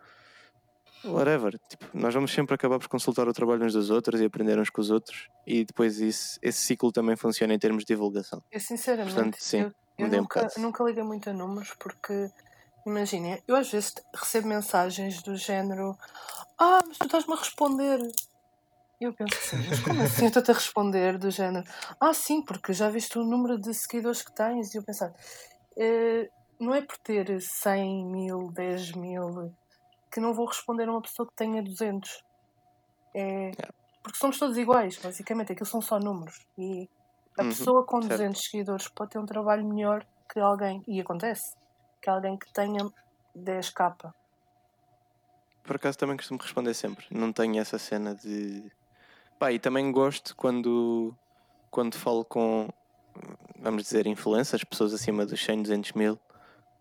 whatever, 1.03 1.57
tipo, 1.67 1.83
nós 1.95 2.13
vamos 2.13 2.31
sempre 2.31 2.53
acabar 2.53 2.77
por 2.77 2.87
consultar 2.87 3.27
o 3.27 3.33
trabalho 3.33 3.65
uns 3.65 3.73
dos 3.73 3.89
outros 3.89 4.21
e 4.21 4.25
aprender 4.25 4.59
uns 4.59 4.69
com 4.69 4.81
os 4.81 4.91
outros 4.91 5.27
e 5.47 5.65
depois 5.65 5.99
isso, 5.99 6.37
esse 6.43 6.59
ciclo 6.59 6.91
também 6.91 7.15
funciona 7.15 7.55
em 7.55 7.57
termos 7.57 7.83
de 7.83 7.87
divulgação. 7.95 8.43
Eu 8.51 8.59
sinceramente, 8.59 9.15
Portanto, 9.15 9.37
sim, 9.39 9.61
eu, 9.61 9.73
eu 9.97 10.05
mudei 10.05 10.19
um 10.19 10.21
nunca, 10.21 10.41
bocado. 10.43 10.61
nunca 10.61 10.83
ligo 10.83 11.03
muito 11.03 11.27
a 11.27 11.33
números 11.33 11.73
porque, 11.79 12.29
imaginem, 12.89 13.41
eu 13.47 13.55
às 13.55 13.69
vezes 13.71 13.93
recebo 14.15 14.47
mensagens 14.47 15.21
do 15.23 15.35
género 15.35 15.95
Ah, 16.59 16.81
mas 16.87 16.97
tu 16.99 17.05
estás-me 17.07 17.33
a 17.35 17.37
responder. 17.37 17.99
E 19.01 19.05
eu 19.05 19.13
penso 19.15 19.39
assim, 19.39 19.63
mas 19.65 19.79
como 19.79 20.01
assim 20.03 20.25
eu 20.25 20.29
estou-te 20.29 20.51
a 20.51 20.53
responder 20.53 21.17
do 21.17 21.31
género? 21.31 21.65
Ah, 22.01 22.13
sim, 22.13 22.43
porque 22.43 22.73
já 22.73 22.89
viste 22.89 23.17
o 23.19 23.23
número 23.25 23.59
de 23.59 23.73
seguidores 23.73 24.21
que 24.23 24.33
tens? 24.33 24.73
E 24.73 24.77
eu 24.77 24.83
pensar, 24.85 25.11
"Eh, 25.79 26.29
não 26.59 26.75
é 26.75 26.81
por 26.81 26.97
ter 27.03 27.39
100 27.41 28.05
mil, 28.07 28.51
10 28.53 28.91
mil 28.93 29.53
que 30.13 30.19
não 30.21 30.33
vou 30.33 30.47
responder 30.47 30.89
a 30.89 30.91
uma 30.93 31.01
pessoa 31.03 31.27
que 31.29 31.35
tenha 31.35 31.63
200. 31.63 32.11
É, 33.15 33.51
porque 34.03 34.17
somos 34.19 34.39
todos 34.39 34.57
iguais, 34.57 34.97
basicamente, 34.99 35.51
aquilo 35.53 35.67
são 35.69 35.81
só 35.81 35.99
números. 35.99 36.35
E 36.57 36.87
a 37.39 37.43
Uhum, 37.43 37.45
pessoa 37.45 37.85
com 37.85 37.99
certo. 37.99 38.29
200 38.29 38.43
seguidores 38.49 38.87
pode 38.95 39.11
ter 39.11 39.19
um 39.19 39.25
trabalho 39.25 39.67
melhor 39.67 40.05
que 40.31 40.39
alguém, 40.39 40.81
e 40.87 41.01
acontece, 41.01 41.55
que 42.01 42.09
alguém 42.09 42.37
que 42.37 42.51
tenha 42.51 42.89
10k. 43.37 44.13
Por 45.63 45.75
acaso 45.75 45.97
também 45.97 46.17
costumo 46.17 46.39
responder 46.41 46.73
sempre, 46.73 47.05
não 47.11 47.31
tenho 47.31 47.59
essa 47.59 47.77
cena 47.77 48.15
de. 48.15 48.71
Pá, 49.37 49.51
e 49.51 49.59
também 49.59 49.91
gosto 49.91 50.35
quando, 50.35 51.15
quando 51.69 51.95
falo 51.95 52.25
com, 52.25 52.67
vamos 53.57 53.83
dizer, 53.83 54.07
influencers, 54.07 54.63
pessoas 54.63 54.93
acima 54.93 55.25
dos 55.25 55.43
100, 55.43 55.61
200 55.63 55.93
mil. 55.93 56.19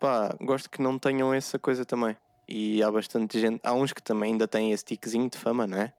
Pá, 0.00 0.34
gosto 0.40 0.70
que 0.70 0.80
não 0.80 0.98
tenham 0.98 1.34
essa 1.34 1.58
coisa 1.58 1.84
também. 1.84 2.16
E 2.48 2.82
há 2.82 2.90
bastante 2.90 3.38
gente, 3.38 3.60
há 3.62 3.74
uns 3.74 3.92
que 3.92 4.02
também 4.02 4.32
ainda 4.32 4.48
têm 4.48 4.72
esse 4.72 4.84
tiquezinho 4.84 5.28
de 5.28 5.36
fama, 5.36 5.66
não 5.66 5.78
é? 5.78 5.92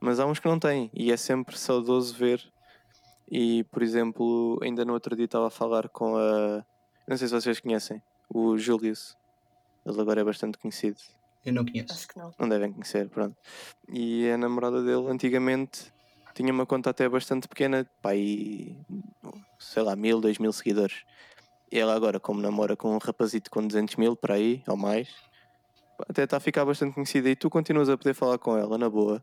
Mas 0.00 0.18
há 0.18 0.26
uns 0.26 0.38
que 0.40 0.48
não 0.48 0.58
têm, 0.58 0.90
e 0.92 1.12
é 1.12 1.16
sempre 1.16 1.56
saudoso 1.56 2.14
ver. 2.14 2.42
E, 3.30 3.64
por 3.64 3.82
exemplo, 3.82 4.58
ainda 4.62 4.84
no 4.84 4.92
outro 4.92 5.14
dia 5.14 5.26
estava 5.26 5.46
a 5.48 5.50
falar 5.50 5.88
com 5.88 6.16
a. 6.16 6.64
Não 7.06 7.16
sei 7.16 7.28
se 7.28 7.34
vocês 7.34 7.60
conhecem, 7.60 8.02
o 8.28 8.56
Julius. 8.56 9.16
Ele 9.86 10.00
agora 10.00 10.20
é 10.20 10.24
bastante 10.24 10.58
conhecido 10.58 11.00
eu 11.48 11.52
não 11.52 11.64
conheço. 11.64 11.92
Acho 11.92 12.08
que 12.08 12.18
não. 12.18 12.32
não 12.38 12.48
devem 12.48 12.72
conhecer, 12.72 13.08
pronto. 13.08 13.36
E 13.88 14.28
a 14.30 14.36
namorada 14.36 14.82
dele 14.82 15.08
antigamente 15.08 15.92
tinha 16.34 16.52
uma 16.52 16.66
conta 16.66 16.90
até 16.90 17.08
bastante 17.08 17.48
pequena, 17.48 17.88
pá, 18.02 18.14
e 18.14 18.76
sei 19.58 19.82
lá, 19.82 19.96
mil, 19.96 20.20
dois 20.20 20.38
mil 20.38 20.52
seguidores. 20.52 21.04
E 21.70 21.78
ela 21.78 21.94
agora, 21.94 22.20
como 22.20 22.40
namora 22.40 22.76
com 22.76 22.94
um 22.94 22.98
rapazito 22.98 23.50
com 23.50 23.66
200 23.66 23.96
mil, 23.96 24.16
para 24.16 24.34
aí, 24.34 24.62
ou 24.66 24.76
mais, 24.76 25.08
até 26.08 26.24
está 26.24 26.36
a 26.38 26.40
ficar 26.40 26.64
bastante 26.64 26.94
conhecida. 26.94 27.28
E 27.28 27.36
tu 27.36 27.50
continuas 27.50 27.88
a 27.88 27.96
poder 27.96 28.14
falar 28.14 28.38
com 28.38 28.56
ela, 28.56 28.78
na 28.78 28.88
boa, 28.88 29.22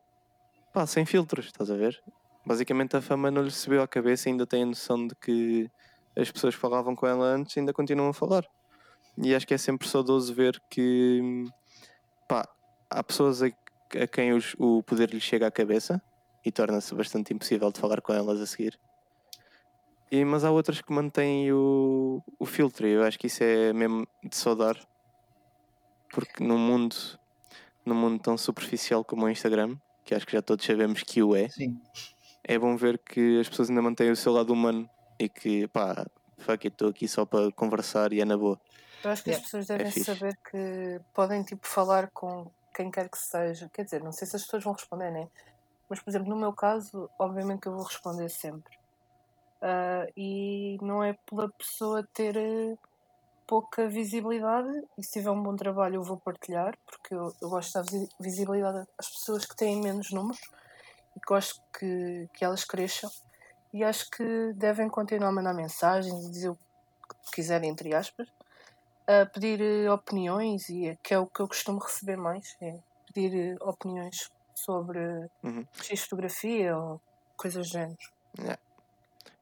pá, 0.73 0.85
sem 0.85 1.05
filtros, 1.05 1.47
estás 1.47 1.71
a 1.71 1.75
ver? 1.75 2.01
Basicamente 2.45 2.95
a 2.95 3.01
fama 3.01 3.31
não 3.31 3.41
lhe 3.41 3.51
subiu 3.51 3.81
à 3.81 3.87
cabeça 3.87 4.29
e 4.29 4.31
ainda 4.31 4.45
tem 4.45 4.63
a 4.63 4.65
noção 4.67 5.07
de 5.07 5.15
que 5.15 5.69
as 6.15 6.31
pessoas 6.31 6.53
que 6.53 6.61
falavam 6.61 6.95
com 6.95 7.07
ela 7.07 7.25
antes 7.25 7.57
ainda 7.57 7.73
continuam 7.73 8.09
a 8.09 8.13
falar. 8.13 8.45
E 9.17 9.33
acho 9.33 9.47
que 9.47 9.53
é 9.53 9.57
sempre 9.57 9.87
saudoso 9.87 10.33
ver 10.33 10.61
que 10.69 11.45
pá, 12.27 12.47
há 12.89 13.03
pessoas 13.03 13.41
a, 13.41 13.47
a 13.47 14.07
quem 14.07 14.33
os- 14.33 14.55
o 14.59 14.83
poder 14.83 15.09
lhe 15.11 15.19
chega 15.21 15.47
à 15.47 15.51
cabeça 15.51 16.01
e 16.45 16.51
torna-se 16.51 16.93
bastante 16.93 17.33
impossível 17.33 17.71
de 17.71 17.79
falar 17.79 18.01
com 18.01 18.13
elas 18.13 18.41
a 18.41 18.45
seguir. 18.45 18.77
E, 20.11 20.23
mas 20.23 20.43
há 20.43 20.51
outras 20.51 20.81
que 20.81 20.93
mantêm 20.93 21.51
o, 21.51 22.21
o 22.39 22.45
filtro, 22.45 22.87
e 22.87 22.91
eu 22.91 23.03
acho 23.03 23.17
que 23.17 23.27
isso 23.27 23.43
é 23.43 23.73
mesmo 23.73 24.07
de 24.23 24.35
saudar, 24.35 24.77
porque 26.11 26.43
num 26.43 26.57
mundo, 26.57 26.95
num 27.85 27.95
mundo 27.95 28.21
tão 28.21 28.37
superficial 28.37 29.03
como 29.03 29.25
o 29.25 29.29
Instagram, 29.29 29.75
que 30.05 30.13
acho 30.13 30.25
que 30.25 30.33
já 30.33 30.41
todos 30.41 30.63
sabemos 30.65 31.01
que 31.03 31.23
o 31.23 31.35
é, 31.35 31.49
Sim. 31.49 31.79
é 32.43 32.57
bom 32.59 32.77
ver 32.77 32.99
que 32.99 33.39
as 33.39 33.49
pessoas 33.49 33.69
ainda 33.69 33.81
mantêm 33.81 34.11
o 34.11 34.15
seu 34.15 34.31
lado 34.31 34.53
humano 34.53 34.87
e 35.19 35.27
que, 35.27 35.67
pá, 35.69 36.05
fuck 36.37 36.67
it, 36.67 36.73
estou 36.73 36.89
aqui 36.89 37.07
só 37.07 37.25
para 37.25 37.51
conversar 37.51 38.13
e 38.13 38.21
é 38.21 38.25
na 38.25 38.37
boa. 38.37 38.59
Eu 39.05 39.11
acho 39.11 39.23
que 39.23 39.29
as 39.29 39.37
Yeah, 39.37 39.45
pessoas 39.45 39.67
devem 39.67 39.91
fixe. 39.91 40.11
saber 40.11 40.35
que 40.49 40.99
podem 41.13 41.43
tipo 41.43 41.67
falar 41.67 42.09
com 42.11 42.51
quem 42.75 42.89
quer 42.89 43.07
que 43.07 43.19
seja. 43.19 43.69
Quer 43.71 43.83
dizer, 43.83 44.03
não 44.03 44.11
sei 44.11 44.27
se 44.27 44.35
as 44.35 44.41
pessoas 44.41 44.63
vão 44.63 44.73
responder, 44.73 45.11
né? 45.11 45.27
Mas, 45.87 46.01
por 46.01 46.09
exemplo, 46.09 46.29
no 46.29 46.35
meu 46.35 46.51
caso, 46.53 47.07
obviamente 47.19 47.61
que 47.61 47.67
eu 47.67 47.73
vou 47.75 47.83
responder 47.83 48.27
sempre. 48.29 48.75
Ah, 49.61 50.07
e 50.17 50.77
não 50.81 51.03
é 51.03 51.15
pela 51.29 51.51
pessoa 51.53 52.03
ter 52.13 52.35
eh, 52.35 52.75
pouca 53.47 53.87
visibilidade 53.87 54.69
e 54.97 55.03
se 55.03 55.13
tiver 55.13 55.31
um 55.31 55.43
bom 55.43 55.55
trabalho 55.55 55.95
eu 55.97 56.03
vou 56.03 56.19
partilhar, 56.19 56.73
porque 56.85 57.13
eu, 57.15 57.31
eu 57.41 57.49
gosto 57.49 57.69
de 57.69 57.73
dar 57.75 57.83
visi- 57.83 58.09
visibilidade 58.19 58.87
às 58.99 59.09
pessoas 59.09 59.45
que 59.45 59.55
têm 59.55 59.81
menos 59.81 60.11
números 60.11 60.41
e 61.15 61.19
gosto 61.27 61.61
que, 61.77 62.27
que 62.33 62.45
elas 62.45 62.65
cresçam. 62.65 63.09
E 63.73 63.83
acho 63.83 64.07
que 64.11 64.53
devem 64.55 64.89
continuar 64.89 65.29
a 65.29 65.33
mandar 65.33 65.53
mensagens 65.53 66.25
e 66.25 66.31
dizer 66.31 66.49
o 66.49 66.55
que 66.55 67.31
quiserem, 67.35 67.69
entre 67.69 67.93
aspas 67.95 68.34
a 69.07 69.25
pedir 69.25 69.61
eh, 69.61 69.89
opiniões 69.91 70.67
e 70.69 70.87
é- 70.89 70.97
que 71.03 71.13
é 71.13 71.19
o 71.19 71.27
que 71.27 71.39
eu 71.41 71.47
costumo 71.47 71.79
receber 71.79 72.17
mais, 72.17 72.55
é 72.61 72.77
pedir 73.13 73.53
eh, 73.53 73.57
opiniões 73.61 74.29
sobre 74.53 74.99
Uhum. 75.43 75.65
X 75.81 76.01
fotografia 76.03 76.77
ou 76.77 76.99
coisas 77.37 77.67
do 77.67 77.71
género. 77.71 77.97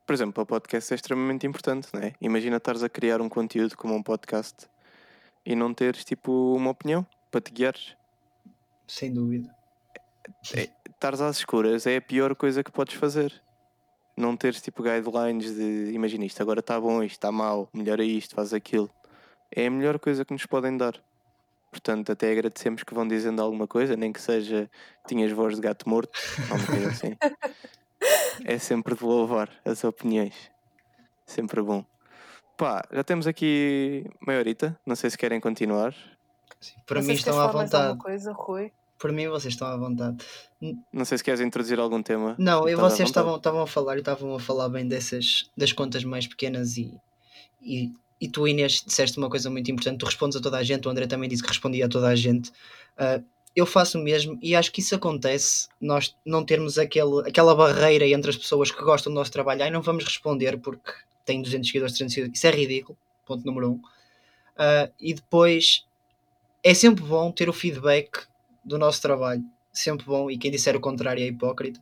Por 0.06 0.14
exemplo, 0.14 0.44
o 0.44 0.46
podcast 0.46 0.92
é 0.94 0.96
extremamente 0.96 1.48
importante, 1.48 1.88
não 1.94 2.02
é? 2.02 2.14
Imagina 2.20 2.58
estares 2.58 2.84
a 2.84 2.90
criar 2.90 3.22
um 3.22 3.30
conteúdo 3.30 3.78
como 3.78 3.96
um 3.96 4.04
podcast 4.04 4.68
e 5.46 5.56
não 5.56 5.74
teres 5.74 6.04
tipo 6.04 6.54
uma 6.56 6.72
opinião 6.72 7.06
para 7.32 7.40
te 7.40 7.52
guiares. 7.54 7.96
Sem 8.88 9.14
dúvida. 9.14 9.56
Estares 10.44 11.22
às 11.22 11.38
escuras 11.38 11.88
é 11.88 11.96
a 11.98 12.02
pior 12.02 12.36
coisa 12.36 12.64
que 12.64 12.72
podes 12.72 12.96
fazer. 12.96 13.42
Não 14.16 14.36
teres 14.36 14.62
tipo 14.62 14.84
guidelines 14.84 15.56
de 15.56 15.92
imagina 15.94 16.26
isto, 16.26 16.42
agora 16.42 16.60
está 16.60 16.80
bom, 16.80 17.02
isto 17.02 17.16
está 17.16 17.32
mau, 17.32 17.68
melhora 17.74 18.04
isto, 18.04 18.36
faz 18.36 18.54
aquilo. 18.54 18.90
É 19.56 19.68
a 19.68 19.72
melhor 19.72 20.00
coisa 20.00 20.26
que 20.26 20.34
nos 20.34 20.46
podem 20.46 20.76
dar. 20.78 21.00
Portanto, 21.72 22.12
até 22.12 22.32
agradecemos 22.32 22.84
que 22.84 22.94
vão 22.94 23.08
dizendo 23.08 23.42
alguma 23.42 23.68
coisa, 23.68 23.96
nem 23.96 24.14
que 24.14 24.22
seja 24.22 24.70
tinhas 25.08 25.32
voz 25.32 25.56
de 25.56 25.62
gato 25.62 25.90
morto, 25.90 26.20
coisa 26.68 26.90
assim. 26.90 27.18
é 28.46 28.58
sempre 28.60 28.96
de 28.96 29.04
louvar 29.04 29.50
as 29.66 29.84
opiniões. 29.84 30.36
Sempre 31.26 31.62
bom. 31.62 31.84
Pá, 32.58 32.84
já 32.92 33.04
temos 33.04 33.26
aqui 33.26 34.06
meia 34.26 34.40
horita, 34.40 34.80
não 34.86 34.96
sei 34.96 35.10
se 35.10 35.18
querem 35.18 35.40
continuar. 35.40 35.96
Sim, 36.60 36.76
Para 36.86 37.02
não 37.02 37.08
mim 37.08 37.14
estão 37.14 37.40
à 37.40 37.48
vontade. 37.48 37.76
alguma 37.76 38.04
coisa, 38.04 38.32
Rui. 38.32 38.72
Para 39.00 39.12
mim 39.12 39.28
vocês 39.28 39.54
estão 39.54 39.68
à 39.68 39.76
vontade. 39.76 40.24
Não 40.94 41.04
sei 41.04 41.18
se 41.18 41.24
queres 41.24 41.42
introduzir 41.42 41.80
algum 41.80 42.02
tema. 42.02 42.36
Não, 42.38 42.70
e 42.70 42.74
à 42.74 42.78
vocês 42.78 43.10
estavam, 43.10 43.36
estavam 43.36 43.62
a 43.62 43.68
falar 43.68 43.96
e 43.96 44.00
estavam 44.00 44.34
a 44.36 44.40
falar 44.40 44.70
bem 44.70 44.88
dessas 44.88 45.50
das 45.58 45.74
contas 45.74 46.04
mais 46.04 46.28
pequenas 46.28 46.78
e, 46.78 46.98
e, 47.62 47.92
e 48.20 48.28
tu 48.28 48.48
Inês 48.48 48.84
disseste 48.86 49.18
uma 49.18 49.30
coisa 49.30 49.50
muito 49.50 49.70
importante, 49.72 50.00
tu 50.00 50.06
respondes 50.06 50.38
a 50.38 50.42
toda 50.42 50.58
a 50.58 50.64
gente, 50.64 50.88
o 50.88 50.92
André 50.92 51.08
também 51.08 51.30
disse 51.30 51.44
que 51.44 51.50
respondia 51.50 51.86
a 51.86 51.90
toda 51.90 52.08
a 52.08 52.16
gente. 52.16 52.52
Ah, 52.98 53.22
eu 53.56 53.66
faço 53.66 54.00
o 54.00 54.04
mesmo 54.04 54.38
e 54.42 54.56
acho 54.56 54.72
que 54.72 54.82
isso 54.82 54.96
acontece, 54.96 55.68
nós 55.80 56.16
não 56.26 56.44
termos 56.44 56.78
aquele, 56.78 57.28
aquela 57.28 57.54
barreira 57.56 58.08
entre 58.08 58.32
as 58.32 58.38
pessoas 58.38 58.72
que 58.72 58.82
gostam 58.84 59.14
do 59.14 59.16
nosso 59.16 59.32
trabalho, 59.32 59.64
ai 59.64 59.72
não 59.72 59.82
vamos 59.82 60.04
responder 60.04 60.58
porque 60.58 60.92
tem 61.26 61.42
200 61.42 61.68
seguidores, 61.68 61.94
300 61.94 62.14
seguidores, 62.14 62.40
isso 62.40 62.48
é 62.48 62.52
ridículo, 62.52 62.98
ponto 63.26 63.46
número 63.46 63.72
um. 63.72 63.82
Ah, 64.58 64.90
e 65.00 65.14
depois 65.14 65.86
é 66.64 66.74
sempre 66.74 67.04
bom 67.04 67.32
ter 67.32 67.50
o 67.50 67.54
feedback 67.54 68.26
do 68.64 68.78
nosso 68.78 69.02
trabalho, 69.02 69.44
sempre 69.72 70.06
bom, 70.06 70.32
e 70.32 70.38
quem 70.38 70.52
disser 70.52 70.76
o 70.76 70.80
contrário 70.80 71.24
é 71.24 71.28
hipócrita. 71.28 71.80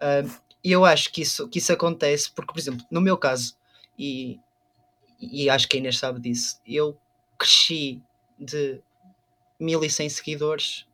Ah, 0.00 0.22
E 0.62 0.72
eu 0.72 0.84
acho 0.84 1.10
que 1.12 1.22
isso, 1.22 1.48
que 1.48 1.58
isso 1.58 1.72
acontece 1.72 2.30
porque, 2.30 2.52
por 2.52 2.58
exemplo, 2.60 2.84
no 2.90 3.00
meu 3.00 3.16
caso, 3.16 3.54
e, 3.98 4.38
e 5.20 5.50
acho 5.50 5.68
que 5.68 5.76
a 5.76 5.80
Inês 5.80 5.98
sabe 5.98 6.20
disso, 6.20 6.60
eu 6.66 6.96
cresci 7.38 8.00
de 8.38 8.80
1100 9.58 10.08
seguidores 10.08 10.86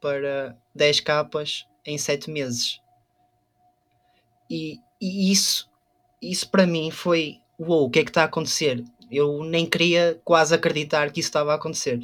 para 0.00 0.56
10 0.74 1.00
capas 1.00 1.66
em 1.84 1.98
7 1.98 2.30
meses. 2.30 2.80
E, 4.48 4.78
e 5.00 5.32
isso, 5.32 5.68
isso 6.20 6.48
para 6.48 6.66
mim 6.66 6.90
foi: 6.90 7.40
uou, 7.58 7.86
o 7.86 7.90
que 7.90 8.00
é 8.00 8.04
que 8.04 8.10
está 8.10 8.22
a 8.22 8.26
acontecer? 8.26 8.84
Eu 9.10 9.42
nem 9.44 9.66
queria 9.66 10.20
quase 10.24 10.54
acreditar 10.54 11.10
que 11.10 11.20
isso 11.20 11.28
estava 11.28 11.52
a 11.52 11.56
acontecer. 11.56 12.00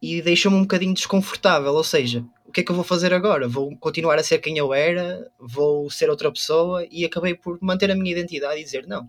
E 0.00 0.22
deixou-me 0.22 0.56
um 0.56 0.62
bocadinho 0.62 0.94
desconfortável. 0.94 1.72
Ou 1.74 1.84
seja, 1.84 2.24
o 2.46 2.52
que 2.52 2.60
é 2.60 2.64
que 2.64 2.70
eu 2.70 2.76
vou 2.76 2.84
fazer 2.84 3.12
agora? 3.12 3.48
Vou 3.48 3.76
continuar 3.76 4.16
a 4.16 4.22
ser 4.22 4.38
quem 4.38 4.56
eu 4.56 4.72
era? 4.72 5.30
Vou 5.38 5.90
ser 5.90 6.08
outra 6.08 6.30
pessoa? 6.32 6.86
E 6.90 7.04
acabei 7.04 7.34
por 7.34 7.58
manter 7.60 7.90
a 7.90 7.94
minha 7.94 8.12
identidade 8.12 8.60
e 8.60 8.64
dizer: 8.64 8.86
não, 8.86 9.08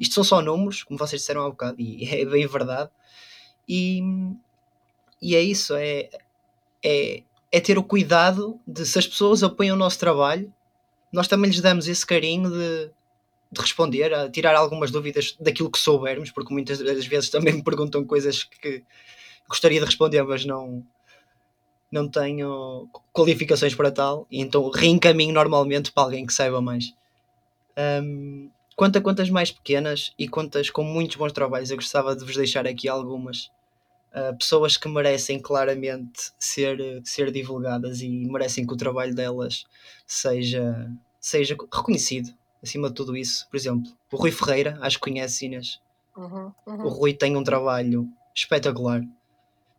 isto 0.00 0.14
são 0.14 0.24
só 0.24 0.40
números, 0.40 0.82
como 0.82 0.98
vocês 0.98 1.20
disseram 1.20 1.44
há 1.44 1.50
bocado, 1.50 1.76
e 1.78 2.08
é 2.08 2.24
bem 2.24 2.46
verdade. 2.46 2.90
E, 3.68 4.00
e 5.20 5.36
é 5.36 5.42
isso: 5.42 5.74
é, 5.74 6.08
é, 6.82 7.22
é 7.52 7.60
ter 7.60 7.78
o 7.78 7.84
cuidado 7.84 8.58
de 8.66 8.86
se 8.86 8.98
as 8.98 9.06
pessoas 9.06 9.42
apoiam 9.42 9.76
o 9.76 9.78
nosso 9.78 9.98
trabalho, 9.98 10.52
nós 11.12 11.28
também 11.28 11.50
lhes 11.50 11.60
damos 11.60 11.86
esse 11.86 12.06
carinho 12.06 12.50
de, 12.50 12.90
de 13.52 13.60
responder, 13.60 14.14
a 14.14 14.30
tirar 14.30 14.56
algumas 14.56 14.90
dúvidas 14.90 15.36
daquilo 15.38 15.70
que 15.70 15.78
soubermos, 15.78 16.30
porque 16.30 16.52
muitas 16.52 16.78
das 16.78 17.06
vezes 17.06 17.28
também 17.30 17.52
me 17.52 17.62
perguntam 17.62 18.04
coisas 18.04 18.44
que 18.44 18.82
gostaria 19.46 19.80
de 19.80 19.86
responder, 19.86 20.22
mas 20.22 20.46
não, 20.46 20.82
não 21.92 22.08
tenho 22.08 22.88
qualificações 23.12 23.74
para 23.74 23.90
tal, 23.90 24.26
e 24.30 24.40
então 24.40 24.70
reencaminho 24.70 25.34
normalmente 25.34 25.92
para 25.92 26.04
alguém 26.04 26.24
que 26.24 26.32
saiba 26.32 26.62
mais. 26.62 26.94
Hum, 27.76 28.50
quanto 28.80 28.96
a 28.96 29.02
contas 29.02 29.28
mais 29.28 29.52
pequenas 29.52 30.14
e 30.18 30.26
contas 30.26 30.70
com 30.70 30.82
muitos 30.82 31.16
bons 31.16 31.34
trabalhos, 31.34 31.70
eu 31.70 31.76
gostava 31.76 32.16
de 32.16 32.24
vos 32.24 32.34
deixar 32.34 32.66
aqui 32.66 32.88
algumas. 32.88 33.50
Uh, 34.10 34.34
pessoas 34.38 34.78
que 34.78 34.88
merecem 34.88 35.38
claramente 35.38 36.32
ser, 36.38 36.78
ser 37.04 37.30
divulgadas 37.30 38.00
e 38.00 38.08
merecem 38.08 38.66
que 38.66 38.72
o 38.72 38.76
trabalho 38.78 39.14
delas 39.14 39.66
seja, 40.06 40.90
seja 41.20 41.54
reconhecido 41.70 42.34
acima 42.62 42.88
de 42.88 42.94
tudo 42.94 43.14
isso. 43.14 43.46
Por 43.50 43.58
exemplo, 43.58 43.92
o 44.10 44.16
Rui 44.16 44.32
Ferreira, 44.32 44.78
acho 44.80 44.96
que 44.96 45.10
conhece 45.10 45.44
Inês. 45.44 45.78
Uhum, 46.16 46.50
O 46.64 46.70
uhum. 46.70 46.88
Rui 46.88 47.12
tem 47.12 47.36
um 47.36 47.44
trabalho 47.44 48.08
espetacular. 48.34 49.02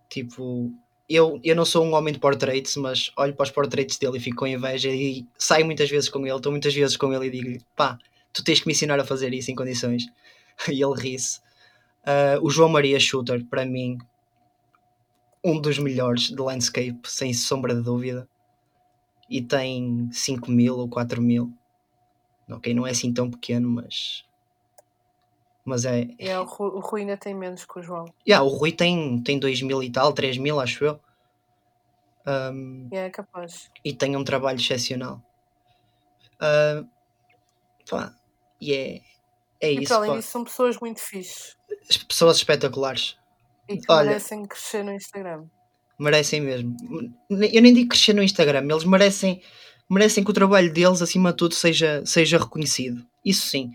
Tipo, 0.10 0.72
eu, 1.10 1.40
eu 1.44 1.56
não 1.56 1.66
sou 1.66 1.84
um 1.84 1.96
homem 1.96 2.14
de 2.14 2.20
portraits, 2.20 2.76
mas 2.76 3.12
olho 3.18 3.34
para 3.34 3.46
os 3.46 3.52
portraits 3.52 3.98
dele 3.98 4.18
e 4.18 4.22
fico 4.22 4.38
com 4.38 4.48
inveja 4.48 4.92
e 4.92 5.26
saio 5.40 5.66
muitas 5.66 5.90
vezes 5.90 6.08
com 6.08 6.20
ele, 6.20 6.36
estou 6.36 6.52
muitas 6.52 6.76
vezes 6.76 6.96
com 6.96 7.12
ele 7.12 7.26
e 7.26 7.32
digo 7.32 7.66
pá, 7.76 7.98
tu 8.34 8.44
tens 8.44 8.60
que 8.60 8.67
me 8.67 8.74
ensinar 8.74 9.00
a 9.00 9.06
fazer 9.06 9.34
isso 9.34 9.52
em 9.52 9.56
condições. 9.56 10.06
E 10.70 10.84
ele 10.84 10.94
ri-se. 10.96 11.39
Ah, 12.06 12.38
o 12.41 12.50
João 12.50 12.70
Maria 12.70 13.00
Shooter, 13.00 13.44
para 13.46 13.65
mim, 13.65 13.98
um 15.44 15.60
dos 15.60 15.80
melhores 15.80 16.30
de 16.30 16.39
landscape, 16.39 17.00
sem 17.06 17.34
sombra 17.34 17.74
de 17.74 17.82
dúvida. 17.82 18.28
E 19.30 19.41
tem 19.41 20.10
5 20.12 20.51
mil 20.51 20.78
ou 20.78 20.88
4 20.88 21.22
mil. 21.22 21.51
Ok, 22.49 22.74
não 22.74 22.86
é 22.86 22.91
assim 22.91 23.14
tão 23.14 23.30
pequeno, 23.30 23.70
mas. 23.70 24.26
Mas 25.64 25.86
é, 25.86 26.08
é, 26.18 26.38
o, 26.39 26.43
Rui, 26.43 26.70
o 26.70 26.80
Rui 26.80 27.01
ainda 27.01 27.16
tem 27.16 27.34
menos 27.34 27.66
que 27.66 27.80
o 27.80 27.82
João. 27.82 28.06
Yeah, 28.28 28.45
o 28.45 28.49
Rui 28.49 28.72
tem, 28.72 29.22
tem 29.22 29.39
2 29.39 29.62
mil 29.62 29.82
e 29.82 29.89
tal, 29.89 30.12
3 30.12 30.38
mil, 30.38 30.60
acho 30.60 30.84
eu. 30.84 30.99
Um, 32.26 32.88
é 32.91 33.10
capaz. 33.10 33.72
e 33.84 33.93
tem 33.93 34.16
um 34.16 34.24
trabalho 34.24 34.60
excepcional. 34.60 35.22
Ah, 36.39 36.84
pá, 37.89 38.14
e 38.62 38.74
é, 38.74 39.01
é 39.59 39.74
E 39.74 39.84
isso. 39.84 39.93
além 39.93 40.16
disso, 40.16 40.30
são 40.30 40.43
pessoas 40.43 40.78
muito 40.80 41.01
fixes 41.01 41.57
As 41.89 41.97
Pessoas 41.97 42.38
espetaculares. 42.38 43.18
e 43.68 43.78
que 43.78 43.91
Olha. 43.91 44.07
merecem 44.09 44.45
crescer 44.45 44.84
no 44.84 44.93
Instagram. 44.93 45.45
Merecem 45.99 46.41
mesmo. 46.41 46.76
Eu 47.30 47.62
nem 47.62 47.74
digo 47.74 47.89
crescer 47.89 48.14
no 48.14 48.24
Instagram, 48.24 48.66
eles 48.70 48.84
merecem, 48.86 49.41
merecem 49.89 50.24
que 50.24 50.30
o 50.32 50.34
trabalho 50.34 50.72
deles, 50.72 51.01
acima 51.01 51.32
de 51.32 51.38
tudo, 51.38 51.53
seja, 51.55 52.03
seja 52.05 52.38
reconhecido. 52.38 53.05
Isso 53.26 53.47
sim. 53.47 53.72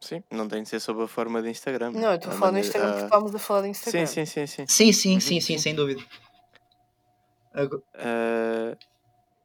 Sim, 0.00 0.22
não 0.32 0.48
tem 0.48 0.62
de 0.64 0.68
ser 0.68 0.80
sob 0.80 1.02
a 1.02 1.06
forma 1.06 1.40
de 1.40 1.48
Instagram. 1.50 1.92
Não, 1.92 2.10
eu 2.10 2.14
estou 2.16 2.32
a 2.32 2.34
falar 2.34 2.52
no 2.52 2.58
Instagram 2.58 2.90
porque 2.90 3.04
estamos 3.04 3.34
a 3.34 3.38
falar 3.38 3.60
do 3.60 3.66
Instagram. 3.68 4.06
Sim, 4.06 4.26
sim, 4.26 4.46
sim, 4.46 4.46
sim. 4.46 4.66
Sim, 4.66 4.92
sim, 4.92 5.20
sim, 5.20 5.20
sim, 5.20 5.40
sim. 5.40 5.58
sem 5.58 5.74
dúvida. 5.76 6.02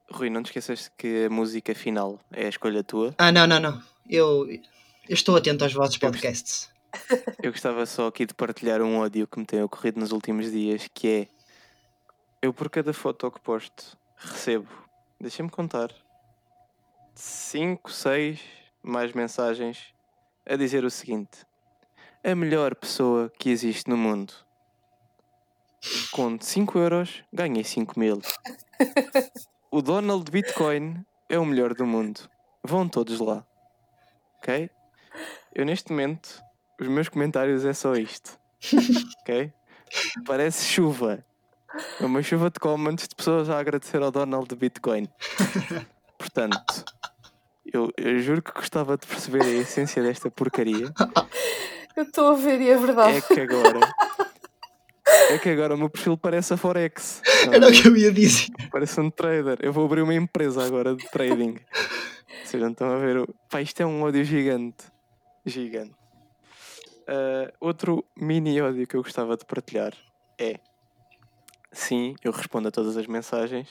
Rui, 0.09 0.29
não 0.29 0.41
te 0.41 0.47
esqueças 0.47 0.91
que 0.97 1.25
a 1.25 1.29
música 1.29 1.75
final 1.75 2.19
é 2.31 2.45
a 2.45 2.49
escolha 2.49 2.83
tua. 2.83 3.13
Ah, 3.17 3.31
não, 3.31 3.45
não, 3.45 3.59
não. 3.59 3.83
Eu, 4.09 4.49
eu 4.49 4.59
estou 5.09 5.35
atento 5.35 5.63
aos 5.63 5.73
vossos 5.73 5.97
podcasts. 5.97 6.69
Eu 7.43 7.51
gostava 7.51 7.85
só 7.85 8.07
aqui 8.07 8.25
de 8.25 8.33
partilhar 8.33 8.81
um 8.81 8.97
ódio 8.97 9.27
que 9.27 9.37
me 9.37 9.45
tem 9.45 9.61
ocorrido 9.61 9.99
nos 9.99 10.11
últimos 10.11 10.49
dias, 10.49 10.87
que 10.93 11.07
é 11.07 11.27
eu 12.41 12.53
por 12.53 12.69
cada 12.69 12.93
foto 12.93 13.29
que 13.29 13.39
posto 13.41 13.97
recebo 14.15 14.67
deixem-me 15.19 15.49
contar, 15.49 15.91
5, 17.13 17.91
6 17.91 18.39
mais 18.83 19.13
mensagens 19.13 19.93
a 20.45 20.55
dizer 20.55 20.85
o 20.85 20.89
seguinte: 20.89 21.45
a 22.23 22.35
melhor 22.35 22.75
pessoa 22.75 23.31
que 23.37 23.49
existe 23.49 23.89
no 23.89 23.97
mundo. 23.97 24.33
Com 26.11 26.39
5 26.39 26.77
euros, 26.79 27.23
ganhei 27.31 27.63
5 27.63 27.99
mil. 27.99 28.21
O 29.69 29.81
Donald 29.81 30.31
Bitcoin 30.31 31.05
é 31.27 31.37
o 31.37 31.45
melhor 31.45 31.73
do 31.73 31.85
mundo. 31.85 32.21
Vão 32.63 32.87
todos 32.87 33.19
lá. 33.19 33.45
Ok? 34.37 34.69
Eu 35.53 35.65
neste 35.65 35.91
momento, 35.91 36.41
os 36.79 36.87
meus 36.87 37.09
comentários 37.09 37.65
é 37.65 37.73
só 37.73 37.95
isto. 37.95 38.37
Ok? 39.21 39.51
Parece 40.25 40.65
chuva. 40.65 41.23
É 41.99 42.05
uma 42.05 42.23
chuva 42.23 42.49
de 42.49 42.59
comments 42.61 43.09
de 43.09 43.15
pessoas 43.15 43.49
a 43.49 43.59
agradecer 43.59 44.01
ao 44.01 44.09
Donald 44.09 44.55
Bitcoin. 44.55 45.09
Portanto, 46.17 46.85
eu, 47.65 47.91
eu 47.97 48.19
juro 48.19 48.41
que 48.41 48.53
gostava 48.53 48.97
de 48.97 49.05
perceber 49.05 49.43
a 49.43 49.47
essência 49.49 50.01
desta 50.01 50.31
porcaria. 50.31 50.93
Eu 51.93 52.03
estou 52.03 52.27
a 52.27 52.35
ver 52.35 52.61
e 52.61 52.69
é 52.69 52.77
verdade. 52.77 53.17
É 53.17 53.21
que 53.21 53.41
agora. 53.41 53.79
É 55.29 55.37
que 55.37 55.49
agora 55.49 55.75
o 55.75 55.77
meu 55.77 55.89
perfil 55.89 56.17
parece 56.17 56.53
a 56.53 56.57
Forex. 56.57 57.21
Era 57.51 57.67
o 57.67 57.71
que 57.71 57.87
eu 57.87 57.95
ia 57.97 58.11
dizer. 58.11 58.49
Parece 58.71 58.99
um 58.99 59.09
trader. 59.09 59.57
Eu 59.61 59.73
vou 59.73 59.85
abrir 59.85 60.01
uma 60.01 60.13
empresa 60.13 60.65
agora 60.65 60.95
de 60.95 61.05
trading. 61.09 61.57
Vocês 62.45 62.61
não 62.63 62.71
estão 62.71 62.89
a 62.89 62.97
ver. 62.97 63.17
o- 63.17 63.33
Pá, 63.49 63.61
isto 63.61 63.81
é 63.81 63.85
um 63.85 64.03
ódio 64.03 64.23
gigante. 64.23 64.85
Gigante. 65.45 65.95
Ah, 67.07 67.51
outro 67.59 68.05
mini 68.15 68.61
ódio 68.61 68.87
que 68.87 68.95
eu 68.95 69.03
gostava 69.03 69.35
de 69.35 69.45
partilhar 69.45 69.93
é. 70.37 70.59
Sim, 71.71 72.15
eu 72.23 72.31
respondo 72.31 72.69
a 72.69 72.71
todas 72.71 72.95
as 72.95 73.07
mensagens. 73.07 73.67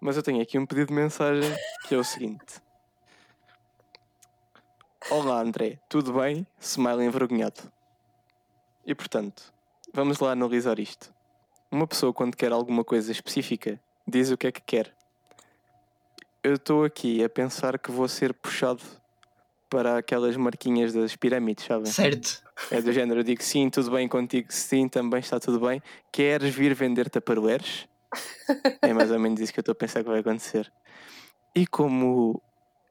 Mas 0.00 0.16
eu 0.16 0.22
tenho 0.22 0.40
aqui 0.42 0.58
um 0.58 0.66
pedido 0.66 0.88
de 0.88 0.94
mensagem 0.94 1.50
que 1.88 1.94
é 1.94 1.98
o 1.98 2.04
seguinte. 2.04 2.60
Olá 5.10 5.40
André, 5.40 5.78
tudo 5.88 6.12
bem? 6.14 6.46
Smile 6.60 7.04
envergonhado. 7.04 7.60
E 8.86 8.94
portanto, 8.94 9.52
vamos 9.94 10.18
lá 10.18 10.32
analisar 10.32 10.78
isto. 10.78 11.14
Uma 11.70 11.86
pessoa, 11.86 12.12
quando 12.12 12.36
quer 12.36 12.52
alguma 12.52 12.84
coisa 12.84 13.10
específica, 13.10 13.80
diz 14.06 14.30
o 14.30 14.36
que 14.36 14.48
é 14.48 14.52
que 14.52 14.60
quer. 14.60 14.92
Eu 16.42 16.54
estou 16.54 16.84
aqui 16.84 17.24
a 17.24 17.28
pensar 17.28 17.78
que 17.78 17.90
vou 17.90 18.06
ser 18.08 18.34
puxado 18.34 18.82
para 19.70 19.96
aquelas 19.98 20.36
marquinhas 20.36 20.92
das 20.92 21.16
pirâmides, 21.16 21.64
sabem? 21.64 21.90
Certo. 21.90 22.42
É 22.70 22.82
do 22.82 22.92
género, 22.92 23.20
eu 23.20 23.24
digo 23.24 23.42
sim, 23.42 23.70
tudo 23.70 23.90
bem 23.90 24.06
contigo, 24.06 24.52
sim, 24.52 24.88
também 24.88 25.20
está 25.20 25.40
tudo 25.40 25.58
bem. 25.58 25.82
Queres 26.12 26.54
vir 26.54 26.74
vender 26.74 27.08
taparoeiros? 27.08 27.88
É 28.82 28.92
mais 28.92 29.10
ou 29.10 29.18
menos 29.18 29.40
isso 29.40 29.52
que 29.52 29.58
eu 29.58 29.62
estou 29.62 29.72
a 29.72 29.76
pensar 29.76 30.02
que 30.02 30.10
vai 30.10 30.20
acontecer. 30.20 30.70
E 31.54 31.66
como 31.66 32.42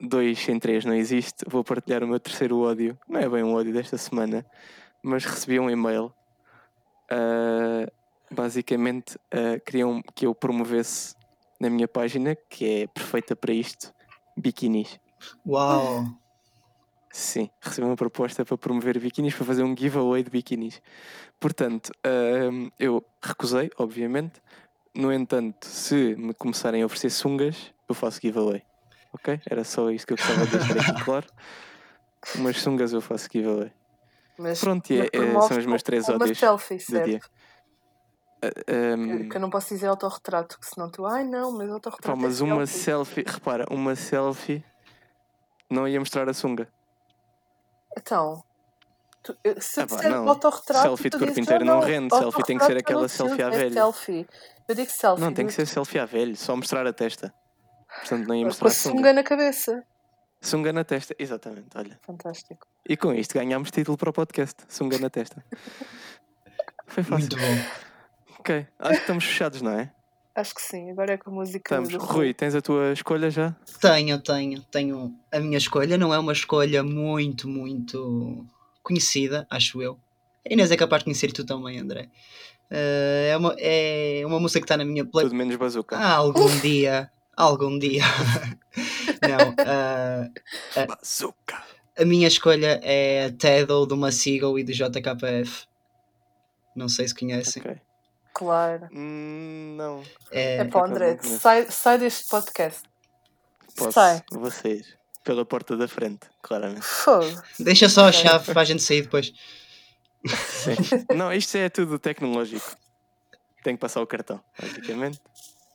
2 0.01 0.37
sem 0.37 0.59
3 0.59 0.85
não 0.85 0.95
existe, 0.95 1.45
vou 1.47 1.63
partilhar 1.63 2.03
o 2.03 2.07
meu 2.07 2.19
terceiro 2.19 2.59
ódio. 2.59 2.97
Não 3.07 3.19
é 3.19 3.29
bem 3.29 3.43
um 3.43 3.53
ódio 3.53 3.71
desta 3.71 3.97
semana, 3.97 4.45
mas 5.01 5.23
recebi 5.25 5.59
um 5.59 5.69
e-mail. 5.69 6.13
Ah, 7.13 7.91
basicamente, 8.31 9.17
ah, 9.31 9.59
queriam 9.65 10.01
que 10.15 10.25
eu 10.25 10.33
promovesse 10.33 11.15
na 11.59 11.69
minha 11.69 11.87
página, 11.87 12.35
que 12.49 12.83
é 12.83 12.87
perfeita 12.87 13.35
para 13.35 13.53
isto, 13.53 13.93
biquinis. 14.35 14.99
Uau. 15.45 16.05
Sim, 17.11 17.47
recebi 17.61 17.85
uma 17.85 17.95
proposta 17.95 18.43
para 18.43 18.57
promover 18.57 18.99
biquinis, 18.99 19.35
para 19.35 19.45
fazer 19.45 19.63
um 19.63 19.77
giveaway 19.77 20.23
de 20.23 20.31
biquinis. 20.31 20.81
Portanto, 21.39 21.91
hum, 22.51 22.71
eu 22.79 23.05
recusei, 23.21 23.69
obviamente. 23.77 24.41
No 24.95 25.13
entanto, 25.13 25.67
se 25.67 26.15
me 26.15 26.33
começarem 26.33 26.81
a 26.81 26.85
oferecer 26.85 27.11
sungas, 27.11 27.71
eu 27.87 27.93
faço 27.93 28.19
giveaway. 28.19 28.63
Ok? 29.13 29.39
Era 29.47 29.63
só 29.63 29.91
isto 29.91 30.07
que 30.07 30.13
eu 30.13 30.17
gostava 30.17 30.45
de 30.45 30.57
deixar 30.57 30.79
aqui 30.79 31.01
claro. 31.05 31.27
Umas 32.35 32.59
sungas 32.59 32.93
eu 32.93 33.01
faço 33.01 33.29
giveaway. 33.31 33.71
Mas, 34.37 34.59
Pronto, 34.59 34.91
é- 34.91 35.09
é- 35.13 35.41
são 35.47 35.57
os 35.57 35.65
meus 35.65 35.83
três 35.83 36.07
uma 36.09 36.15
ódios 36.15 36.39
selfie, 36.39 36.77
do 36.77 36.81
certo? 36.83 37.05
dia. 37.05 37.21
Ah, 38.41 38.95
hum, 38.97 39.29
Que 39.29 39.37
eu 39.37 39.41
não 39.41 39.49
posso 39.49 39.69
dizer 39.73 39.87
autorretrato, 39.87 40.59
que 40.59 40.65
senão 40.67 40.89
tu, 40.89 41.05
ai 41.05 41.23
não, 41.23 41.51
mas 41.51 41.67
pá, 41.67 41.73
autorretrato. 41.75 42.17
mas 42.19 42.41
é 42.41 42.43
uma 42.43 42.65
selfie. 42.67 43.23
selfie, 43.23 43.31
repara, 43.31 43.65
uma 43.69 43.95
selfie 43.95 44.65
não 45.69 45.87
ia 45.87 45.99
mostrar 45.99 46.27
a 46.27 46.33
sunga. 46.33 46.67
Então, 47.97 48.43
tu, 49.21 49.37
eu- 49.43 49.61
se 49.61 49.79
Ah 49.79 49.87
pá, 49.87 49.95
disser 49.95 50.11
não. 50.11 50.27
autorretrato. 50.27 50.81
Selfie 50.81 51.03
de 51.09 51.11
corpo 51.11 51.25
dizes, 51.27 51.37
inteiro 51.37 51.63
"Ah, 51.63 51.67
não 51.67 51.79
rende, 51.79 52.13
selfie 52.17 52.43
tem 52.43 52.57
que 52.57 52.65
ser 52.65 52.71
autorretrato 52.71 52.79
aquela 52.79 53.01
não 53.01 53.07
selfie 53.07 53.43
à 53.43 53.47
é 53.47 53.49
velha." 53.51 53.73
selfie. 53.73 54.27
Eu 54.67 54.75
digo 54.75 54.91
selfie. 54.91 55.21
Não, 55.23 55.33
tem 55.33 55.45
que 55.47 55.53
ser 55.53 55.65
selfie 55.67 55.99
à 55.99 56.05
velho, 56.05 56.35
só 56.35 56.55
mostrar 56.55 56.85
a 56.87 56.91
testa. 56.93 57.33
Portanto, 57.99 58.27
não 58.27 58.35
ia 58.35 58.41
Com 58.41 58.47
mostrar 58.47 58.67
a 58.67 58.71
a 58.71 58.73
sunga. 58.73 58.95
sunga 58.97 59.13
na 59.13 59.23
cabeça. 59.23 59.83
Sunga 60.43 60.73
na 60.73 60.83
testa, 60.83 61.15
exatamente, 61.17 61.69
olha. 61.73 61.97
Fantástico. 62.01 62.67
E 62.87 62.97
com 62.97 63.13
isto 63.13 63.33
ganhámos 63.33 63.71
título 63.71 63.97
para 63.97 64.09
o 64.09 64.13
podcast. 64.13 64.61
Sunga 64.67 64.99
na 64.99 65.09
testa. 65.09 65.43
Foi 66.85 67.01
fácil. 67.01 67.29
Muito 67.29 67.37
bom. 67.37 68.37
Ok, 68.39 68.67
acho 68.77 68.91
que 68.91 68.99
estamos 68.99 69.23
fechados, 69.23 69.61
não 69.61 69.71
é? 69.71 69.89
Acho 70.35 70.53
que 70.53 70.61
sim. 70.61 70.91
Agora 70.91 71.13
é 71.13 71.17
com 71.17 71.29
a 71.29 71.33
música. 71.33 71.81
Estamos. 71.81 71.93
Rui, 71.93 72.33
tens 72.33 72.53
a 72.55 72.61
tua 72.61 72.91
escolha 72.91 73.31
já? 73.31 73.55
Tenho, 73.79 74.19
tenho, 74.19 74.61
tenho. 74.63 75.15
A 75.31 75.39
minha 75.39 75.57
escolha 75.57 75.97
não 75.97 76.13
é 76.13 76.19
uma 76.19 76.33
escolha 76.33 76.83
muito, 76.83 77.47
muito 77.47 78.45
conhecida, 78.81 79.47
acho 79.49 79.81
eu. 79.81 79.97
A 80.45 80.51
Inês 80.53 80.71
é 80.71 80.75
capaz 80.75 80.99
de 80.99 81.05
conhecer 81.05 81.31
tu 81.31 81.45
também, 81.45 81.79
André. 81.79 82.09
Eh, 82.69 83.29
é, 83.31 83.37
uma, 83.37 83.55
é 83.57 84.23
uma 84.25 84.41
música 84.41 84.59
que 84.59 84.65
está 84.65 84.75
na 84.75 84.83
minha 84.83 85.05
play. 85.05 85.25
Tudo 85.25 85.35
menos 85.35 85.55
bazuca. 85.55 85.95
Ah, 85.95 86.15
algum 86.15 86.49
dia, 86.59 87.09
algum 87.37 87.79
dia. 87.79 88.03
não, 89.27 90.87
Bazuca! 90.87 91.63
a 91.97 92.05
minha 92.05 92.27
escolha 92.27 92.79
é 92.83 93.29
Teddle, 93.31 93.85
do 93.85 93.95
Massigo 93.95 94.57
e 94.57 94.63
do 94.63 94.71
JKF. 94.73 95.65
Não 96.75 96.89
sei 96.89 97.07
se 97.07 97.15
conhecem. 97.15 97.61
Ok. 97.61 97.77
Claro. 98.33 98.89
Hum, 98.91 99.75
não. 99.77 100.03
É, 100.31 100.57
É 100.57 100.65
para 100.65 100.87
André, 100.87 101.19
sai, 101.21 101.67
sai 101.69 101.99
deste 101.99 102.27
podcast. 102.27 102.81
Posso. 103.75 103.91
Sai. 103.91 104.23
Vocês. 104.31 104.97
Pela 105.23 105.45
porta 105.45 105.77
da 105.77 105.87
frente, 105.87 106.27
claramente. 106.41 106.83
Fogo. 106.83 107.41
Deixa 107.59 107.87
só 107.87 108.07
a 108.07 108.11
chave 108.11 108.51
para 108.51 108.61
a 108.61 108.65
gente 108.65 108.83
sair 108.83 109.03
depois. 109.03 109.31
Sim. 110.25 110.75
não, 111.15 111.31
isto 111.31 111.55
é 111.57 111.69
tudo 111.69 111.99
tecnológico. 111.99 112.75
Tem 113.63 113.75
que 113.75 113.79
passar 113.79 114.01
o 114.01 114.07
cartão, 114.07 114.43
basicamente. 114.59 115.21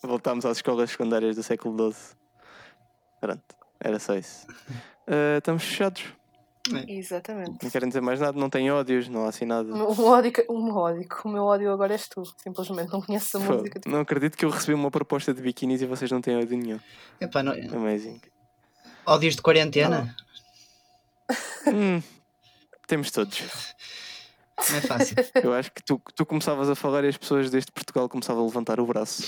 Voltámos 0.03 0.45
às 0.45 0.59
escolas 0.59 0.91
secundárias 0.91 1.37
do 1.37 1.43
século 1.43 1.93
XII. 1.93 2.19
Pronto, 3.21 3.43
era 3.81 3.99
só 3.99 4.15
isso. 4.17 4.47
Ah, 5.07 5.39
estamos 5.39 5.65
fechados. 5.65 6.05
Exatamente. 6.87 7.63
Não 7.65 7.71
querem 7.71 7.89
dizer 7.89 8.03
mais 8.03 8.21
nada, 8.21 8.39
não 8.39 8.51
tem 8.51 8.71
ódios, 8.71 9.09
não 9.09 9.25
há 9.25 9.29
assim 9.31 9.47
nada. 9.47 9.73
Um 9.73 10.05
ódio, 10.05 10.33
um 10.51 10.71
ódio. 10.75 11.09
O 11.25 11.29
meu 11.31 11.45
ódio 11.45 11.73
agora 11.73 11.95
és 11.95 12.07
tu. 12.09 12.23
Simplesmente 12.43 12.93
não 12.93 13.01
conheces 13.01 13.35
a 13.35 13.41
Pô, 13.41 13.55
música. 13.55 13.81
tipo, 13.81 13.89
não 13.89 14.01
acredito 14.01 14.37
que 14.37 14.45
eu 14.45 14.51
recebi 14.51 14.75
uma 14.75 14.91
proposta 14.91 15.33
de 15.33 15.41
biquinis 15.41 15.81
e 15.81 15.87
vocês 15.87 16.11
não 16.11 16.21
têm 16.21 16.37
ódio 16.37 16.59
nenhum. 16.59 16.79
Epá, 17.19 17.43
não, 17.43 17.53
Amazing. 17.75 18.21
ódios 19.07 19.35
de 19.37 19.41
quarentena? 19.43 20.15
Hum, 21.67 22.03
temos 22.87 23.11
todos. 23.11 23.75
Não 24.71 24.77
é 24.77 24.81
fácil. 24.81 25.17
Eu 25.43 25.53
acho 25.55 25.71
que 25.73 25.83
tu, 25.85 26.01
tu 26.15 26.27
começavas 26.27 26.69
a 26.69 26.75
falar 26.75 27.05
e 27.05 27.09
as 27.09 27.17
pessoas 27.17 27.51
deste 27.51 27.71
Portugal 27.73 28.09
começavam 28.09 28.43
a 28.43 28.47
levantar 28.47 28.81
o 28.81 28.87
braço. 28.87 29.23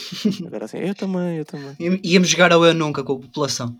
Agora 0.46 0.64
assim, 0.64 0.78
eu 0.78 0.94
também, 0.94 1.36
eu 1.38 1.44
também. 1.44 1.76
Í- 1.78 2.00
Íamos 2.04 2.28
jogar 2.28 2.52
ao 2.52 2.64
Eu 2.64 2.74
Nunca 2.74 3.02
com 3.04 3.12
a 3.12 3.18
população. 3.20 3.76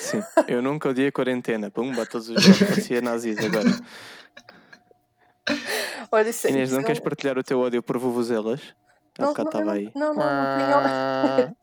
Sim, 0.00 0.22
eu 0.48 0.60
nunca 0.62 0.88
odiei 0.88 1.08
a 1.08 1.12
quarentena. 1.12 1.70
Pumba, 1.70 2.04
todos 2.06 2.28
os 2.28 2.42
jogos 2.42 2.58
parecia 2.58 3.00
nazis 3.00 3.38
agora. 3.38 3.70
Olha, 6.10 6.28
isso 6.30 6.46
é- 6.46 6.50
Inês, 6.50 6.72
não 6.72 6.82
queres 6.82 7.00
partilhar 7.00 7.38
o 7.38 7.42
teu 7.42 7.60
ódio 7.60 7.82
por 7.82 7.98
vuvuzelas? 7.98 8.60
Há 9.18 9.22
Não, 9.22 9.28
bocado 9.28 9.50
não, 9.52 9.60
estava 9.60 9.64
não, 9.64 9.72
aí. 9.72 9.92
não, 9.94 10.14
não, 10.14 10.24
não 10.24 10.56
tenho 10.56 10.76
ódio. 10.76 11.56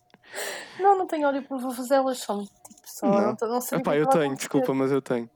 Não, 0.79 0.97
não 0.97 1.07
tenho 1.07 1.27
ódio 1.27 1.41
por 1.43 1.59
vuvuzelas, 1.59 2.19
são 2.19 2.43
tipo 2.45 2.81
só. 2.85 3.07
Não. 3.07 3.35
Não, 3.41 3.49
não, 3.49 3.61
sei 3.61 3.79
Epá, 3.79 3.95
eu 3.95 4.05
tenho, 4.07 4.23
acontecer. 4.25 4.35
desculpa, 4.37 4.73
mas 4.73 4.91
eu 4.91 5.01
tenho. 5.01 5.29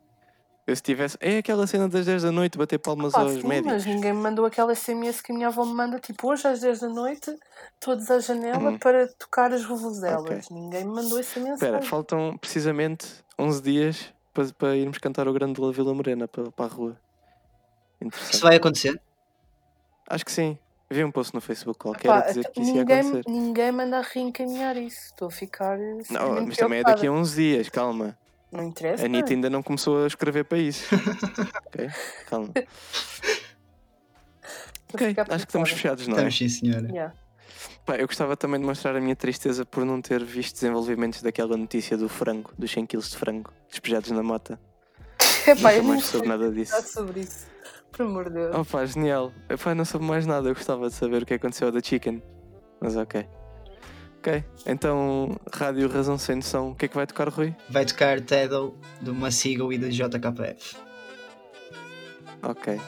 Eu 0.67 0.75
se 0.75 0.81
tivesse. 0.83 1.17
É 1.19 1.39
aquela 1.39 1.65
cena 1.65 1.89
das 1.89 2.05
10 2.05 2.21
da 2.23 2.31
noite, 2.31 2.57
bater 2.57 2.77
palmas 2.77 3.13
Pá, 3.13 3.21
aos 3.21 3.33
sim, 3.33 3.47
médicos. 3.47 3.73
mas 3.73 3.85
ninguém 3.85 4.13
me 4.13 4.21
mandou 4.21 4.45
aquela 4.45 4.73
SMS 4.75 5.19
que 5.21 5.31
a 5.31 5.35
minha 5.35 5.47
avó 5.47 5.65
me 5.65 5.73
manda, 5.73 5.99
tipo, 5.99 6.31
hoje 6.31 6.47
às 6.47 6.59
10 6.61 6.79
da 6.81 6.87
noite, 6.89 7.35
todos 7.79 8.09
à 8.11 8.19
janela 8.19 8.69
Uhum. 8.71 8.77
para 8.77 9.07
tocar 9.17 9.51
as 9.51 9.63
vuvuzelas. 9.65 10.21
Ok. 10.21 10.39
Ninguém 10.51 10.85
me 10.85 10.93
mandou 10.93 11.19
essa 11.19 11.39
mensagem. 11.39 11.55
Espera, 11.75 11.81
faltam 11.81 12.37
precisamente 12.37 13.07
11 13.39 13.61
dias 13.61 14.13
para, 14.33 14.45
para 14.53 14.75
irmos 14.77 14.99
cantar 14.99 15.27
o 15.27 15.33
Grande 15.33 15.59
da 15.59 15.71
Vila 15.71 15.93
Morena 15.95 16.27
para, 16.27 16.51
para 16.51 16.65
a 16.65 16.69
rua. 16.69 16.97
Isso 18.31 18.41
vai 18.41 18.55
acontecer? 18.55 18.99
Acho 20.07 20.25
que 20.25 20.31
sim. 20.31 20.57
Vi 20.89 21.03
um 21.03 21.11
post 21.11 21.33
no 21.33 21.39
Facebook 21.41 21.79
qualquer 21.79 22.07
Pá, 22.09 22.19
a 22.19 22.21
dizer 22.27 22.49
que 22.51 22.61
isso 22.61 22.71
ia 22.71 22.81
ninguém, 22.81 22.99
acontecer. 22.99 23.23
ninguém 23.29 23.71
manda 23.71 23.97
a 23.99 24.01
reencaminhar 24.01 24.75
isso. 24.77 25.05
Estou 25.05 25.27
a 25.29 25.31
ficar. 25.31 25.77
Não, 26.09 26.45
mas 26.45 26.57
também 26.57 26.79
é 26.79 26.83
daqui 26.83 27.07
a 27.07 27.11
11 27.11 27.35
dias, 27.35 27.69
calma. 27.69 28.17
Não 28.51 28.63
interessa. 28.65 29.03
A 29.03 29.05
Anitta 29.05 29.31
ainda 29.31 29.49
não 29.49 29.63
começou 29.63 30.03
a 30.03 30.07
escrever 30.07 30.43
para 30.43 30.57
isso. 30.57 30.93
ok? 31.67 31.89
Calma. 32.29 32.51
Ok, 34.93 35.07
acho 35.07 35.45
que 35.45 35.49
estamos 35.49 35.69
fechados, 35.69 36.07
não 36.07 36.15
é? 36.17 36.27
Estamos 36.27 36.37
sim, 36.37 36.49
senhora. 36.49 36.87
Yeah. 36.89 37.13
Pá, 37.85 37.95
eu 37.95 38.05
gostava 38.05 38.35
também 38.35 38.59
de 38.59 38.65
mostrar 38.65 38.95
a 38.95 38.99
minha 38.99 39.15
tristeza 39.15 39.65
por 39.65 39.85
não 39.85 40.01
ter 40.01 40.23
visto 40.23 40.55
desenvolvimentos 40.55 41.21
daquela 41.21 41.55
notícia 41.55 41.97
do 41.97 42.09
frango, 42.09 42.51
dos 42.57 42.69
100 42.71 42.85
kg 42.87 42.99
de 42.99 43.17
frango 43.17 43.53
despejados 43.69 44.11
na 44.11 44.21
mota. 44.21 44.59
Epá, 45.47 45.53
Nunca 45.53 45.73
eu 45.73 45.83
não 45.83 45.89
mais 45.89 46.05
soube 46.05 46.27
nada 46.27 46.51
disso. 46.51 46.73
nada 46.73 46.85
sobre 46.85 47.21
isso. 47.21 47.47
Por 47.91 48.05
amor 48.05 48.25
de 48.25 48.35
Deus. 48.35 48.55
Oh 48.55 48.65
pá, 48.65 48.85
genial. 48.85 49.31
Epá, 49.49 49.73
não 49.73 49.85
soube 49.85 50.05
mais 50.05 50.25
nada, 50.25 50.49
eu 50.49 50.53
gostava 50.53 50.87
de 50.89 50.93
saber 50.93 51.23
o 51.23 51.25
que 51.25 51.33
aconteceu 51.33 51.71
da 51.71 51.81
Chicken. 51.81 52.21
Mas 52.79 52.95
ok. 52.95 53.25
Ok, 54.21 54.43
então 54.67 55.35
Rádio 55.51 55.89
Razão 55.89 56.15
Sem 56.15 56.35
Noção, 56.35 56.69
o 56.69 56.75
que 56.75 56.85
é 56.85 56.87
que 56.87 56.93
vai 56.93 57.07
tocar, 57.07 57.27
Rui? 57.27 57.55
Vai 57.67 57.83
tocar 57.85 58.21
Teddle 58.21 58.75
do 59.01 59.15
Massigo 59.15 59.73
e 59.73 59.79
do 59.79 59.89
JKF. 59.89 60.77
Ok. 62.43 62.79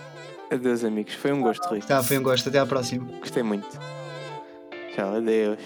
Adeus, 0.52 0.84
amigos. 0.84 1.16
Foi 1.16 1.34
um 1.34 1.42
gosto, 1.42 1.68
Rui. 1.68 1.80
Tá, 1.80 2.04
foi 2.04 2.20
um 2.20 2.24
gosto. 2.24 2.50
Até 2.50 2.60
à 2.60 2.68
próxima. 2.68 3.08
Gostei 3.18 3.42
muito. 3.42 3.68
Tchau, 4.94 5.16
adeus. 5.16 5.58